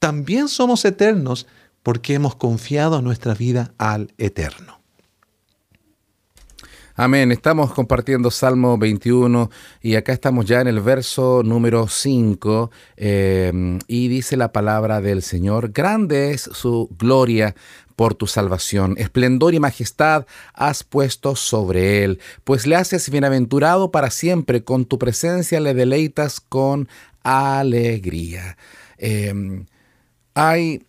también 0.03 0.49
somos 0.49 0.83
eternos 0.83 1.47
porque 1.83 2.15
hemos 2.15 2.35
confiado 2.35 3.01
nuestra 3.01 3.33
vida 3.33 3.73
al 3.77 4.13
Eterno. 4.17 4.83
Amén. 6.95 7.31
Estamos 7.31 7.73
compartiendo 7.73 8.29
Salmo 8.29 8.77
21 8.77 9.49
y 9.81 9.95
acá 9.95 10.13
estamos 10.13 10.45
ya 10.45 10.61
en 10.61 10.67
el 10.67 10.79
verso 10.79 11.41
número 11.43 11.87
5 11.87 12.69
eh, 12.97 13.79
y 13.87 14.07
dice 14.09 14.37
la 14.37 14.51
palabra 14.51 15.01
del 15.01 15.23
Señor, 15.23 15.71
grande 15.71 16.33
es 16.33 16.41
su 16.41 16.89
gloria 16.95 17.55
por 17.95 18.13
tu 18.13 18.27
salvación, 18.27 18.93
esplendor 18.99 19.55
y 19.55 19.59
majestad 19.59 20.27
has 20.53 20.83
puesto 20.83 21.35
sobre 21.35 22.03
él, 22.03 22.19
pues 22.43 22.67
le 22.67 22.75
haces 22.75 23.09
bienaventurado 23.09 23.89
para 23.89 24.11
siempre, 24.11 24.63
con 24.63 24.85
tu 24.85 24.99
presencia 24.99 25.59
le 25.59 25.73
deleitas 25.73 26.39
con 26.39 26.87
alegría. 27.23 28.55
Eh, 28.99 29.65
hay 30.35 30.85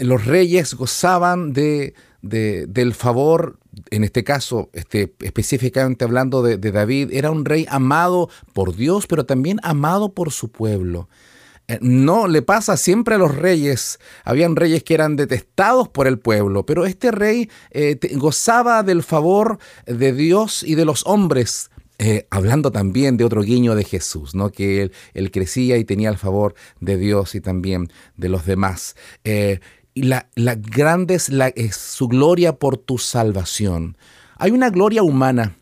los 0.00 0.24
reyes 0.24 0.74
gozaban 0.74 1.52
de, 1.52 1.94
del 2.22 2.94
favor, 2.94 3.58
en 3.90 4.04
este 4.04 4.24
caso, 4.24 4.70
este, 4.72 5.14
específicamente 5.20 6.04
hablando 6.04 6.42
de, 6.42 6.56
David, 6.58 7.10
era 7.12 7.30
un 7.30 7.44
rey 7.44 7.66
amado 7.68 8.30
por 8.52 8.76
Dios, 8.76 9.06
pero 9.06 9.26
también 9.26 9.58
amado 9.62 10.14
por 10.14 10.30
su 10.30 10.50
pueblo. 10.50 11.08
Eh, 11.68 11.78
no 11.80 12.28
le 12.28 12.42
pasa 12.42 12.76
siempre 12.76 13.16
a 13.16 13.18
los 13.18 13.34
reyes. 13.34 13.98
Habían 14.24 14.56
reyes 14.56 14.82
que 14.82 14.94
eran 14.94 15.16
detestados 15.16 15.88
por 15.88 16.06
el 16.06 16.18
pueblo, 16.18 16.64
pero 16.64 16.86
este 16.86 17.10
rey 17.10 17.50
eh, 17.70 17.98
gozaba 18.14 18.82
del 18.82 19.02
favor 19.02 19.58
de 19.86 20.12
Dios 20.12 20.62
y 20.62 20.74
de 20.74 20.84
los 20.84 21.06
hombres. 21.06 21.70
Eh, 21.98 22.26
hablando 22.30 22.72
también 22.72 23.16
de 23.16 23.22
otro 23.22 23.42
guiño 23.42 23.76
de 23.76 23.84
Jesús, 23.84 24.34
¿no? 24.34 24.50
que 24.50 24.90
él, 25.14 25.30
crecía 25.30 25.76
y 25.76 25.84
tenía 25.84 26.08
el 26.08 26.18
favor 26.18 26.54
de 26.80 26.96
Dios 26.96 27.36
y 27.36 27.40
también 27.40 27.92
de 28.16 28.28
los 28.28 28.44
demás 28.44 28.96
y 29.94 30.02
la, 30.04 30.26
grande 30.34 31.14
es, 31.14 31.28
la, 31.28 31.48
es 31.48 31.76
su 31.76 32.08
gloria 32.08 32.56
por 32.58 32.76
tu 32.78 32.98
salvación. 32.98 33.96
hay 34.36 34.50
una 34.50 34.70
gloria 34.70 35.02
humana, 35.02 35.56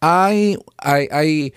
hay, 0.00 0.56
hay, 0.78 1.52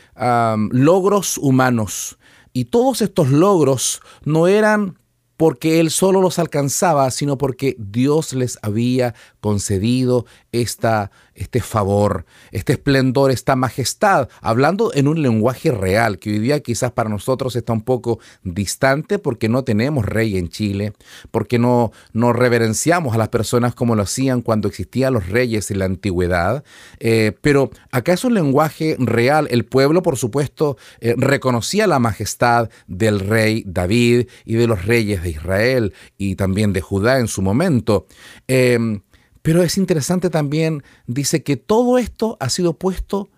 logros 0.71 1.37
humanos, 1.37 2.17
y 2.53 2.65
todos 2.65 3.01
estos 3.01 3.29
logros 3.29 4.01
no 4.25 4.47
eran 4.47 4.97
porque 5.37 5.79
él 5.79 5.89
solo 5.89 6.21
los 6.21 6.37
alcanzaba, 6.37 7.09
sino 7.09 7.37
porque 7.37 7.75
Dios 7.79 8.33
les 8.33 8.59
había 8.61 9.15
concedido 9.39 10.25
esta, 10.51 11.11
este 11.33 11.61
favor, 11.61 12.25
este 12.51 12.73
esplendor, 12.73 13.31
esta 13.31 13.55
majestad, 13.55 14.29
hablando 14.41 14.91
en 14.93 15.07
un 15.07 15.21
lenguaje 15.21 15.71
real, 15.71 16.19
que 16.19 16.31
hoy 16.31 16.39
día 16.39 16.59
quizás 16.59 16.91
para 16.91 17.09
nosotros 17.09 17.55
está 17.55 17.73
un 17.73 17.81
poco 17.81 18.19
distante 18.43 19.17
porque 19.17 19.47
no 19.47 19.63
tenemos 19.63 20.05
rey 20.05 20.37
en 20.37 20.49
Chile, 20.49 20.93
porque 21.31 21.57
no, 21.57 21.91
no 22.13 22.33
reverenciamos 22.33 23.15
a 23.15 23.17
las 23.17 23.29
personas 23.29 23.75
como 23.75 23.95
lo 23.95 24.03
hacían 24.03 24.41
cuando 24.41 24.67
existían 24.67 25.13
los 25.13 25.29
reyes 25.29 25.71
en 25.71 25.79
la 25.79 25.85
antigüedad, 25.85 26.63
eh, 26.99 27.31
pero 27.41 27.71
acá 27.91 28.13
es 28.13 28.23
un 28.25 28.33
lenguaje 28.33 28.95
real. 28.99 29.47
El 29.51 29.65
pueblo, 29.65 30.01
por 30.03 30.17
supuesto, 30.17 30.77
eh, 30.99 31.15
reconocía 31.17 31.87
la 31.87 31.99
majestad 31.99 32.69
del 32.87 33.19
rey 33.19 33.63
David 33.65 34.27
y 34.45 34.55
de 34.55 34.67
los 34.67 34.85
reyes 34.85 35.23
de 35.23 35.29
Israel 35.29 35.93
y 36.17 36.35
también 36.35 36.73
de 36.73 36.81
Judá 36.81 37.19
en 37.19 37.27
su 37.27 37.41
momento. 37.41 38.05
Em, 38.47 39.01
pero 39.41 39.63
es 39.63 39.77
interesante 39.77 40.29
también, 40.29 40.83
dice 41.07 41.43
que 41.43 41.57
todo 41.57 41.97
esto 41.97 42.37
ha 42.39 42.49
sido 42.49 42.73
puesto 42.73 43.29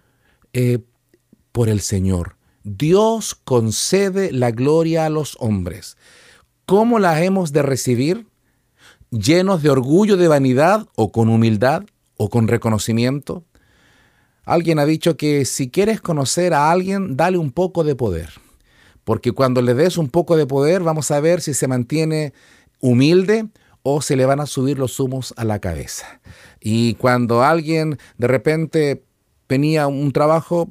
eh, 0.51 0.79
por 1.51 1.69
el 1.69 1.81
Señor. 1.81 2.35
Dios 2.63 3.35
concede 3.35 4.31
la 4.31 4.51
gloria 4.51 5.05
a 5.05 5.09
los 5.09 5.37
hombres. 5.39 5.97
¿Cómo 6.65 6.99
la 6.99 7.23
hemos 7.23 7.51
de 7.51 7.61
recibir? 7.61 8.27
¿Llenos 9.11 9.61
de 9.61 9.69
orgullo, 9.69 10.17
de 10.17 10.27
vanidad 10.27 10.87
o 10.95 11.11
con 11.11 11.29
humildad 11.29 11.83
o 12.17 12.29
con 12.29 12.47
reconocimiento? 12.47 13.43
Alguien 14.45 14.79
ha 14.79 14.85
dicho 14.85 15.15
que 15.15 15.45
si 15.45 15.69
quieres 15.69 16.01
conocer 16.01 16.53
a 16.53 16.71
alguien, 16.71 17.15
dale 17.15 17.37
un 17.37 17.51
poco 17.51 17.83
de 17.83 17.95
poder. 17.95 18.29
Porque 19.03 19.31
cuando 19.31 19.61
le 19.61 19.73
des 19.73 19.97
un 19.97 20.09
poco 20.09 20.35
de 20.35 20.47
poder, 20.47 20.81
vamos 20.81 21.11
a 21.11 21.19
ver 21.19 21.41
si 21.41 21.53
se 21.53 21.67
mantiene 21.67 22.33
humilde 22.79 23.47
o 23.83 24.01
se 24.01 24.15
le 24.15 24.25
van 24.25 24.39
a 24.39 24.45
subir 24.45 24.79
los 24.79 24.99
humos 24.99 25.33
a 25.37 25.43
la 25.43 25.59
cabeza. 25.59 26.21
Y 26.59 26.95
cuando 26.95 27.43
alguien 27.43 27.99
de 28.17 28.27
repente 28.27 29.03
tenía 29.47 29.87
un 29.87 30.11
trabajo 30.11 30.67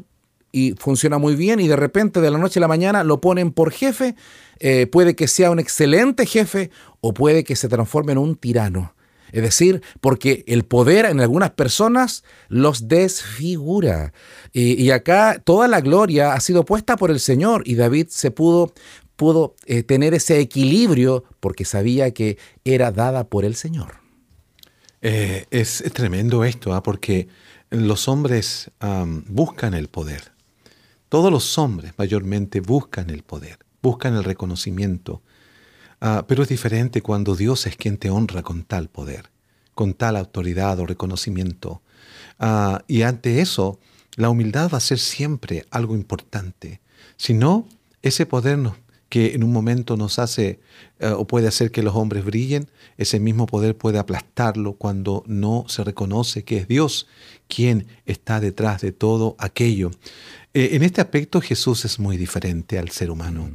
y 0.51 0.75
funciona 0.79 1.18
muy 1.18 1.37
bien 1.37 1.61
y 1.61 1.68
de 1.68 1.77
repente 1.77 2.20
de 2.20 2.31
la 2.31 2.38
noche 2.38 2.59
a 2.59 2.62
la 2.62 2.68
mañana 2.68 3.05
lo 3.05 3.20
ponen 3.20 3.53
por 3.53 3.70
jefe, 3.70 4.16
eh, 4.59 4.87
puede 4.87 5.14
que 5.14 5.29
sea 5.29 5.51
un 5.51 5.59
excelente 5.59 6.27
jefe 6.27 6.70
o 7.01 7.14
puede 7.14 7.44
que 7.44 7.57
se 7.57 7.68
transforme 7.68 8.12
en 8.12 8.18
un 8.18 8.37
tirano. 8.37 8.94
Es 9.33 9.42
decir, 9.42 9.83
porque 10.03 10.44
el 10.46 10.64
poder 10.64 11.07
en 11.07 11.20
algunas 11.20 11.51
personas 11.51 12.22
los 12.48 12.87
desfigura. 12.87 14.12
y, 14.53 14.90
acá 14.90 15.40
toda 15.42 15.68
la 15.68 15.81
gloria 15.81 16.35
ha 16.35 16.40
sido 16.40 16.66
puesta 16.66 16.96
por 16.96 17.11
el 17.11 17.18
Señor 17.18 17.62
y 17.64 17.75
David 17.75 18.09
se 18.11 18.31
pudo 18.31 18.75
pudo 19.16 19.55
eh, 19.66 19.83
tener 19.83 20.14
ese 20.14 20.40
equilibrio 20.40 21.25
porque 21.40 21.64
sabía 21.64 22.12
que 22.12 22.38
era 22.64 22.92
dada 22.92 23.25
por 23.25 23.44
el 23.44 23.55
Señor. 23.55 23.96
Eh, 25.01 25.46
es, 25.51 25.83
tremendo 25.92 26.44
esto, 26.44 26.75
¿ah? 26.75 26.83
porque 26.83 27.29
los 27.70 28.09
hombres 28.09 28.70
buscan 29.29 29.75
el 29.75 29.88
poder. 29.88 30.33
Todos 31.09 31.31
los 31.31 31.59
hombres 31.59 31.92
mayormente 31.98 32.61
buscan 32.61 33.11
el 33.11 33.22
poder, 33.22 33.59
buscan 33.83 34.14
el 34.14 34.25
reconocimiento. 34.25 35.20
Ah, 36.01 36.25
pero 36.27 36.42
es 36.42 36.48
diferente 36.48 37.01
cuando 37.01 37.37
Dios 37.37 37.66
es 37.66 37.77
quien 37.77 37.96
te 37.96 38.11
honra 38.11 38.42
con 38.42 38.64
tal 38.64 38.88
poder, 38.88 39.31
con 39.75 39.94
tal 39.94 40.16
autoridad 40.16 40.81
o 40.81 40.87
reconocimiento. 40.87 41.81
Ah, 42.40 42.83
y 42.88 43.03
ante 43.03 43.40
eso, 43.40 43.79
la 44.16 44.31
humildad 44.31 44.70
va 44.72 44.79
a 44.79 44.81
ser 44.81 44.98
siempre 44.98 45.64
algo 45.70 45.94
importante. 45.94 46.81
Si 47.16 47.35
no, 47.35 47.68
ese 48.03 48.27
poder 48.27 48.59
nos, 48.59 48.75
que 49.12 49.35
en 49.35 49.44
un 49.44 49.53
momento 49.53 49.98
nos 49.98 50.18
hace 50.18 50.59
eh, 50.98 51.09
o 51.09 51.27
puede 51.27 51.46
hacer 51.46 51.70
que 51.70 51.83
los 51.83 51.94
hombres 51.94 52.25
brillen, 52.25 52.70
ese 52.96 53.20
mismo 53.20 53.44
poder 53.44 53.77
puede 53.77 53.98
aplastarlo 53.98 54.72
cuando 54.72 55.22
no 55.27 55.66
se 55.68 55.85
reconoce 55.85 56.44
que 56.44 56.57
es 56.57 56.66
Dios 56.66 57.07
quien 57.46 57.87
está 58.07 58.40
detrás 58.40 58.81
de 58.81 58.90
todo 58.90 59.37
aquello. 59.38 59.90
Eh, 60.55 60.70
en 60.72 60.83
este 60.83 61.03
aspecto 61.03 61.42
Jesús 61.42 61.85
es 61.85 61.98
muy 61.98 62.16
diferente 62.16 62.79
al 62.79 62.88
ser 62.88 63.11
humano, 63.11 63.51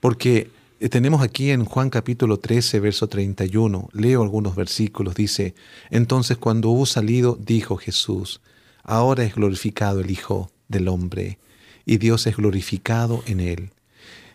porque 0.00 0.50
eh, 0.80 0.90
tenemos 0.90 1.22
aquí 1.22 1.50
en 1.50 1.64
Juan 1.64 1.88
capítulo 1.88 2.38
13, 2.38 2.78
verso 2.80 3.08
31, 3.08 3.88
leo 3.94 4.22
algunos 4.22 4.54
versículos, 4.54 5.14
dice, 5.14 5.54
entonces 5.88 6.36
cuando 6.36 6.68
hubo 6.68 6.84
salido, 6.84 7.38
dijo 7.40 7.78
Jesús, 7.78 8.42
ahora 8.82 9.24
es 9.24 9.34
glorificado 9.34 10.00
el 10.00 10.10
Hijo 10.10 10.50
del 10.68 10.88
Hombre, 10.88 11.38
y 11.86 11.96
Dios 11.96 12.26
es 12.26 12.36
glorificado 12.36 13.22
en 13.26 13.40
él. 13.40 13.70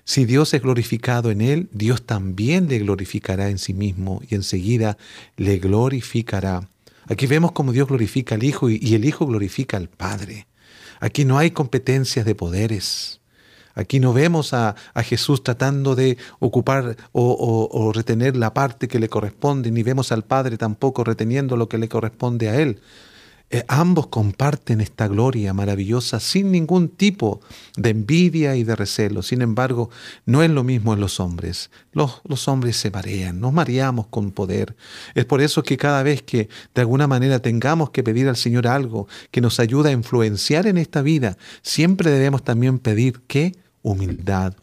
Si 0.06 0.26
Dios 0.26 0.54
es 0.54 0.62
glorificado 0.62 1.32
en 1.32 1.42
él, 1.42 1.70
Dios 1.72 2.04
también 2.04 2.68
le 2.68 2.80
glorificará 2.80 3.50
en 3.50 3.58
sí 3.58 3.74
mismo 3.74 4.22
y 4.30 4.36
enseguida 4.36 4.98
le 5.38 5.58
glorificará. 5.58 6.68
Aquí 7.08 7.28
vemos 7.28 7.52
cómo 7.52 7.72
Dios 7.72 7.88
glorifica 7.88 8.36
al 8.36 8.44
Hijo 8.44 8.70
y 8.70 8.96
el 8.96 9.06
Hijo 9.06 9.26
glorifica 9.26 9.78
al 9.78 9.90
Padre. 9.90 10.48
Aquí 11.00 11.26
no 11.26 11.38
hay 11.38 11.52
competencias 11.52 12.26
de 12.26 12.36
poderes. 12.36 13.20
Aquí 13.76 14.00
no 14.00 14.14
vemos 14.14 14.54
a, 14.54 14.76
Jesús 15.04 15.44
tratando 15.44 15.96
de 15.96 16.18
ocupar 16.40 16.96
o, 17.12 17.70
o, 17.72 17.92
retener 17.92 18.38
la 18.38 18.54
parte 18.54 18.88
que 18.88 19.00
le 19.00 19.10
corresponde, 19.10 19.72
ni 19.72 19.82
vemos 19.82 20.12
al 20.12 20.24
Padre 20.24 20.58
tampoco 20.58 21.04
reteniendo 21.04 21.58
lo 21.58 21.68
que 21.68 21.80
le 21.80 21.90
corresponde 21.90 22.50
a 22.50 22.62
Él. 22.62 22.80
Eh, 23.50 23.64
ambos 23.68 24.08
comparten 24.08 24.82
esta 24.82 25.08
gloria 25.08 25.54
maravillosa 25.54 26.20
sin 26.20 26.52
ningún 26.52 26.90
tipo 26.90 27.40
de 27.78 27.92
envidia 27.92 28.56
y 28.56 28.64
de 28.64 28.76
recelo. 28.76 29.22
Sin 29.22 29.44
embargo, 29.44 29.92
no 30.26 30.42
es 30.42 30.50
lo 30.50 30.64
mismo 30.64 30.92
en 30.94 31.00
los 31.00 31.20
hombres. 31.20 31.70
Los, 31.92 32.22
los, 32.24 32.48
hombres 32.48 32.78
se 32.78 32.90
marean, 32.90 33.40
nos 33.40 33.54
mareamos 33.54 34.08
con 34.08 34.32
poder. 34.32 34.76
Es 35.14 35.26
por 35.26 35.40
eso 35.40 35.62
que 35.62 35.78
cada 35.78 36.02
vez 36.02 36.24
que 36.24 36.50
de 36.74 36.82
alguna 36.82 37.06
manera 37.06 37.40
tengamos 37.40 37.92
que 37.92 38.02
pedir 38.02 38.28
al 38.28 38.38
Señor 38.38 38.66
algo 38.66 39.08
que 39.30 39.42
nos 39.42 39.60
ayude 39.60 39.90
a 39.90 39.94
influenciar 39.94 40.66
en 40.66 40.80
esta 40.80 41.04
vida, 41.04 41.38
siempre 41.62 42.10
debemos 42.10 42.44
también 42.44 42.80
pedir 42.80 43.22
que 43.28 43.56
humildad, 43.84 44.56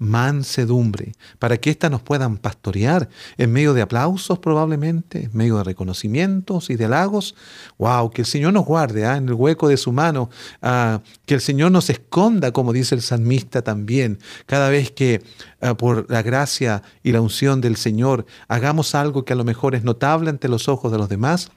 mansedumbre, 0.00 1.12
para 1.38 1.58
que 1.58 1.70
ésta 1.70 1.90
nos 1.90 2.00
puedan 2.00 2.38
pastorear 2.38 3.08
en 3.36 3.52
medio 3.52 3.74
de 3.74 3.82
aplausos 3.82 4.38
probablemente, 4.38 5.24
en 5.24 5.30
medio 5.34 5.58
de 5.58 5.64
reconocimientos 5.64 6.70
y 6.70 6.76
de 6.76 6.86
halagos. 6.86 7.36
¡Wow! 7.78 8.10
Que 8.10 8.22
el 8.22 8.26
Señor 8.26 8.54
nos 8.54 8.64
guarde 8.64 9.04
¿ah? 9.06 9.18
en 9.18 9.28
el 9.28 9.34
hueco 9.34 9.68
de 9.68 9.76
su 9.76 9.92
mano, 9.92 10.30
ah, 10.62 11.02
que 11.26 11.34
el 11.34 11.42
Señor 11.42 11.70
nos 11.70 11.90
esconda, 11.90 12.50
como 12.50 12.72
dice 12.72 12.94
el 12.94 13.02
salmista 13.02 13.62
también, 13.62 14.18
cada 14.46 14.70
vez 14.70 14.90
que 14.90 15.22
ah, 15.60 15.74
por 15.74 16.10
la 16.10 16.22
gracia 16.22 16.82
y 17.02 17.12
la 17.12 17.20
unción 17.20 17.60
del 17.60 17.76
Señor 17.76 18.24
hagamos 18.48 18.94
algo 18.94 19.26
que 19.26 19.34
a 19.34 19.36
lo 19.36 19.44
mejor 19.44 19.74
es 19.74 19.84
notable 19.84 20.30
ante 20.30 20.48
los 20.48 20.66
ojos 20.68 20.90
de 20.90 20.98
los 20.98 21.10
demás 21.10 21.50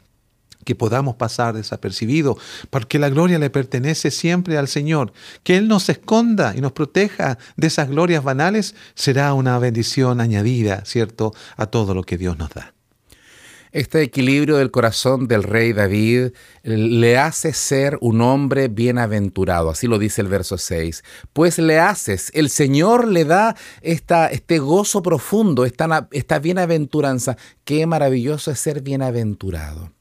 que 0.64 0.76
podamos 0.76 1.16
pasar 1.16 1.56
desapercibido, 1.56 2.38
porque 2.70 3.00
la 3.00 3.10
gloria 3.10 3.40
le 3.40 3.50
pertenece 3.50 4.12
siempre 4.12 4.58
al 4.58 4.68
Señor. 4.68 5.14
Que 5.44 5.58
Él 5.58 5.68
nos 5.68 5.90
esconda 5.90 6.54
y 6.56 6.62
nos 6.62 6.72
proteja 6.72 7.38
de 7.58 7.68
esas 7.68 7.90
glorias 7.90 8.24
banales 8.24 8.76
será 8.96 9.34
una 9.34 9.58
bendición 9.60 10.22
añadida, 10.22 10.84
¿cierto?, 10.86 11.34
a 11.58 11.68
todo 11.68 11.94
lo 11.94 12.04
que 12.04 12.18
Dios 12.18 12.38
nos 12.38 12.50
da. 12.50 12.74
Este 13.74 14.04
equilibrio 14.04 14.58
del 14.58 14.70
corazón 14.70 15.28
del 15.28 15.42
rey 15.42 15.74
David 15.74 16.34
le 16.62 17.18
hace 17.18 17.54
ser 17.54 17.98
un 18.02 18.22
hombre 18.22 18.68
bienaventurado, 18.68 19.72
así 19.72 19.88
lo 19.88 19.98
dice 19.98 20.22
el 20.22 20.28
verso 20.28 20.60
6. 20.60 21.04
Pues 21.34 21.58
le 21.58 21.80
haces, 21.80 22.30
el 22.36 22.52
Señor 22.52 23.08
le 23.08 23.26
da 23.26 23.56
esta, 23.82 24.28
este 24.28 24.60
gozo 24.60 25.02
profundo, 25.02 25.66
esta, 25.66 26.08
esta 26.12 26.38
bienaventuranza. 26.38 27.36
Qué 27.66 27.88
maravilloso 27.88 28.52
es 28.52 28.60
ser 28.60 28.82
bienaventurado. 28.82 29.92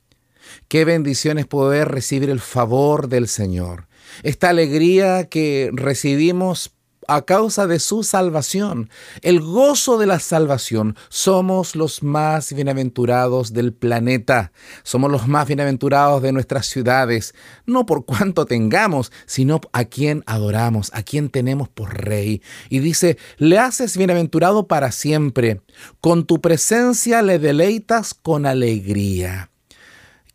Qué 0.68 0.84
bendición 0.84 1.38
es 1.38 1.46
poder 1.46 1.88
recibir 1.88 2.30
el 2.30 2.40
favor 2.40 3.08
del 3.08 3.28
Señor. 3.28 3.86
Esta 4.22 4.50
alegría 4.50 5.28
que 5.28 5.70
recibimos 5.72 6.72
a 7.08 7.22
causa 7.22 7.66
de 7.66 7.78
su 7.78 8.04
salvación, 8.04 8.90
el 9.22 9.40
gozo 9.40 9.98
de 9.98 10.06
la 10.06 10.18
salvación. 10.18 10.96
Somos 11.08 11.76
los 11.76 12.02
más 12.02 12.52
bienaventurados 12.52 13.52
del 13.52 13.72
planeta, 13.72 14.52
somos 14.82 15.10
los 15.10 15.28
más 15.28 15.46
bienaventurados 15.46 16.22
de 16.22 16.32
nuestras 16.32 16.66
ciudades, 16.66 17.34
no 17.66 17.86
por 17.86 18.04
cuanto 18.04 18.46
tengamos, 18.46 19.12
sino 19.26 19.60
a 19.72 19.84
quien 19.84 20.22
adoramos, 20.26 20.90
a 20.94 21.02
quien 21.02 21.28
tenemos 21.28 21.68
por 21.68 21.94
rey. 22.04 22.42
Y 22.68 22.78
dice, 22.78 23.18
le 23.36 23.58
haces 23.58 23.96
bienaventurado 23.96 24.66
para 24.66 24.92
siempre, 24.92 25.60
con 26.00 26.24
tu 26.24 26.40
presencia 26.40 27.22
le 27.22 27.38
deleitas 27.38 28.14
con 28.14 28.46
alegría. 28.46 29.51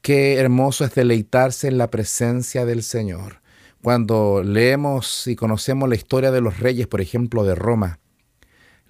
Qué 0.07 0.35
hermoso 0.35 0.85
es 0.85 0.95
deleitarse 0.95 1.67
en 1.67 1.77
la 1.77 1.91
presencia 1.91 2.65
del 2.65 2.81
Señor. 2.81 3.41
Cuando 3.81 4.41
leemos 4.41 5.27
y 5.27 5.35
conocemos 5.35 5.89
la 5.89 5.95
historia 5.95 6.31
de 6.31 6.39
los 6.39 6.61
reyes, 6.61 6.87
por 6.87 7.01
ejemplo, 7.01 7.43
de 7.43 7.55
Roma, 7.55 7.99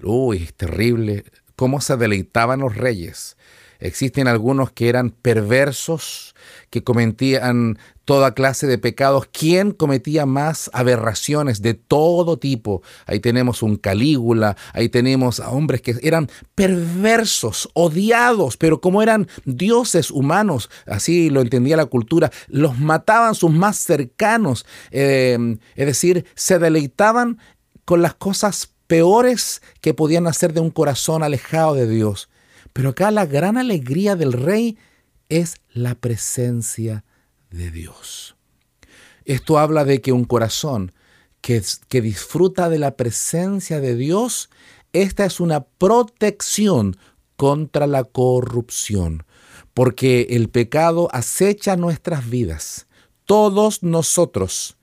uy, 0.04 0.44
es 0.44 0.54
terrible 0.54 1.26
cómo 1.56 1.82
se 1.82 1.98
deleitaban 1.98 2.60
los 2.60 2.76
reyes. 2.76 3.36
Existen 3.80 4.28
algunos 4.28 4.72
que 4.72 4.90
eran 4.90 5.10
perversos, 5.10 6.36
que 6.70 6.84
cometían 6.84 7.78
toda 8.06 8.34
clase 8.34 8.68
de 8.68 8.78
pecados. 8.78 9.28
¿Quién 9.32 9.72
cometía 9.72 10.26
más 10.26 10.70
aberraciones 10.74 11.62
de 11.62 11.74
todo 11.74 12.38
tipo? 12.38 12.82
Ahí 13.06 13.20
tenemos 13.20 13.62
un 13.64 13.76
Calígula, 13.76 14.56
ahí 14.74 14.90
tenemos 14.90 15.40
a 15.40 15.50
hombres 15.50 15.82
que 15.82 15.96
eran 16.02 16.30
perversos, 16.56 17.70
odiados, 17.74 18.58
pero 18.58 18.80
como 18.80 19.02
eran 19.02 19.28
dioses 19.46 20.10
humanos, 20.12 20.70
así 20.86 21.30
lo 21.30 21.42
entendía 21.42 21.78
la 21.78 21.86
cultura, 21.86 22.32
los 22.48 22.80
mataban 22.80 23.36
sus 23.36 23.52
más 23.52 23.78
cercanos, 23.78 24.66
eh, 24.92 25.58
es 25.76 25.86
decir, 25.86 26.26
se 26.36 26.60
deleitaban 26.60 27.40
con 27.84 28.02
las 28.02 28.16
cosas 28.16 28.74
peores 28.88 29.62
que 29.82 29.94
podían 29.94 30.28
hacer 30.28 30.54
de 30.54 30.62
un 30.62 30.72
corazón 30.72 31.24
alejado 31.24 31.74
de 31.76 31.88
Dios. 31.88 32.30
Pero 32.74 32.90
acá 32.90 33.12
la 33.12 33.26
gran 33.26 33.58
alegría 33.58 34.16
del 34.16 34.34
rey 34.34 34.78
es 35.30 35.56
la 35.72 35.96
presencia 35.96 37.04
de 37.50 37.72
Dios. 37.72 38.36
Esto 39.26 39.60
habla 39.60 39.84
de 39.84 40.02
que 40.02 40.12
un 40.12 40.26
corazón 40.26 40.94
que, 41.42 41.62
que 41.90 42.02
disfruta 42.02 42.70
de 42.70 42.80
la 42.80 42.96
presencia 42.96 43.80
de 43.80 43.96
Dios, 43.96 44.50
esta 44.94 45.26
es 45.26 45.40
una 45.40 45.66
protección 45.66 46.98
contra 47.36 47.88
la 47.88 48.04
corrupción, 48.04 49.26
porque 49.74 50.28
el 50.32 50.50
pecado 50.50 51.10
acecha 51.12 51.76
nuestras 51.76 52.30
vidas. 52.30 52.88
Todos 53.26 53.84
nosotros 53.84 54.78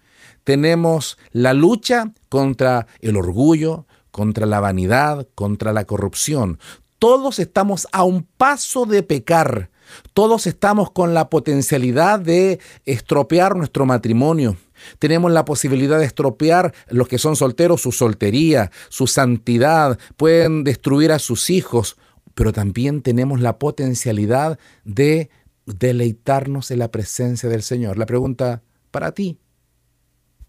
tenemos 0.45 1.17
la 1.33 1.55
lucha 1.55 2.13
contra 2.29 2.87
el 3.01 3.17
orgullo, 3.17 3.87
contra 4.11 4.47
la 4.47 4.61
vanidad, 4.61 5.27
contra 5.35 5.73
la 5.73 5.87
corrupción. 5.87 6.59
Todos 6.99 7.39
estamos 7.39 7.89
a 7.91 8.05
un 8.05 8.23
paso 8.23 8.87
de 8.87 9.03
pecar. 9.03 9.71
Todos 10.13 10.47
estamos 10.47 10.91
con 10.91 11.15
la 11.15 11.29
potencialidad 11.29 12.21
de 12.21 12.61
estropear 12.85 13.57
nuestro 13.57 13.87
matrimonio. 13.87 14.57
Tenemos 14.99 15.33
la 15.33 15.45
posibilidad 15.45 15.99
de 15.99 16.05
estropear 16.05 16.75
los 16.89 17.09
que 17.09 17.19
son 17.19 17.37
solteros 17.37 17.83
su 17.83 17.93
soltería, 17.93 18.71
su 18.89 19.07
santidad, 19.07 19.99
pueden 20.17 20.65
destruir 20.65 21.13
a 21.13 21.19
sus 21.19 21.51
hijos, 21.51 21.97
pero 22.35 22.53
también 22.53 23.03
tenemos 23.03 23.41
la 23.41 23.59
potencialidad 23.59 24.59
de 24.85 25.31
deleitarnos 25.67 26.71
en 26.71 26.81
la 26.81 26.91
presencia 26.91 27.49
del 27.49 27.63
Señor. 27.63 27.99
La 27.99 28.07
pregunta 28.07 28.63
para 28.91 29.13
ti, 29.13 29.39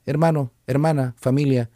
hermano, 0.05 0.51
hermana, 0.67 1.15
familia, 1.17 1.69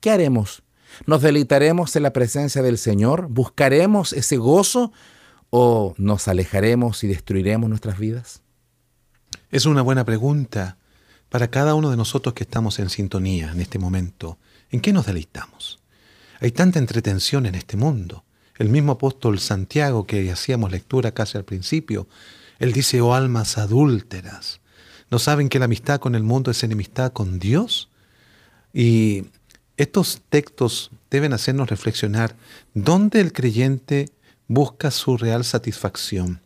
¿qué 0.00 0.10
haremos? 0.10 0.62
¿Nos 1.06 1.22
deleitaremos 1.22 1.96
en 1.96 2.02
la 2.04 2.12
presencia 2.12 2.62
del 2.62 2.78
Señor? 2.78 3.28
¿Buscaremos 3.28 4.12
ese 4.12 4.36
gozo? 4.36 4.92
¿O 5.56 5.94
nos 5.98 6.26
alejaremos 6.26 7.04
y 7.04 7.06
destruiremos 7.06 7.70
nuestras 7.70 7.96
vidas? 7.96 8.42
Es 9.52 9.66
una 9.66 9.82
buena 9.82 10.04
pregunta 10.04 10.78
para 11.28 11.46
cada 11.46 11.76
uno 11.76 11.92
de 11.92 11.96
nosotros 11.96 12.34
que 12.34 12.42
estamos 12.42 12.80
en 12.80 12.90
sintonía 12.90 13.52
en 13.52 13.60
este 13.60 13.78
momento. 13.78 14.36
¿En 14.72 14.80
qué 14.80 14.92
nos 14.92 15.06
deleitamos? 15.06 15.78
Hay 16.40 16.50
tanta 16.50 16.80
entretención 16.80 17.46
en 17.46 17.54
este 17.54 17.76
mundo. 17.76 18.24
El 18.58 18.68
mismo 18.68 18.90
apóstol 18.90 19.38
Santiago 19.38 20.08
que 20.08 20.28
hacíamos 20.28 20.72
lectura 20.72 21.12
casi 21.12 21.38
al 21.38 21.44
principio, 21.44 22.08
él 22.58 22.72
dice, 22.72 23.00
oh 23.00 23.14
almas 23.14 23.56
adúlteras, 23.56 24.60
¿no 25.08 25.20
saben 25.20 25.48
que 25.48 25.60
la 25.60 25.66
amistad 25.66 26.00
con 26.00 26.16
el 26.16 26.24
mundo 26.24 26.50
es 26.50 26.64
enemistad 26.64 27.12
con 27.12 27.38
Dios? 27.38 27.90
Y 28.72 29.26
estos 29.76 30.20
textos 30.28 30.90
deben 31.12 31.32
hacernos 31.32 31.70
reflexionar 31.70 32.34
dónde 32.74 33.20
el 33.20 33.32
creyente 33.32 34.08
busca 34.48 34.90
su 34.90 35.16
real 35.16 35.44
satisfacción. 35.44 36.40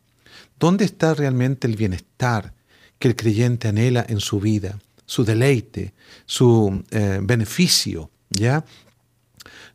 ¿Dónde 0.58 0.84
está 0.84 1.14
realmente 1.14 1.66
el 1.66 1.76
bienestar 1.76 2.52
que 2.98 3.08
el 3.08 3.16
creyente 3.16 3.68
anhela 3.68 4.04
en 4.08 4.20
su 4.20 4.40
vida, 4.40 4.78
su 5.06 5.24
deleite, 5.24 5.94
su 6.26 6.84
eh, 6.90 7.20
beneficio? 7.22 8.10
¿Ya? 8.30 8.64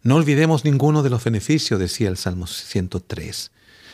No 0.03 0.15
olvidemos 0.15 0.65
ninguno 0.65 1.03
de 1.03 1.09
los 1.09 1.23
beneficios, 1.23 1.79
decía 1.79 2.09
el 2.09 2.17
Salmo 2.17 2.47
103, 2.47 3.51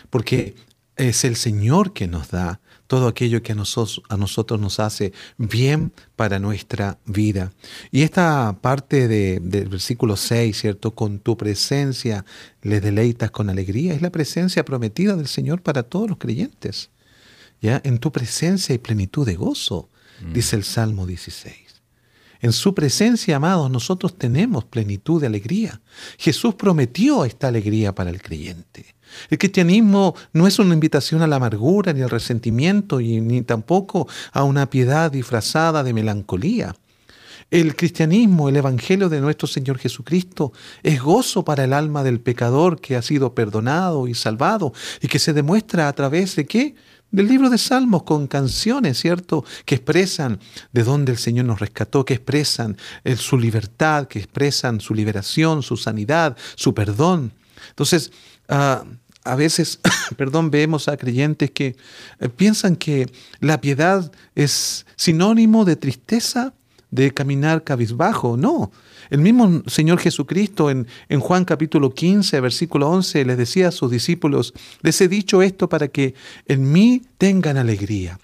porque 0.09 0.55
es 0.99 1.23
el 1.23 1.35
Señor 1.35 1.93
que 1.93 2.07
nos 2.07 2.29
da 2.29 2.59
todo 2.87 3.07
aquello 3.07 3.41
que 3.41 3.53
a 3.53 3.55
nosotros, 3.55 4.01
a 4.09 4.17
nosotros 4.17 4.59
nos 4.59 4.79
hace 4.79 5.13
bien 5.37 5.93
para 6.15 6.39
nuestra 6.39 6.99
vida. 7.05 7.53
Y 7.91 8.01
esta 8.01 8.57
parte 8.61 9.07
de, 9.07 9.39
del 9.39 9.69
versículo 9.69 10.17
6, 10.17 10.57
¿cierto? 10.59 10.95
Con 10.95 11.19
tu 11.19 11.37
presencia 11.37 12.25
le 12.61 12.81
deleitas 12.81 13.31
con 13.31 13.49
alegría, 13.49 13.93
es 13.93 14.01
la 14.01 14.11
presencia 14.11 14.65
prometida 14.65 15.15
del 15.15 15.27
Señor 15.27 15.61
para 15.61 15.83
todos 15.83 16.09
los 16.09 16.17
creyentes. 16.17 16.89
¿Ya? 17.61 17.81
En 17.83 17.99
tu 17.99 18.11
presencia 18.11 18.73
hay 18.73 18.79
plenitud 18.79 19.25
de 19.25 19.35
gozo, 19.35 19.89
mm. 20.21 20.33
dice 20.33 20.55
el 20.55 20.63
Salmo 20.63 21.05
16. 21.05 21.55
En 22.41 22.53
su 22.53 22.73
presencia, 22.73 23.35
amados, 23.35 23.69
nosotros 23.69 24.17
tenemos 24.17 24.63
plenitud 24.65 25.19
de 25.19 25.27
alegría. 25.27 25.81
Jesús 26.17 26.55
prometió 26.55 27.25
esta 27.25 27.49
alegría 27.49 27.93
para 27.93 28.09
el 28.09 28.21
creyente. 28.21 28.95
El 29.29 29.37
cristianismo 29.37 30.15
no 30.33 30.47
es 30.47 30.59
una 30.59 30.73
invitación 30.73 31.21
a 31.21 31.27
la 31.27 31.37
amargura 31.37 31.93
ni 31.93 32.01
al 32.01 32.09
resentimiento 32.09 32.99
y 32.99 33.21
ni 33.21 33.41
tampoco 33.41 34.07
a 34.31 34.43
una 34.43 34.69
piedad 34.69 35.11
disfrazada 35.11 35.83
de 35.83 35.93
melancolía. 35.93 36.75
El 37.51 37.75
cristianismo, 37.75 38.47
el 38.47 38.57
Evangelio 38.57 39.09
de 39.09 39.21
nuestro 39.21 39.47
Señor 39.47 39.79
Jesucristo, 39.79 40.53
es 40.83 41.01
gozo 41.01 41.43
para 41.43 41.63
el 41.63 41.73
alma 41.73 42.03
del 42.03 42.19
pecador 42.19 42.79
que 42.79 42.95
ha 42.95 43.01
sido 43.01 43.33
perdonado 43.33 44.07
y 44.07 44.13
salvado 44.13 44.71
y 45.01 45.07
que 45.07 45.17
se 45.17 45.33
demuestra 45.33 45.87
a 45.87 45.93
través 45.93 46.35
de 46.35 46.45
qué? 46.45 46.75
Del 47.09 47.27
libro 47.27 47.49
de 47.49 47.57
Salmos 47.57 48.03
con 48.03 48.27
canciones, 48.27 48.99
¿cierto? 48.99 49.43
Que 49.65 49.75
expresan 49.75 50.39
de 50.71 50.83
dónde 50.83 51.11
el 51.11 51.17
Señor 51.17 51.45
nos 51.45 51.59
rescató, 51.59 52.05
que 52.05 52.13
expresan 52.13 52.77
eh, 53.03 53.15
su 53.15 53.35
libertad, 53.35 54.07
que 54.07 54.19
expresan 54.19 54.79
su 54.79 54.93
liberación, 54.93 55.63
su 55.63 55.75
sanidad, 55.75 56.37
su 56.53 56.75
perdón. 56.75 57.33
Entonces, 57.69 58.11
Ah, 58.49 58.83
a 59.23 59.35
veces, 59.35 59.79
perdón, 60.17 60.49
vemos 60.49 60.87
a 60.87 60.97
creyentes 60.97 61.51
que 61.51 61.75
eh, 62.19 62.29
piensan 62.29 62.75
que 62.75 63.09
la 63.39 63.61
piedad 63.61 64.11
es 64.35 64.85
sinónimo 64.95 65.65
de 65.65 65.75
tristeza, 65.75 66.53
de 66.91 67.11
caminar 67.11 67.63
cabizbajo. 67.63 68.35
No. 68.35 68.71
El 69.11 69.21
mismo 69.21 69.63
Señor 69.67 69.99
Jesucristo 69.99 70.69
en, 70.69 70.87
en, 71.09 71.19
Juan 71.19 71.45
capítulo 71.45 71.93
15, 71.93 72.39
versículo 72.41 72.89
11, 72.89 73.25
les 73.25 73.37
decía 73.37 73.67
a 73.67 73.71
sus 73.71 73.91
discípulos, 73.91 74.53
les 74.81 74.99
he 75.01 75.07
dicho 75.07 75.41
esto 75.41 75.69
para 75.69 75.87
que 75.87 76.15
en 76.47 76.71
mí 76.71 77.03
tengan 77.17 77.57
alegría. 77.57 78.19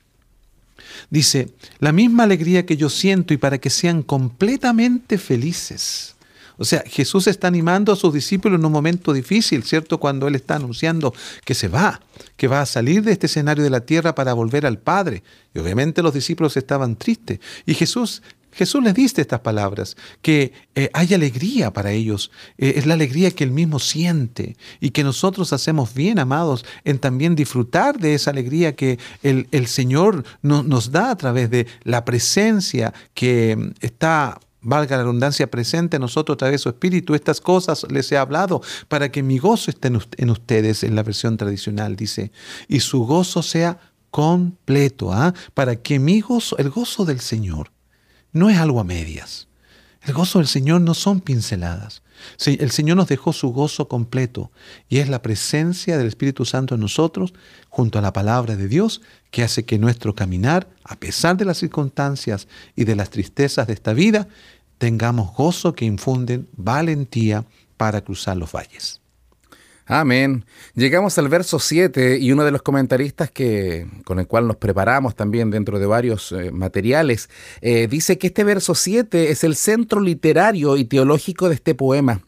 Dice, 1.09 1.49
la 1.79 1.91
misma 1.91 2.23
alegría 2.23 2.65
que 2.65 2.77
yo 2.77 2.89
siento 2.89 3.33
y 3.33 3.38
para 3.38 3.59
que 3.59 3.69
sean 3.69 4.01
completamente 4.01 5.17
felices. 5.17 6.14
O 6.58 6.65
sea, 6.65 6.84
Jesús 6.86 7.28
está 7.28 7.48
animando 7.48 7.91
a 7.91 7.96
sus 7.96 8.13
discípulos 8.13 8.60
en 8.60 8.65
un 8.65 8.72
momento 8.72 9.13
difícil, 9.13 9.63
¿cierto? 9.63 10.00
Cuando 10.00 10.28
Él 10.28 10.36
está 10.36 10.56
anunciando 10.56 11.13
que 11.44 11.54
se 11.54 11.68
va, 11.68 12.02
que 12.38 12.48
va 12.48 12.62
a 12.62 12.65
salir 12.65 13.04
de 13.04 13.12
este 13.12 13.28
escenario 13.28 13.63
de 13.63 13.70
la 13.70 13.82
tierra 13.82 14.15
para 14.15 14.34
volver 14.34 14.65
al 14.65 14.78
Padre. 14.78 15.24
Y 15.54 15.60
obviamente 15.60 16.02
los 16.02 16.13
discípulos 16.13 16.58
estaban 16.58 16.96
tristes. 16.96 17.39
Y 17.65 17.74
Jesús 17.74 18.22
Jesús 18.56 18.82
les 18.82 18.94
dice 18.94 19.22
estas 19.22 19.41
palabras, 19.41 19.98
que 20.22 20.54
eh, 20.76 20.89
hay 20.94 21.13
alegría 21.13 21.74
para 21.74 21.91
ellos, 21.91 22.32
eh, 22.58 22.76
es 22.78 22.86
la 22.86 22.94
alegría 22.94 23.32
que 23.32 23.44
Él 23.44 23.52
mismo 23.52 23.80
siente 23.80 24.56
y 24.80 24.91
que 24.91 25.04
nosotros 25.04 25.52
hacemos 25.52 25.94
bien, 25.94 26.20
amados, 26.20 26.65
en 26.86 27.00
también 27.00 27.36
disfrutar 27.36 28.00
de 28.00 28.13
esa 28.13 28.32
alegría 28.32 28.74
que 28.74 28.98
el, 29.24 29.50
el 29.52 29.68
Señor 29.68 30.24
nos 30.41 30.91
da 30.91 31.12
a 31.12 31.18
través 31.18 31.50
de 31.50 31.68
la 31.84 32.06
presencia 32.06 32.94
que 33.13 33.58
mm, 33.58 33.72
está 33.82 34.39
valga 34.65 34.97
la 34.97 35.04
redundancia, 35.04 35.49
presente 35.49 35.95
en 35.97 36.01
nosotros 36.01 36.36
a 36.36 36.38
través 36.38 36.56
de 36.56 36.63
su 36.63 36.69
espíritu. 36.69 37.15
Estas 37.15 37.39
cosas 37.39 37.86
les 37.89 38.12
he 38.12 38.17
hablado 38.17 38.62
para 38.88 39.12
que 39.12 39.23
mi 39.23 39.38
gozo 39.38 39.71
esté 39.71 39.89
en 40.17 40.30
ustedes, 40.30 40.84
en 40.84 40.95
la 40.95 41.04
versión 41.04 41.38
tradicional, 41.38 41.95
dice, 41.95 42.32
y 42.67 42.82
su 42.82 43.06
gozo 43.06 43.41
sea 43.41 43.80
completo, 44.12 45.13
¿ah? 45.13 45.34
para 45.54 45.75
que 45.75 45.99
mi 45.99 46.21
gozo, 46.21 46.58
el 46.58 46.69
gozo 46.69 47.06
del 47.06 47.19
Señor, 47.19 47.71
no 48.32 48.49
es 48.49 48.58
algo 48.58 48.80
a 48.80 48.84
medias. 48.84 49.47
El 50.01 50.13
gozo 50.13 50.39
del 50.39 50.47
Señor 50.47 50.82
no 50.82 50.93
son 50.93 51.19
pinceladas. 51.19 52.04
El 52.45 52.71
Señor 52.71 52.97
nos 52.97 53.08
dejó 53.08 53.34
su 53.34 53.49
gozo 53.49 53.88
completo 53.88 54.51
y 54.88 54.99
es 54.99 55.09
la 55.09 55.22
presencia 55.22 55.97
del 55.97 56.07
Espíritu 56.07 56.45
Santo 56.45 56.76
en 56.76 56.82
nosotros, 56.82 57.34
junto 57.70 57.99
a 57.99 58.01
la 58.01 58.13
palabra 58.13 58.55
de 58.55 58.68
Dios, 58.68 59.01
que 59.32 59.43
hace 59.43 59.66
que 59.66 59.80
nuestro 59.80 60.16
caminar, 60.16 60.70
a 60.84 60.95
pesar 60.95 61.38
de 61.38 61.45
las 61.45 61.57
circunstancias 61.57 62.47
y 62.76 62.86
de 62.86 62.95
las 62.95 63.09
tristezas 63.09 63.68
de 63.68 63.74
esta 63.74 63.93
vida, 63.93 64.28
tengamos 64.78 65.36
gozo 65.36 65.73
que 65.73 65.86
infunden 65.86 66.47
valentía 66.55 67.45
para 67.78 68.01
cruzar 68.01 68.38
los 68.38 68.51
valles. 68.51 69.01
Amén. 69.88 70.45
Llegamos 70.73 71.15
al 71.19 71.30
verso 71.30 71.59
7 71.59 72.17
y 72.17 72.32
uno 72.32 72.43
de 72.43 72.49
los 72.49 72.63
comentaristas 72.63 73.30
que, 73.30 73.86
con 74.03 74.19
el 74.19 74.26
cual 74.26 74.47
nos 74.47 74.55
preparamos 74.55 75.15
también 75.15 75.51
dentro 75.51 75.78
de 75.78 75.86
varios 75.86 76.32
eh, 76.32 76.49
materiales, 76.51 77.30
eh, 77.61 77.88
dice 77.88 78.17
que 78.17 78.28
este 78.28 78.43
verso 78.43 78.73
7 78.73 79.30
es 79.30 79.43
el 79.43 79.55
centro 79.55 80.01
literario 80.01 80.76
y 80.76 80.86
teológico 80.86 81.49
de 81.49 81.55
este 81.55 81.76
poema, 81.76 82.21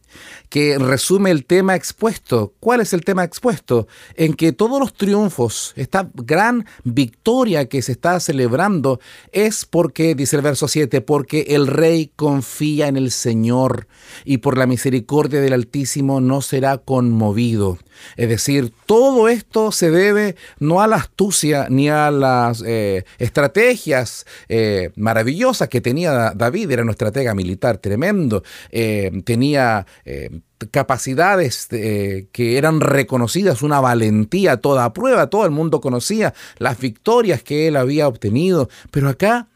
que 0.49 0.77
resume 0.77 1.31
el 1.31 1.45
tema 1.45 1.75
expuesto. 1.75 2.53
¿Cuál 2.59 2.81
es 2.81 2.93
el 2.93 3.03
tema 3.03 3.23
expuesto? 3.23 3.87
En 4.15 4.33
que 4.33 4.53
todos 4.53 4.79
los 4.79 4.93
triunfos, 4.93 5.73
esta 5.75 6.09
gran 6.13 6.65
victoria 6.83 7.67
que 7.67 7.81
se 7.81 7.91
está 7.91 8.19
celebrando 8.19 8.99
es 9.31 9.65
porque, 9.65 10.15
dice 10.15 10.37
el 10.37 10.41
verso 10.41 10.67
7, 10.67 11.01
porque 11.01 11.47
el 11.49 11.67
rey 11.67 12.11
confía 12.15 12.87
en 12.87 12.97
el 12.97 13.11
Señor 13.11 13.87
y 14.25 14.37
por 14.37 14.57
la 14.57 14.67
misericordia 14.67 15.41
del 15.41 15.53
Altísimo 15.53 16.21
no 16.21 16.41
será 16.41 16.77
conmovido. 16.77 17.77
Es 18.15 18.29
decir, 18.29 18.71
todo 18.85 19.27
esto 19.27 19.71
se 19.71 19.89
debe 19.89 20.35
no 20.59 20.81
a 20.81 20.87
la 20.87 20.97
astucia 20.97 21.67
ni 21.69 21.89
a 21.89 22.11
las 22.11 22.63
eh, 22.65 23.05
estrategias 23.17 24.25
eh, 24.49 24.91
maravillosas 24.95 25.67
que 25.69 25.81
tenía 25.81 26.33
David, 26.35 26.71
era 26.71 26.83
un 26.83 26.89
estratega 26.89 27.33
militar 27.33 27.77
tremendo, 27.77 28.43
eh, 28.71 29.11
tenía 29.25 29.85
capacidades 30.71 31.67
que 31.67 32.57
eran 32.57 32.81
reconocidas, 32.81 33.61
una 33.61 33.79
valentía 33.79 34.57
toda 34.57 34.91
prueba, 34.93 35.29
todo 35.29 35.45
el 35.45 35.51
mundo 35.51 35.81
conocía 35.81 36.33
las 36.57 36.79
victorias 36.79 37.43
que 37.43 37.67
él 37.67 37.75
había 37.75 38.07
obtenido, 38.07 38.69
pero 38.91 39.09
acá 39.09 39.47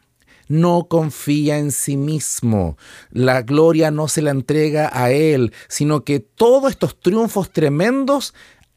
no 0.48 0.86
confía 0.88 1.58
en 1.58 1.72
sí 1.72 1.96
mismo. 1.96 2.76
La 3.10 3.42
gloria 3.42 3.90
no 3.90 4.06
se 4.06 4.22
la 4.22 4.30
entrega 4.30 4.90
a 4.92 5.10
Él, 5.10 5.52
sino 5.66 6.04
que 6.04 6.20
todos 6.20 6.70
estos 6.70 7.00
triunfos 7.00 7.50
tremendos 7.50 8.34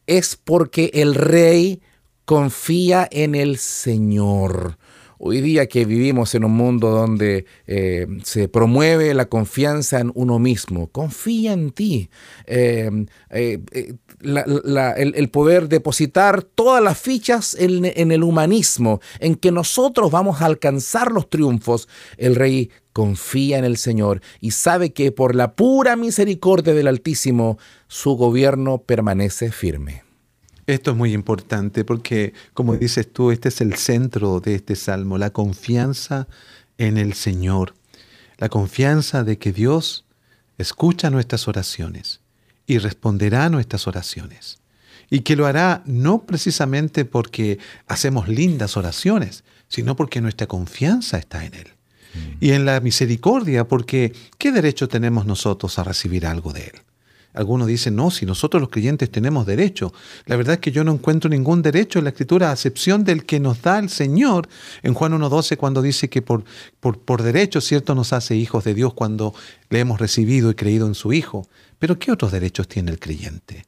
es 0.08 0.36
porque 0.36 0.92
el 0.94 1.16
rey 1.16 1.82
confía 2.24 3.08
en 3.12 3.36
el 3.36 3.58
Señor. 3.58 4.78
Hoy 5.18 5.42
día 5.42 5.68
que 5.68 5.86
vivimos 5.86 6.36
en 6.36 6.44
un 6.44 6.52
mundo 6.52 6.90
donde 6.90 7.46
eh, 7.68 8.08
se 8.24 8.48
promueve 8.48 9.14
la 9.14 9.26
confianza 9.26 10.00
en 10.00 10.12
uno 10.14 10.40
mismo, 10.40 10.88
confía 10.88 11.54
en 11.54 11.72
ti. 11.72 12.10
Eh, 12.48 12.90
eh, 13.30 13.60
el, 14.22 15.30
poder 15.30 15.70
depositar 15.70 16.44
todas 16.44 16.84
las 16.84 16.98
fichas 16.98 17.56
en, 17.60 17.86
en 17.86 18.12
el 18.12 18.24
humanismo, 18.24 19.00
en 19.20 19.36
que 19.36 19.52
nosotros 19.52 20.12
vamos 20.12 20.42
a 20.42 20.46
alcanzar 20.46 21.12
los 21.12 21.30
triunfos. 21.30 21.88
El 22.18 22.36
rey 22.36 22.72
confía 22.94 23.58
en 23.58 23.66
el 23.66 23.78
Señor 23.78 24.22
y 24.40 24.52
sabe 24.52 24.94
que 24.94 25.12
por 25.12 25.36
la 25.36 25.56
pura 25.56 25.96
misericordia 25.96 26.74
del 26.74 26.88
Altísimo 26.88 27.58
su 27.88 28.16
gobierno 28.16 28.80
permanece 28.80 29.52
firme. 29.52 30.05
Esto 30.68 30.92
es 30.92 30.98
muy 30.98 31.14
importante 31.14 31.86
porque, 31.86 32.34
como 32.54 32.76
dices 32.76 33.12
tú, 33.12 33.32
este 33.32 33.50
es 33.50 33.62
el 33.62 33.76
centro 33.76 34.40
de 34.40 34.56
este 34.56 34.76
salmo, 34.76 35.18
la 35.18 35.30
confianza 35.30 36.28
en 36.78 36.98
el 36.98 37.14
Señor, 37.14 37.76
la 38.38 38.50
confianza 38.50 39.24
de 39.24 39.38
que 39.38 39.54
Dios 39.54 40.06
escucha 40.58 41.10
nuestras 41.10 41.48
oraciones 41.48 42.22
y 42.66 42.80
responderá 42.80 43.46
a 43.46 43.50
nuestras 43.50 43.88
oraciones. 43.88 44.60
Y 45.10 45.20
que 45.20 45.36
lo 45.36 45.46
hará 45.46 45.84
no 45.86 46.24
precisamente 46.24 47.06
porque 47.06 47.60
hacemos 47.88 48.28
lindas 48.28 48.76
oraciones, 48.76 49.44
sino 49.68 49.96
porque 49.96 50.20
nuestra 50.20 50.48
confianza 50.48 51.20
está 51.20 51.46
en 51.46 51.54
Él. 51.54 51.68
Mm. 51.68 52.44
Y 52.44 52.52
en 52.52 52.66
la 52.66 52.80
misericordia, 52.80 53.68
porque 53.68 54.14
¿qué 54.40 54.52
derecho 54.52 54.88
tenemos 54.88 55.28
nosotros 55.28 55.78
a 55.78 55.84
recibir 55.84 56.26
algo 56.26 56.54
de 56.54 56.64
Él? 56.64 56.82
Algunos 57.36 57.68
dicen, 57.68 57.96
no, 57.96 58.12
si 58.12 58.26
nosotros 58.26 58.62
los 58.62 58.70
creyentes 58.70 59.12
tenemos 59.12 59.46
derecho. 59.46 59.94
La 60.26 60.36
verdad 60.36 60.56
es 60.56 60.60
que 60.60 60.72
yo 60.72 60.84
no 60.84 60.94
encuentro 60.94 61.30
ningún 61.30 61.62
derecho 61.62 62.00
en 62.00 62.06
la 62.06 62.12
Escritura, 62.12 62.50
a 62.50 62.54
excepción 62.54 63.04
del 63.04 63.26
que 63.26 63.40
nos 63.40 63.62
da 63.62 63.78
el 63.80 63.90
Señor 63.90 64.48
en 64.84 64.94
Juan 64.94 65.14
1.12, 65.14 65.58
cuando 65.58 65.82
dice 65.82 66.10
que 66.10 66.22
por, 66.22 66.44
por, 66.80 67.00
por 67.00 67.24
derecho, 67.24 67.62
cierto, 67.62 67.94
nos 67.94 68.14
hace 68.14 68.36
hijos 68.36 68.64
de 68.64 68.74
Dios 68.74 68.94
cuando 68.94 69.34
le 69.70 69.80
hemos 69.80 70.00
recibido 70.00 70.50
y 70.50 70.56
creído 70.56 70.88
en 70.88 70.96
su 70.96 71.14
Hijo. 71.14 71.48
Pero 71.78 72.00
¿qué 72.00 72.12
otros 72.12 72.32
derechos 72.32 72.68
tiene 72.68 72.92
el 72.92 73.00
creyente? 73.00 73.66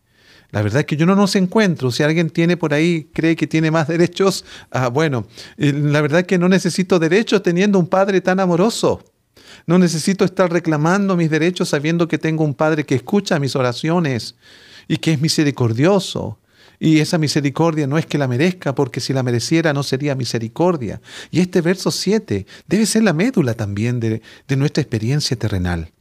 La 0.52 0.62
verdad 0.62 0.82
es 0.82 0.86
que 0.86 0.96
yo 0.96 1.06
no 1.06 1.16
nos 1.16 1.36
encuentro. 1.36 1.92
Si 1.92 2.04
alguien 2.04 2.30
tiene 2.30 2.56
por 2.56 2.74
ahí, 2.74 3.10
cree 3.14 3.36
que 3.36 3.48
tiene 3.48 3.70
más 3.70 3.88
derechos, 3.88 4.46
ah, 4.72 4.88
bueno, 4.88 5.28
la 5.58 6.02
verdad 6.02 6.22
es 6.22 6.28
que 6.28 6.38
no 6.38 6.48
necesito 6.48 7.00
derechos 7.00 7.44
teniendo 7.44 7.80
un 7.80 7.88
Padre 7.88 8.22
tan 8.22 8.40
amoroso. 8.40 9.04
No 9.66 9.78
necesito 9.78 10.26
estar 10.26 10.52
reclamando 10.52 11.16
mis 11.16 11.30
derechos 11.30 11.70
sabiendo 11.70 12.08
que 12.08 12.18
tengo 12.18 12.44
un 12.44 12.54
Padre 12.54 12.86
que 12.86 12.96
escucha 12.96 13.40
mis 13.40 13.56
oraciones 13.56 14.36
y 14.88 14.98
que 14.98 15.14
es 15.14 15.22
misericordioso. 15.22 16.38
Y 16.80 17.00
esa 17.00 17.18
misericordia 17.18 17.88
no 17.88 17.98
es 17.98 18.06
que 18.06 18.20
la 18.20 18.28
merezca, 18.28 18.76
porque 18.76 19.00
si 19.00 19.12
la 19.14 19.24
mereciera 19.24 19.74
no 19.74 19.82
sería 19.82 20.14
misericordia. 20.14 21.02
Y 21.32 21.40
este 21.40 21.62
verso 21.62 21.90
7 21.90 22.46
debe 22.68 22.86
ser 22.86 23.04
la 23.04 23.14
médula 23.14 23.56
también 23.56 24.00
de, 24.00 24.22
nuestra 24.56 24.82
experiencia 24.82 25.36
terrenal, 25.38 25.92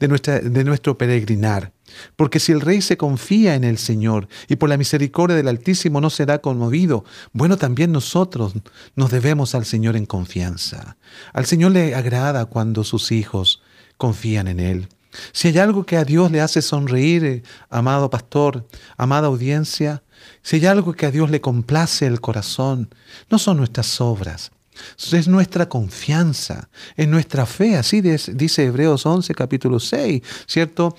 de 0.00 0.64
nuestro 0.64 0.98
peregrinar. 0.98 1.73
Porque 2.16 2.40
si 2.40 2.52
el 2.52 2.60
rey 2.60 2.80
se 2.80 2.96
confía 2.96 3.54
en 3.54 3.64
el 3.64 3.78
Señor 3.78 4.28
y 4.48 4.56
por 4.56 4.68
la 4.68 4.76
misericordia 4.76 5.36
del 5.36 5.48
Altísimo 5.48 6.00
no 6.00 6.10
será 6.10 6.38
conmovido, 6.38 7.04
bueno, 7.32 7.56
también 7.56 7.92
nosotros 7.92 8.54
nos 8.96 9.10
debemos 9.10 9.54
al 9.54 9.64
Señor 9.64 9.96
en 9.96 10.06
confianza. 10.06 10.96
Al 11.32 11.46
Señor 11.46 11.72
le 11.72 11.94
agrada 11.94 12.46
cuando 12.46 12.84
sus 12.84 13.12
hijos 13.12 13.62
confían 13.96 14.48
en 14.48 14.60
Él. 14.60 14.88
Si 15.32 15.48
hay 15.48 15.58
algo 15.58 15.86
que 15.86 15.96
a 15.96 16.04
Dios 16.04 16.30
le 16.30 16.40
hace 16.40 16.60
sonreír, 16.60 17.24
eh, 17.24 17.42
amado 17.70 18.10
pastor, 18.10 18.66
amada 18.96 19.28
audiencia, 19.28 20.02
si 20.42 20.56
hay 20.56 20.66
algo 20.66 20.92
que 20.92 21.06
a 21.06 21.10
Dios 21.10 21.30
le 21.30 21.40
complace 21.40 22.06
el 22.06 22.20
corazón, 22.20 22.92
no 23.30 23.38
son 23.38 23.58
nuestras 23.58 24.00
obras, 24.00 24.50
es 25.12 25.28
nuestra 25.28 25.68
confianza, 25.68 26.68
es 26.96 27.06
nuestra 27.06 27.46
fe, 27.46 27.76
así 27.76 28.00
dice 28.00 28.64
Hebreos 28.64 29.06
11, 29.06 29.34
capítulo 29.34 29.78
6, 29.78 30.22
¿cierto? 30.46 30.96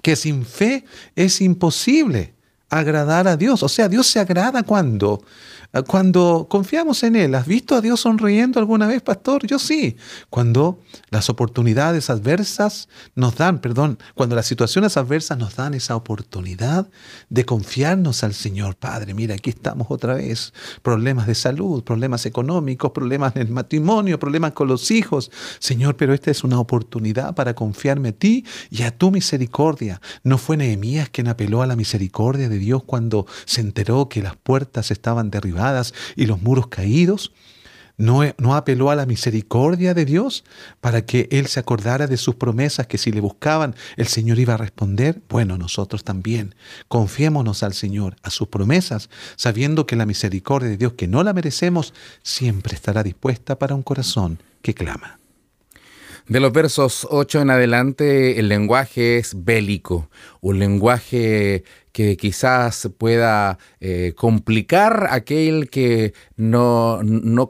Que 0.00 0.16
sin 0.16 0.46
fe 0.46 0.84
es 1.14 1.40
imposible 1.40 2.34
agradar 2.70 3.28
a 3.28 3.36
Dios. 3.36 3.62
O 3.62 3.68
sea, 3.68 3.88
Dios 3.88 4.06
se 4.06 4.18
agrada 4.18 4.62
cuando 4.62 5.22
cuando 5.86 6.48
confiamos 6.50 7.02
en 7.02 7.16
Él, 7.16 7.34
¿has 7.34 7.46
visto 7.46 7.74
a 7.74 7.80
Dios 7.80 8.00
sonriendo 8.00 8.60
alguna 8.60 8.86
vez, 8.86 9.00
pastor? 9.00 9.46
Yo 9.46 9.58
sí. 9.58 9.96
Cuando 10.28 10.80
las 11.08 11.30
oportunidades 11.30 12.10
adversas 12.10 12.90
nos 13.14 13.36
dan, 13.36 13.58
perdón, 13.58 13.98
cuando 14.14 14.36
las 14.36 14.44
situaciones 14.44 14.98
adversas 14.98 15.38
nos 15.38 15.56
dan 15.56 15.72
esa 15.72 15.96
oportunidad 15.96 16.90
de 17.30 17.46
confiarnos 17.46 18.22
al 18.22 18.34
Señor. 18.34 18.76
Padre, 18.76 19.14
mira, 19.14 19.34
aquí 19.34 19.48
estamos 19.48 19.86
otra 19.88 20.14
vez. 20.14 20.52
Problemas 20.82 21.26
de 21.26 21.34
salud, 21.34 21.82
problemas 21.82 22.26
económicos, 22.26 22.90
problemas 22.90 23.34
en 23.36 23.42
el 23.42 23.50
matrimonio, 23.50 24.18
problemas 24.18 24.52
con 24.52 24.68
los 24.68 24.90
hijos. 24.90 25.30
Señor, 25.58 25.96
pero 25.96 26.12
esta 26.12 26.30
es 26.30 26.44
una 26.44 26.60
oportunidad 26.60 27.34
para 27.34 27.54
confiarme 27.54 28.10
a 28.10 28.12
ti 28.12 28.44
y 28.68 28.82
a 28.82 28.90
tu 28.90 29.10
misericordia. 29.10 30.02
¿No 30.22 30.36
fue 30.36 30.58
Nehemías 30.58 31.08
quien 31.08 31.28
apeló 31.28 31.62
a 31.62 31.66
la 31.66 31.76
misericordia 31.76 32.50
de 32.50 32.58
Dios 32.58 32.82
cuando 32.84 33.26
se 33.46 33.62
enteró 33.62 34.10
que 34.10 34.20
las 34.20 34.36
puertas 34.36 34.90
estaban 34.90 35.30
derribadas? 35.30 35.61
Y 36.16 36.26
los 36.26 36.42
muros 36.42 36.68
caídos? 36.68 37.32
¿No, 37.98 38.22
¿No, 38.38 38.56
apeló 38.56 38.90
a 38.90 38.96
la 38.96 39.06
misericordia 39.06 39.94
de 39.94 40.04
Dios 40.06 40.44
para 40.80 41.04
que 41.04 41.28
Él 41.30 41.46
se 41.46 41.60
acordara 41.60 42.06
de 42.06 42.16
sus 42.16 42.34
promesas 42.34 42.86
que 42.86 42.98
si 42.98 43.12
le 43.12 43.20
buscaban 43.20 43.76
el 43.96 44.06
Señor 44.06 44.38
iba 44.38 44.54
a 44.54 44.56
responder? 44.56 45.20
Bueno, 45.28 45.58
nosotros 45.58 46.02
también 46.02 46.54
confiémonos 46.88 47.62
al 47.62 47.74
Señor, 47.74 48.16
a 48.22 48.30
sus 48.30 48.48
promesas, 48.48 49.10
sabiendo 49.36 49.86
que 49.86 49.94
la 49.94 50.06
misericordia 50.06 50.70
de 50.70 50.78
Dios, 50.78 50.94
que 50.94 51.06
no 51.06 51.22
la 51.22 51.34
merecemos, 51.34 51.92
siempre 52.22 52.74
estará 52.74 53.02
dispuesta 53.02 53.58
para 53.58 53.74
un 53.74 53.82
corazón 53.82 54.42
que 54.62 54.74
clama. 54.74 55.18
De 56.28 56.38
los 56.38 56.52
versos 56.52 57.06
8 57.10 57.42
en 57.42 57.50
adelante, 57.50 58.38
el 58.38 58.48
lenguaje 58.48 59.18
es 59.18 59.44
bélico, 59.44 60.08
un 60.40 60.60
lenguaje 60.60 61.64
que 61.92 62.16
quizás 62.16 62.88
pueda 62.96 63.58
eh, 63.80 64.14
complicar 64.16 65.08
aquel 65.10 65.68
que 65.68 66.14
no, 66.36 67.00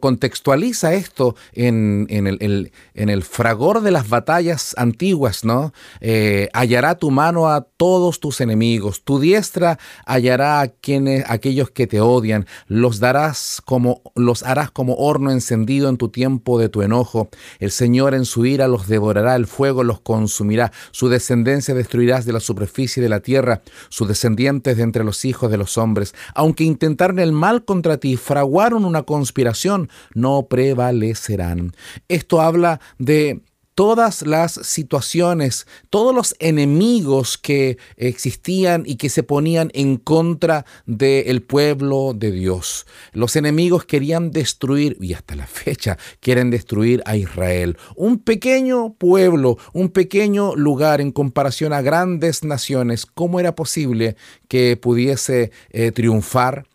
contextualiza 0.00 0.94
esto 0.94 1.36
en, 1.52 2.06
el, 2.10 2.72
en, 2.94 3.08
el, 3.08 3.22
fragor 3.22 3.80
de 3.82 3.92
las 3.92 4.08
batallas 4.08 4.74
antiguas, 4.76 5.44
¿no? 5.44 5.72
Eh, 6.00 6.48
hallará 6.52 6.96
tu 6.96 7.10
mano 7.10 7.48
a 7.48 7.62
todos 7.62 8.18
tus 8.20 8.40
enemigos, 8.40 9.02
tu 9.04 9.20
diestra 9.20 9.78
hallará 10.04 10.60
a 10.60 10.68
quienes, 10.68 11.24
aquellos 11.28 11.70
que 11.70 11.86
te 11.86 12.00
odian, 12.00 12.46
los 12.66 12.98
darás 12.98 13.62
como, 13.64 14.02
los 14.16 14.42
harás 14.42 14.70
como 14.70 14.94
horno 14.96 15.30
encendido 15.30 15.88
en 15.88 15.96
tu 15.96 16.08
tiempo 16.08 16.58
de 16.58 16.68
tu 16.68 16.82
enojo. 16.82 17.30
El 17.60 17.70
Señor 17.70 18.14
en 18.14 18.24
su 18.24 18.44
ira 18.44 18.66
los 18.66 18.88
devorará, 18.88 19.36
el 19.36 19.46
fuego 19.46 19.84
los 19.84 20.00
consumirá, 20.00 20.72
su 20.90 21.08
descendencia 21.08 21.74
destruirás 21.74 22.24
de 22.24 22.32
la 22.32 22.40
superficie 22.40 23.02
de 23.02 23.08
la 23.08 23.20
tierra, 23.20 23.62
su 23.88 24.04
descendencia 24.04 24.31
de 24.76 24.82
entre 24.82 25.04
los 25.04 25.24
hijos 25.24 25.50
de 25.50 25.56
los 25.58 25.78
hombres, 25.78 26.14
aunque 26.34 26.64
intentaron 26.64 27.18
el 27.18 27.32
mal 27.32 27.64
contra 27.64 27.98
ti, 27.98 28.16
fraguaron 28.16 28.84
una 28.84 29.02
conspiración, 29.02 29.88
no 30.14 30.46
prevalecerán. 30.48 31.72
Esto 32.08 32.40
habla 32.40 32.80
de 32.98 33.42
todas 33.74 34.22
las 34.22 34.52
situaciones, 34.52 35.66
todos 35.90 36.14
los 36.14 36.34
enemigos 36.38 37.38
que 37.38 37.78
existían 37.96 38.82
y 38.86 38.96
que 38.96 39.08
se 39.08 39.22
ponían 39.22 39.70
en 39.74 39.96
contra 39.96 40.66
del 40.86 41.42
pueblo 41.42 42.12
de 42.14 42.32
Dios. 42.32 42.86
Los 43.12 43.36
enemigos 43.36 43.84
querían 43.84 44.30
destruir, 44.30 44.96
y 45.00 45.14
hasta 45.14 45.34
la 45.34 45.46
fecha 45.46 45.98
quieren 46.20 46.50
destruir 46.50 47.02
a 47.06 47.16
Israel. 47.16 47.76
Un 47.96 48.18
pequeño 48.18 48.94
pueblo, 48.94 49.58
un 49.72 49.88
pequeño 49.88 50.54
lugar 50.54 51.00
en 51.00 51.12
comparación 51.12 51.72
a 51.72 51.82
grandes 51.82 52.44
naciones. 52.44 53.06
¿Cómo 53.06 53.40
era 53.40 53.54
posible 53.54 54.16
que 54.48 54.76
pudiese 54.76 55.50
eh, 55.70 55.92
triunfar? 55.92 56.66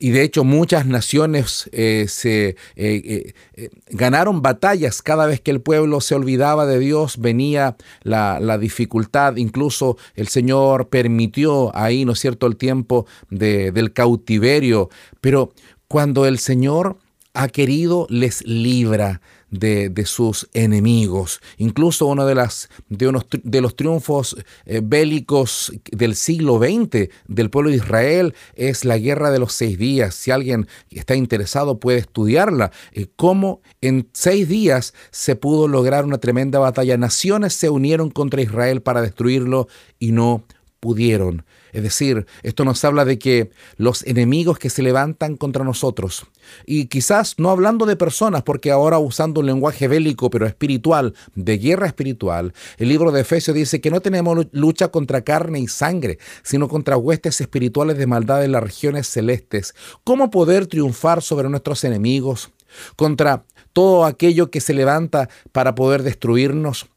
Y 0.00 0.10
de 0.10 0.22
hecho 0.22 0.44
muchas 0.44 0.86
naciones 0.86 1.68
eh, 1.72 2.06
se 2.08 2.56
eh, 2.74 3.34
eh, 3.54 3.68
ganaron 3.90 4.40
batallas 4.40 5.02
cada 5.02 5.26
vez 5.26 5.40
que 5.42 5.50
el 5.50 5.60
pueblo 5.60 6.00
se 6.00 6.14
olvidaba 6.14 6.64
de 6.64 6.78
Dios, 6.78 7.18
venía 7.18 7.76
la, 8.02 8.58
dificultad, 8.58 9.36
incluso 9.36 9.98
el 10.16 10.28
Señor 10.28 10.88
permitió 10.88 11.76
ahí, 11.76 12.04
¿no 12.04 12.12
es 12.12 12.18
cierto?, 12.18 12.46
el 12.46 12.56
tiempo 12.56 13.06
del 13.28 13.92
cautiverio, 13.92 14.88
pero 15.20 15.52
cuando 15.86 16.24
el 16.26 16.38
Señor 16.38 16.96
ha 17.34 17.48
querido, 17.48 18.06
les 18.08 18.42
libra 18.46 19.20
de, 19.50 20.04
sus 20.06 20.48
enemigos. 20.54 21.40
Incluso 21.58 22.06
uno 22.06 22.26
de, 22.26 22.34
las, 22.34 22.68
de, 22.88 23.08
unos, 23.08 23.26
de 23.30 23.60
los 23.60 23.76
triunfos 23.76 24.36
eh, 24.64 24.80
bélicos 24.82 25.72
del 25.90 26.14
siglo 26.14 26.58
XX 26.58 27.10
del 27.26 27.50
pueblo 27.50 27.70
de 27.70 27.76
Israel 27.76 28.34
es 28.54 28.84
la 28.84 28.98
guerra 28.98 29.30
de 29.30 29.38
los 29.38 29.52
seis 29.52 29.78
días. 29.78 30.14
Si 30.14 30.30
alguien 30.30 30.66
está 30.90 31.14
interesado 31.14 31.78
puede 31.78 31.98
estudiarla. 31.98 32.70
Eh, 32.92 33.08
cómo 33.16 33.60
en 33.80 34.08
seis 34.12 34.48
días 34.48 34.94
se 35.10 35.36
pudo 35.36 35.68
lograr 35.68 36.04
una 36.04 36.18
tremenda 36.18 36.58
batalla. 36.58 36.96
Naciones 36.96 37.54
se 37.54 37.70
unieron 37.70 38.10
contra 38.10 38.42
Israel 38.42 38.82
para 38.82 39.02
destruirlo 39.02 39.68
y 39.98 40.12
no 40.12 40.44
pudieron. 40.80 41.44
Es 41.72 41.82
decir, 41.82 42.26
esto 42.42 42.64
nos 42.64 42.84
habla 42.84 43.04
de 43.04 43.18
que 43.18 43.50
los 43.76 44.04
enemigos 44.06 44.58
que 44.58 44.70
se 44.70 44.82
levantan 44.82 45.36
contra 45.36 45.64
nosotros, 45.64 46.26
y 46.66 46.86
quizás 46.86 47.34
no 47.38 47.50
hablando 47.50 47.86
de 47.86 47.96
personas, 47.96 48.42
porque 48.42 48.70
ahora 48.70 48.98
usando 48.98 49.40
un 49.40 49.46
lenguaje 49.46 49.88
bélico 49.88 50.30
pero 50.30 50.46
espiritual, 50.46 51.14
de 51.34 51.58
guerra 51.58 51.86
espiritual, 51.86 52.52
el 52.78 52.88
libro 52.88 53.12
de 53.12 53.22
Efesios 53.22 53.54
dice 53.54 53.80
que 53.80 53.90
no 53.90 54.00
tenemos 54.00 54.46
lucha 54.52 54.88
contra 54.88 55.22
carne 55.22 55.60
y 55.60 55.68
sangre, 55.68 56.18
sino 56.42 56.68
contra 56.68 56.96
huestes 56.96 57.40
espirituales 57.40 57.98
de 57.98 58.06
maldad 58.06 58.44
en 58.44 58.52
las 58.52 58.62
regiones 58.62 59.06
celestes. 59.08 59.74
¿Cómo 60.04 60.30
poder 60.30 60.66
triunfar 60.66 61.22
sobre 61.22 61.48
nuestros 61.48 61.84
enemigos? 61.84 62.50
Contra 62.96 63.44
todo 63.72 64.04
aquello 64.04 64.50
que 64.50 64.60
se 64.60 64.74
levanta 64.74 65.28
para 65.52 65.74
poder 65.74 66.02
destruirnos. 66.02 66.88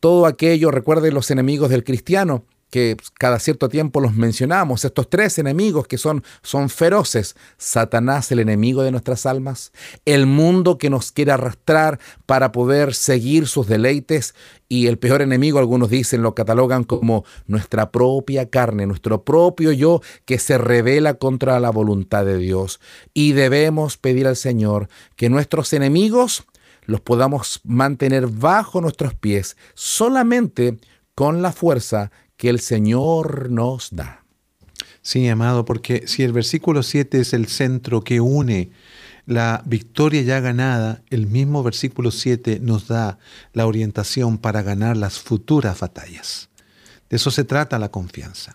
Todo 0.00 0.26
aquello, 0.26 0.70
recuerden 0.70 1.14
los 1.14 1.30
enemigos 1.30 1.70
del 1.70 1.84
cristiano, 1.84 2.44
que 2.72 2.96
cada 3.18 3.38
cierto 3.38 3.68
tiempo 3.68 4.00
los 4.00 4.14
mencionamos, 4.14 4.86
estos 4.86 5.10
tres 5.10 5.38
enemigos 5.38 5.86
que 5.86 5.98
son, 5.98 6.24
son 6.42 6.70
feroces, 6.70 7.36
Satanás 7.58 8.32
el 8.32 8.38
enemigo 8.38 8.82
de 8.82 8.90
nuestras 8.90 9.26
almas, 9.26 9.72
el 10.06 10.24
mundo 10.24 10.78
que 10.78 10.88
nos 10.88 11.12
quiere 11.12 11.32
arrastrar 11.32 12.00
para 12.24 12.50
poder 12.50 12.94
seguir 12.94 13.46
sus 13.46 13.66
deleites 13.66 14.34
y 14.70 14.86
el 14.86 14.98
peor 14.98 15.20
enemigo, 15.20 15.58
algunos 15.58 15.90
dicen, 15.90 16.22
lo 16.22 16.34
catalogan 16.34 16.84
como 16.84 17.26
nuestra 17.46 17.90
propia 17.90 18.48
carne, 18.48 18.86
nuestro 18.86 19.22
propio 19.22 19.70
yo 19.72 20.00
que 20.24 20.38
se 20.38 20.56
revela 20.56 21.12
contra 21.12 21.60
la 21.60 21.68
voluntad 21.68 22.24
de 22.24 22.38
Dios. 22.38 22.80
Y 23.12 23.32
debemos 23.32 23.98
pedir 23.98 24.26
al 24.26 24.36
Señor 24.36 24.88
que 25.14 25.28
nuestros 25.28 25.74
enemigos 25.74 26.44
los 26.86 27.02
podamos 27.02 27.60
mantener 27.64 28.28
bajo 28.28 28.80
nuestros 28.80 29.12
pies 29.12 29.58
solamente 29.74 30.78
con 31.14 31.42
la 31.42 31.52
fuerza 31.52 32.10
que 32.42 32.48
el 32.48 32.58
Señor 32.58 33.52
nos 33.52 33.90
da. 33.92 34.24
Sí, 35.00 35.28
amado, 35.28 35.64
porque 35.64 36.08
si 36.08 36.24
el 36.24 36.32
versículo 36.32 36.82
7 36.82 37.20
es 37.20 37.34
el 37.34 37.46
centro 37.46 38.02
que 38.02 38.20
une 38.20 38.72
la 39.26 39.62
victoria 39.64 40.22
ya 40.22 40.40
ganada, 40.40 41.04
el 41.10 41.28
mismo 41.28 41.62
versículo 41.62 42.10
7 42.10 42.58
nos 42.60 42.88
da 42.88 43.20
la 43.52 43.64
orientación 43.64 44.38
para 44.38 44.62
ganar 44.62 44.96
las 44.96 45.20
futuras 45.20 45.78
batallas. 45.78 46.48
De 47.08 47.14
eso 47.14 47.30
se 47.30 47.44
trata 47.44 47.78
la 47.78 47.92
confianza. 47.92 48.50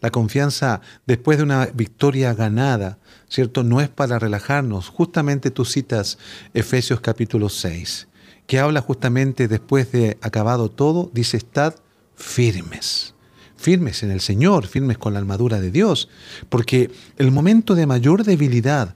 La 0.00 0.10
confianza 0.10 0.82
después 1.06 1.38
de 1.38 1.44
una 1.44 1.64
victoria 1.72 2.34
ganada, 2.34 2.98
¿cierto? 3.30 3.64
No 3.64 3.80
es 3.80 3.88
para 3.88 4.18
relajarnos. 4.18 4.90
Justamente 4.90 5.50
tú 5.50 5.64
citas 5.64 6.18
Efesios 6.52 7.00
capítulo 7.00 7.48
6, 7.48 8.06
que 8.46 8.58
habla 8.58 8.82
justamente 8.82 9.48
después 9.48 9.92
de 9.92 10.18
acabado 10.20 10.70
todo, 10.70 11.10
dice, 11.14 11.38
estad 11.38 11.74
firmes 12.16 13.13
firmes 13.64 14.02
en 14.02 14.10
el 14.10 14.20
Señor, 14.20 14.66
firmes 14.66 14.98
con 14.98 15.14
la 15.14 15.20
armadura 15.20 15.58
de 15.58 15.70
Dios, 15.70 16.10
porque 16.50 16.90
el 17.16 17.30
momento 17.30 17.74
de 17.74 17.86
mayor 17.86 18.22
debilidad, 18.22 18.94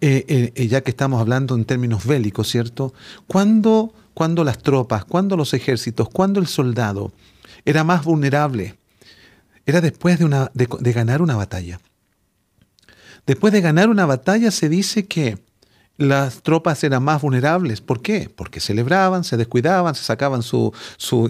eh, 0.00 0.24
eh, 0.28 0.52
eh, 0.54 0.68
ya 0.68 0.82
que 0.82 0.90
estamos 0.92 1.20
hablando 1.20 1.56
en 1.56 1.64
términos 1.64 2.06
bélicos, 2.06 2.48
¿cierto? 2.48 2.94
Cuando, 3.26 3.92
cuando 4.14 4.44
las 4.44 4.58
tropas, 4.58 5.04
cuando 5.04 5.36
los 5.36 5.52
ejércitos, 5.52 6.08
cuando 6.08 6.38
el 6.38 6.46
soldado 6.46 7.12
era 7.64 7.82
más 7.82 8.04
vulnerable, 8.04 8.76
era 9.66 9.80
después 9.80 10.16
de, 10.20 10.92
ganar 10.92 11.20
una 11.20 11.34
batalla. 11.34 11.80
Después 13.26 13.52
de 13.52 13.62
ganar 13.62 13.88
una 13.88 14.06
batalla 14.06 14.52
se 14.52 14.68
dice 14.68 15.06
que 15.06 15.38
las 15.98 16.42
tropas 16.42 16.82
eran 16.84 17.02
más 17.02 17.22
vulnerables. 17.22 17.80
¿Por 17.80 18.02
qué? 18.02 18.30
Porque 18.34 18.60
celebraban, 18.60 19.24
se 19.24 19.36
descuidaban, 19.36 19.94
se 19.94 20.02
sacaban 20.02 20.42
su, 20.42 20.72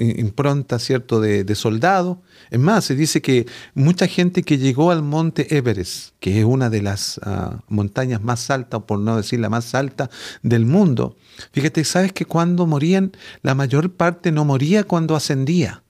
impronta 0.00 0.78
¿cierto? 0.78 1.20
De, 1.20 1.54
soldado. 1.54 2.22
Es 2.50 2.58
más, 2.58 2.84
se 2.84 2.94
dice 2.94 3.20
que 3.20 3.46
mucha 3.74 4.06
gente 4.06 4.42
que 4.42 4.58
llegó 4.58 4.90
al 4.90 5.02
monte 5.02 5.56
Everest, 5.56 6.14
que 6.20 6.38
es 6.38 6.44
una 6.44 6.70
de 6.70 6.82
las 6.82 7.20
ah, 7.22 7.60
montañas 7.68 8.22
más 8.22 8.50
altas, 8.50 8.82
por 8.86 8.98
no 8.98 9.16
decir 9.16 9.40
la 9.40 9.50
más 9.50 9.74
alta 9.74 10.10
del 10.42 10.64
mundo, 10.64 11.16
fíjate, 11.52 11.84
sabes 11.84 12.12
que 12.12 12.24
cuando 12.24 12.66
morían, 12.66 13.12
la 13.42 13.54
mayor 13.54 13.92
parte 13.92 14.32
no 14.32 14.44
moría 14.44 14.84
cuando 14.84 15.16
ascendía, 15.16 15.82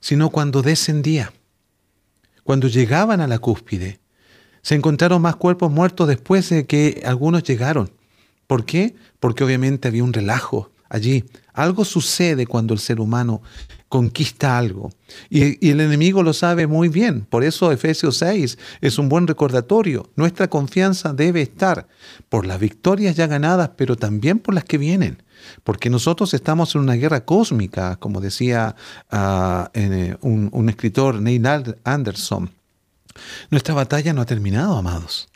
sino 0.00 0.30
cuando 0.30 0.62
descendía. 0.62 1.32
Cuando 2.42 2.68
llegaban 2.68 3.22
a 3.22 3.26
la 3.26 3.38
cúspide, 3.38 4.00
se 4.64 4.74
encontraron 4.74 5.20
más 5.20 5.36
cuerpos 5.36 5.70
muertos 5.70 6.08
después 6.08 6.48
de 6.48 6.64
que 6.66 7.02
algunos 7.04 7.42
llegaron. 7.42 7.90
¿Por 8.46 8.64
qué? 8.64 8.94
Porque 9.20 9.44
obviamente 9.44 9.88
había 9.88 10.02
un 10.02 10.14
relajo 10.14 10.70
allí. 10.88 11.24
Algo 11.52 11.84
sucede 11.84 12.46
cuando 12.46 12.72
el 12.72 12.80
ser 12.80 12.98
humano 12.98 13.42
conquista 13.90 14.56
algo. 14.56 14.90
Y, 15.28 15.68
el 15.68 15.82
enemigo 15.82 16.22
lo 16.22 16.32
sabe 16.32 16.66
muy 16.66 16.88
bien. 16.88 17.26
Por 17.26 17.44
eso 17.44 17.72
Efesios 17.72 18.16
6 18.16 18.58
es 18.80 18.98
un 18.98 19.10
buen 19.10 19.26
recordatorio. 19.26 20.10
Nuestra 20.16 20.48
confianza 20.48 21.12
debe 21.12 21.42
estar 21.42 21.86
por 22.30 22.46
las 22.46 22.58
victorias 22.58 23.16
ya 23.16 23.26
ganadas, 23.26 23.72
pero 23.76 23.96
también 23.96 24.38
por 24.38 24.54
las 24.54 24.64
que 24.64 24.78
vienen. 24.78 25.22
Porque 25.62 25.90
nosotros 25.90 26.32
estamos 26.32 26.74
en 26.74 26.80
una 26.80 26.94
guerra 26.94 27.26
cósmica, 27.26 27.96
como 27.96 28.22
decía 28.22 28.76
ah, 29.10 29.70
eh, 29.74 30.16
un, 30.22 30.48
un 30.52 30.68
escritor, 30.70 31.20
Neil 31.20 31.46
Anderson. 31.84 32.50
Nuestra 33.50 33.74
batalla 33.74 34.12
no 34.12 34.22
ha 34.22 34.26
terminado, 34.26 34.76
amados. 34.76 35.28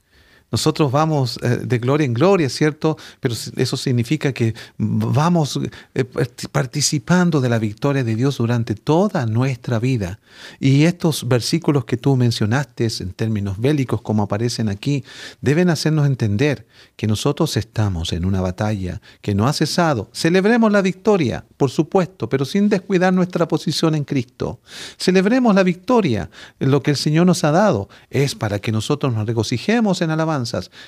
Nosotros 0.50 0.90
vamos 0.90 1.38
eh, 1.42 1.60
de 1.62 1.78
gloria 1.78 2.06
en 2.06 2.14
gloria, 2.14 2.48
¿cierto? 2.48 2.96
Pero 3.20 3.34
eso 3.56 3.76
significa 3.76 4.32
que 4.32 4.54
vamos 4.78 5.60
eh, 5.94 6.04
participando 6.50 7.40
de 7.40 7.50
la 7.50 7.58
victoria 7.58 8.02
de 8.02 8.14
Dios 8.14 8.38
durante 8.38 8.74
toda 8.74 9.26
nuestra 9.26 9.78
vida. 9.78 10.20
Y 10.58 10.84
estos 10.84 11.28
versículos 11.28 11.84
que 11.84 11.98
tú 11.98 12.16
mencionaste 12.16 12.88
en 13.00 13.12
términos 13.12 13.58
bélicos, 13.58 14.00
como 14.00 14.22
aparecen 14.22 14.68
aquí, 14.68 15.04
deben 15.42 15.68
hacernos 15.68 16.06
entender 16.06 16.66
que 16.96 17.06
nosotros 17.06 17.56
estamos 17.56 18.12
en 18.12 18.24
una 18.24 18.40
batalla 18.40 19.02
que 19.20 19.34
no 19.34 19.46
ha 19.46 19.52
cesado. 19.52 20.08
Celebremos 20.14 20.72
la 20.72 20.80
victoria, 20.80 21.44
por 21.56 21.70
supuesto, 21.70 22.28
pero 22.28 22.44
sin 22.44 22.68
descuidar 22.68 23.12
nuestra 23.12 23.46
posición 23.48 23.94
en 23.94 24.04
Cristo. 24.04 24.60
Celebremos 24.96 25.54
la 25.54 25.62
victoria. 25.62 26.30
Lo 26.58 26.82
que 26.82 26.92
el 26.92 26.96
Señor 26.96 27.26
nos 27.26 27.44
ha 27.44 27.50
dado 27.50 27.88
es 28.08 28.34
para 28.34 28.60
que 28.60 28.72
nosotros 28.72 29.12
nos 29.12 29.26
regocijemos 29.26 30.00
en 30.00 30.10
alabanza 30.10 30.37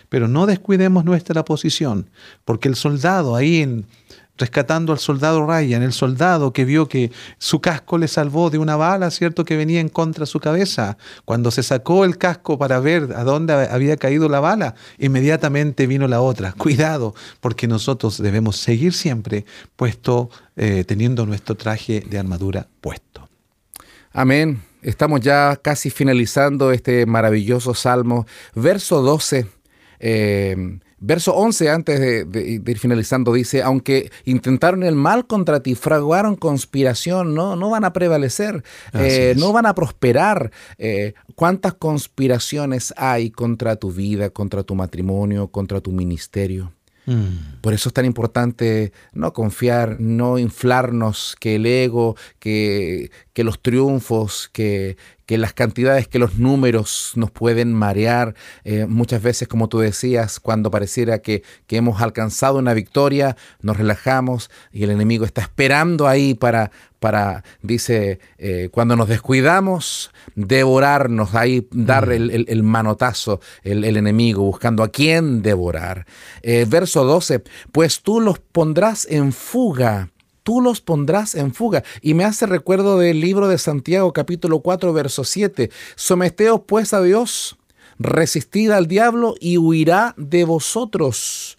pero 0.08 0.28
no 0.28 0.46
descuidemos 0.46 1.04
nuestra 1.04 1.44
posición, 1.44 2.10
porque 2.44 2.68
el 2.68 2.76
soldado 2.76 3.36
ahí 3.36 3.62
en, 3.62 3.86
rescatando 4.40 4.92
al 4.92 4.98
soldado 4.98 5.46
Ryan, 5.46 5.82
el 5.82 5.92
soldado 5.92 6.52
que 6.52 6.64
vio 6.64 6.88
que 6.88 7.12
su 7.38 7.60
casco 7.60 7.98
le 7.98 8.08
salvó 8.08 8.50
de 8.50 8.58
una 8.58 8.74
bala, 8.74 9.10
¿cierto?, 9.10 9.44
que 9.44 9.56
venía 9.56 9.80
en 9.80 9.90
contra 9.90 10.22
de 10.22 10.26
su 10.26 10.40
cabeza. 10.40 10.96
Cuando 11.24 11.50
se 11.50 11.62
sacó 11.62 12.04
el 12.04 12.16
casco 12.16 12.58
para 12.58 12.80
ver 12.80 13.12
a 13.14 13.22
dónde 13.22 13.52
había 13.52 13.96
caído 13.98 14.28
la 14.28 14.40
bala, 14.40 14.74
inmediatamente 14.98 15.86
vino 15.86 16.08
la 16.08 16.22
otra. 16.22 16.52
Cuidado, 16.58 17.14
porque 17.40 17.68
nosotros 17.68 18.18
debemos 18.18 18.56
seguir 18.56 18.94
siempre 18.94 19.44
puesto, 19.76 20.30
eh, 20.56 20.84
teniendo 20.84 21.26
nuestro 21.26 21.54
traje 21.54 22.00
de 22.00 22.18
armadura 22.18 22.66
puesto. 22.80 23.29
Amén. 24.12 24.62
Estamos 24.82 25.20
ya 25.20 25.56
casi 25.56 25.90
finalizando 25.90 26.72
este 26.72 27.06
maravilloso 27.06 27.74
salmo. 27.74 28.26
Verso 28.54 29.02
12. 29.02 29.46
Eh, 30.00 30.78
Verso 31.02 31.34
11, 31.34 31.70
antes 31.70 31.98
de, 31.98 32.62
ir 32.66 32.78
finalizando, 32.78 33.32
dice, 33.32 33.62
aunque 33.62 34.12
intentaron 34.26 34.82
el 34.82 34.94
mal 34.94 35.26
contra 35.26 35.60
ti, 35.60 35.74
fraguaron 35.74 36.36
conspiración, 36.36 37.34
no, 37.34 37.56
no 37.56 37.70
van 37.70 37.86
a 37.86 37.94
prevalecer, 37.94 38.62
eh, 38.92 39.34
no 39.38 39.54
van 39.54 39.64
a 39.64 39.74
prosperar. 39.74 40.52
Eh, 40.76 41.14
¿Cuántas 41.34 41.72
conspiraciones 41.72 42.92
hay 42.98 43.30
contra 43.30 43.76
tu 43.76 43.90
vida, 43.90 44.28
contra 44.28 44.62
tu 44.62 44.74
matrimonio, 44.74 45.48
contra 45.48 45.80
tu 45.80 45.90
ministerio? 45.90 46.70
Mm. 47.06 47.60
Por 47.60 47.72
eso 47.72 47.88
es 47.88 47.92
tan 47.92 48.04
importante 48.04 48.92
no 49.12 49.32
confiar, 49.32 50.00
no 50.00 50.38
inflarnos, 50.38 51.36
que 51.40 51.56
el 51.56 51.66
ego, 51.66 52.14
que, 52.38 53.10
que 53.32 53.44
los 53.44 53.60
triunfos, 53.60 54.50
que, 54.52 54.96
que 55.26 55.38
las 55.38 55.52
cantidades, 55.52 56.08
que 56.08 56.18
los 56.18 56.38
números 56.38 57.12
nos 57.14 57.30
pueden 57.30 57.72
marear. 57.72 58.34
Eh, 58.64 58.86
muchas 58.86 59.22
veces, 59.22 59.46
como 59.46 59.68
tú 59.68 59.78
decías, 59.78 60.40
cuando 60.40 60.70
pareciera 60.70 61.20
que, 61.20 61.44
que, 61.66 61.76
hemos 61.76 62.02
alcanzado 62.02 62.58
una 62.58 62.74
victoria, 62.74 63.36
nos 63.62 63.76
relajamos 63.76 64.50
y 64.72 64.82
el 64.82 64.90
enemigo 64.90 65.24
está 65.24 65.42
esperando 65.42 66.08
ahí 66.08 66.34
para, 66.34 66.72
para 66.98 67.44
dice, 67.62 68.18
eh, 68.38 68.70
cuando 68.72 68.96
nos 68.96 69.08
descuidamos, 69.08 70.10
devorarnos, 70.34 71.34
ahí 71.34 71.66
dar 71.70 72.08
mm. 72.08 72.30
el, 72.48 72.62
manotazo, 72.62 73.40
el, 73.62 73.84
enemigo, 73.84 74.42
buscando 74.42 74.82
a 74.82 74.88
quién 74.88 75.42
devorar. 75.42 76.06
Eh, 76.42 76.66
verso 76.68 77.04
12, 77.04 77.42
pues 77.70 78.02
tú 78.02 78.20
los 78.20 78.40
pondrás 78.40 79.06
en 79.08 79.32
fuga 79.32 80.10
tú 80.50 80.60
los 80.60 80.80
pondrás 80.80 81.36
en 81.36 81.54
fuga. 81.54 81.84
Y 82.02 82.14
me 82.14 82.24
hace 82.24 82.44
recuerdo 82.44 82.98
del 82.98 83.20
libro 83.20 83.46
de 83.46 83.56
Santiago 83.56 84.12
capítulo 84.12 84.58
4 84.58 84.92
verso 84.92 85.22
7. 85.22 85.70
Someteos 85.94 86.62
pues 86.66 86.92
a 86.92 87.00
Dios, 87.00 87.56
resistid 88.00 88.72
al 88.72 88.88
diablo 88.88 89.36
y 89.38 89.58
huirá 89.58 90.12
de 90.16 90.42
vosotros. 90.42 91.56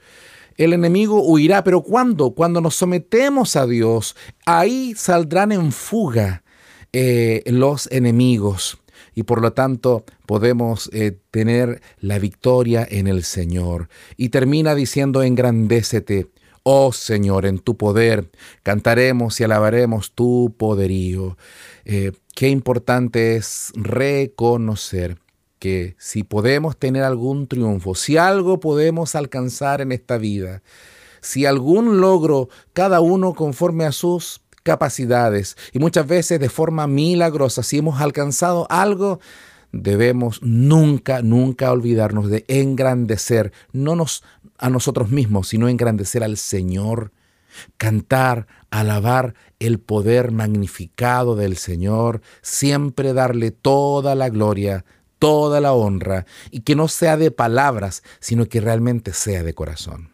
El 0.58 0.74
enemigo 0.74 1.24
huirá, 1.24 1.64
pero 1.64 1.84
¿cuándo? 1.84 2.32
Cuando 2.32 2.60
nos 2.60 2.76
sometemos 2.76 3.56
a 3.56 3.66
Dios, 3.66 4.18
ahí 4.46 4.94
saldrán 4.98 5.54
en 5.54 5.72
fuga 5.72 6.44
eh, 6.92 7.44
los 7.46 7.90
enemigos 7.94 8.78
y 9.16 9.24
por 9.24 9.42
lo 9.42 9.54
tanto 9.54 10.04
podemos 10.26 10.90
eh, 10.92 11.18
tener 11.32 11.82
la 12.02 12.20
victoria 12.20 12.86
en 12.92 13.08
el 13.08 13.24
Señor. 13.24 13.88
Y 14.18 14.30
termina 14.30 14.76
diciendo, 14.76 15.24
engrandécete 15.24 16.28
Oh 16.64 16.94
Señor, 16.94 17.48
en 17.48 17.58
tu 17.58 17.76
poder 17.76 18.30
cantaremos 18.62 19.40
y 19.40 19.44
alabaremos 19.44 20.12
tu 20.12 20.54
poderío. 20.58 21.38
Eh, 21.86 22.12
qué 22.36 22.50
importante 22.50 23.36
es 23.36 23.72
reconocer 23.76 25.18
que 25.58 25.96
si 25.98 26.24
podemos 26.24 26.78
tener 26.78 27.04
algún 27.04 27.48
triunfo, 27.48 27.96
si 27.96 28.18
algo 28.18 28.60
podemos 28.60 29.16
alcanzar 29.16 29.82
en 29.82 29.92
esta 29.92 30.18
vida, 30.18 30.62
si 31.20 31.46
algún 31.46 32.00
logro, 32.00 32.50
cada 32.74 33.00
uno 33.00 33.34
conforme 33.34 33.86
a 33.86 33.92
sus 33.92 34.42
capacidades 34.64 35.58
y 35.72 35.80
muchas 35.80 36.06
veces 36.08 36.40
de 36.40 36.50
forma 36.50 36.86
milagrosa, 36.86 37.64
si 37.64 37.80
hemos 37.80 38.02
alcanzado 38.02 38.68
algo, 38.70 39.20
debemos 39.72 40.42
nunca, 40.42 41.22
nunca 41.22 41.72
olvidarnos 41.72 42.30
de 42.30 42.44
engrandecer, 42.48 43.52
no 43.72 43.96
nos, 43.96 44.24
a 44.62 44.70
nosotros 44.70 45.10
mismos, 45.10 45.50
sino 45.50 45.68
engrandecer 45.68 46.24
al 46.24 46.38
Señor, 46.38 47.12
cantar, 47.78 48.48
alabar 48.70 49.34
el 49.60 49.80
poder 49.80 50.32
magnificado 50.32 51.36
del 51.36 51.58
Señor, 51.58 52.22
siempre 52.42 53.14
darle 53.14 53.52
toda 53.52 54.16
la 54.16 54.30
gloria, 54.30 54.86
toda 55.20 55.60
la 55.60 55.74
honra, 55.74 56.26
y 56.50 56.62
que 56.62 56.76
no 56.76 56.88
sea 56.88 57.18
de 57.18 57.32
palabras, 57.32 58.04
sino 58.20 58.46
que 58.46 58.62
realmente 58.62 59.14
sea 59.14 59.44
de 59.44 59.54
corazón. 59.54 60.12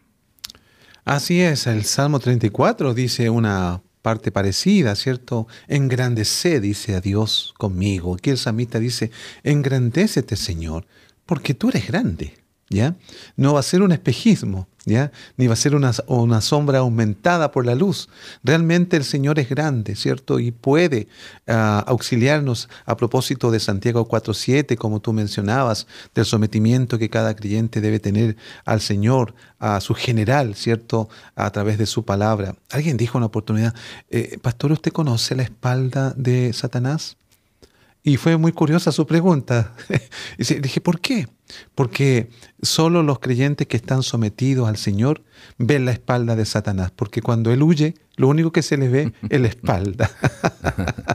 Así 1.04 1.40
es, 1.40 1.66
el 1.66 1.84
Salmo 1.84 2.18
34 2.18 2.92
dice 2.92 3.30
una 3.30 3.82
parte 4.02 4.30
parecida, 4.32 4.94
¿cierto? 4.94 5.46
Engrandece, 5.66 6.60
dice 6.60 6.94
a 6.94 7.00
Dios 7.00 7.54
conmigo. 7.58 8.14
Aquí 8.14 8.30
el 8.30 8.38
samita 8.38 8.78
dice, 8.78 9.10
engrandécete, 9.42 10.36
Señor, 10.36 10.86
porque 11.26 11.54
tú 11.54 11.68
eres 11.68 11.86
grande. 11.86 12.34
¿Ya? 12.70 12.96
No 13.36 13.54
va 13.54 13.60
a 13.60 13.62
ser 13.62 13.80
un 13.80 13.92
espejismo, 13.92 14.68
¿ya? 14.84 15.10
Ni 15.38 15.46
va 15.46 15.54
a 15.54 15.56
ser 15.56 15.74
una, 15.74 15.92
una, 16.06 16.42
sombra 16.42 16.80
aumentada 16.80 17.50
por 17.50 17.64
la 17.64 17.74
luz. 17.74 18.10
Realmente 18.44 18.96
el 18.98 19.04
Señor 19.04 19.38
es 19.38 19.48
grande, 19.48 19.96
¿cierto? 19.96 20.38
Y 20.38 20.50
puede 20.50 21.08
ah, 21.46 21.82
auxiliarnos 21.86 22.68
a 22.84 22.96
propósito 22.96 23.50
de 23.50 23.60
Santiago 23.60 24.06
4.7, 24.06 24.76
como 24.76 25.00
tú 25.00 25.14
mencionabas, 25.14 25.86
del 26.14 26.26
sometimiento 26.26 26.98
que 26.98 27.08
cada 27.08 27.34
creyente 27.34 27.80
debe 27.80 28.00
tener 28.00 28.36
al 28.66 28.82
Señor, 28.82 29.34
a 29.58 29.80
su 29.80 29.94
general, 29.94 30.54
¿cierto? 30.54 31.08
A 31.36 31.50
través 31.50 31.78
de 31.78 31.86
su 31.86 32.04
palabra. 32.04 32.54
Alguien 32.70 32.98
dijo 32.98 33.16
una 33.16 33.28
oportunidad, 33.28 33.74
eh, 34.10 34.38
Pastor, 34.42 34.72
¿usted 34.72 34.92
conoce 34.92 35.34
la 35.34 35.42
espalda 35.42 36.12
de 36.16 36.52
Satanás? 36.52 37.16
Y 38.08 38.16
fue 38.16 38.38
muy 38.38 38.52
curiosa 38.52 38.90
su 38.90 39.06
pregunta. 39.06 39.74
y 40.38 40.54
dije, 40.54 40.80
¿por 40.80 40.98
qué? 40.98 41.28
Porque 41.74 42.30
solo 42.62 43.02
los 43.02 43.18
creyentes 43.18 43.66
que 43.66 43.76
están 43.76 44.02
sometidos 44.02 44.66
al 44.66 44.78
Señor 44.78 45.22
ven 45.58 45.84
la 45.84 45.92
espalda 45.92 46.34
de 46.34 46.46
Satanás, 46.46 46.90
porque 46.96 47.20
cuando 47.20 47.52
Él 47.52 47.62
huye, 47.62 47.96
lo 48.16 48.28
único 48.28 48.50
que 48.50 48.62
se 48.62 48.78
le 48.78 48.88
ve 48.88 49.12
es 49.28 49.40
la 49.42 49.48
espalda. 49.48 50.10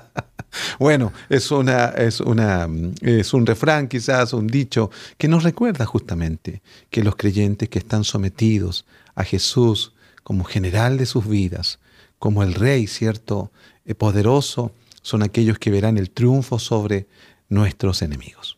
bueno, 0.80 1.12
es, 1.30 1.50
una, 1.50 1.86
es, 1.86 2.20
una, 2.20 2.70
es 3.02 3.34
un 3.34 3.48
refrán 3.48 3.88
quizás, 3.88 4.34
un 4.34 4.46
dicho, 4.46 4.92
que 5.18 5.28
nos 5.28 5.42
recuerda 5.42 5.88
justamente 5.88 6.62
que 6.92 7.04
los 7.04 7.16
creyentes 7.16 7.70
que 7.70 7.80
están 7.80 8.04
sometidos 8.04 8.86
a 9.16 9.24
Jesús 9.24 9.94
como 10.22 10.44
general 10.44 10.98
de 10.98 11.08
sus 11.08 11.28
vidas, 11.28 11.80
como 12.20 12.44
el 12.44 12.54
Rey, 12.54 12.86
¿cierto? 12.86 13.52
Eh, 13.84 13.96
poderoso, 13.96 14.74
son 15.04 15.22
aquellos 15.22 15.60
que 15.60 15.70
verán 15.70 16.00
el 16.00 16.10
triunfo 16.10 16.58
sobre 16.58 17.06
nuestros 17.50 18.02
enemigos. 18.02 18.58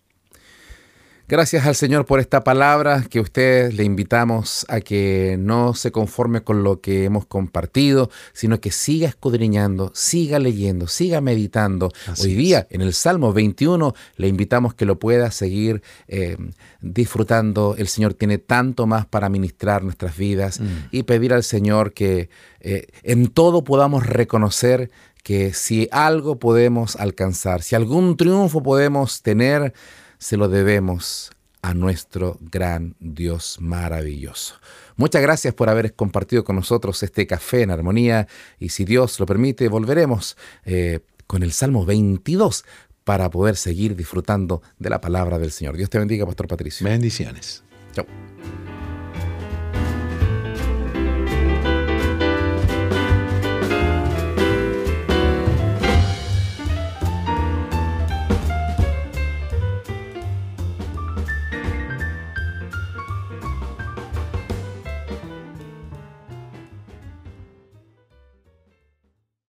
Gracias 1.28 1.66
al 1.66 1.74
Señor 1.74 2.06
por 2.06 2.20
esta 2.20 2.44
palabra 2.44 3.04
que 3.10 3.20
usted 3.20 3.74
le 3.74 3.84
invitamos 3.84 4.64
a 4.70 4.80
que 4.80 5.38
no 5.40 5.74
se 5.74 5.92
conforme 5.92 6.42
con 6.42 6.64
lo 6.64 6.82
que 6.82 7.04
hemos 7.04 7.26
compartido, 7.26 8.12
sino 8.32 8.62
que 8.62 8.70
siga 8.70 9.08
escudriñando, 9.08 9.92
siga 9.96 10.38
leyendo, 10.38 10.86
siga 10.86 11.22
meditando. 11.22 11.92
Hoy 12.22 12.36
día 12.36 12.68
en 12.70 12.82
el 12.82 12.94
Salmo 12.94 13.34
21 13.34 13.96
le 14.18 14.28
invitamos 14.28 14.76
que 14.76 14.86
lo 14.86 15.00
pueda 15.00 15.32
seguir 15.32 15.82
eh, 16.08 16.38
disfrutando. 16.82 17.74
El 17.76 17.88
Señor 17.88 18.14
tiene 18.14 18.38
tanto 18.38 18.86
más 18.86 19.08
para 19.08 19.28
ministrar 19.28 19.84
nuestras 19.84 20.16
vidas 20.16 20.60
mm. 20.60 20.66
y 20.92 21.04
pedir 21.04 21.34
al 21.34 21.44
Señor 21.44 21.94
que 21.94 22.30
eh, 22.60 22.86
en 23.02 23.30
todo 23.30 23.64
podamos 23.64 24.06
reconocer 24.06 24.92
que 25.26 25.54
si 25.54 25.90
algo 25.92 26.38
podemos 26.38 26.98
alcanzar, 26.98 27.64
si 27.64 27.74
algún 27.74 28.16
triunfo 28.16 28.62
podemos 28.62 29.24
tener, 29.24 29.74
se 30.20 30.38
lo 30.38 30.50
debemos 30.50 31.32
a 31.64 31.74
nuestro 31.74 32.38
gran 32.40 32.96
Dios 33.00 33.58
maravilloso. 33.60 34.54
Muchas 34.98 35.24
gracias 35.24 35.56
por 35.56 35.68
haber 35.68 35.96
compartido 35.96 36.44
con 36.44 36.58
nosotros 36.58 37.02
este 37.02 37.26
café 37.26 37.64
en 37.64 37.72
armonía 37.72 38.28
y 38.60 38.70
si 38.70 38.86
Dios 38.86 39.20
lo 39.20 39.26
permite, 39.26 39.68
volveremos 39.68 40.38
eh, 40.64 41.00
con 41.26 41.42
el 41.42 41.54
Salmo 41.54 41.88
22 41.88 42.64
para 43.04 43.32
poder 43.32 43.56
seguir 43.56 43.96
disfrutando 43.96 44.62
de 44.78 44.92
la 44.92 45.02
palabra 45.02 45.40
del 45.40 45.50
Señor. 45.50 45.76
Dios 45.76 45.90
te 45.90 45.98
bendiga, 45.98 46.28
Pastor 46.28 46.48
Patricio. 46.48 46.86
Bendiciones. 46.86 47.64
Chao. 47.94 48.06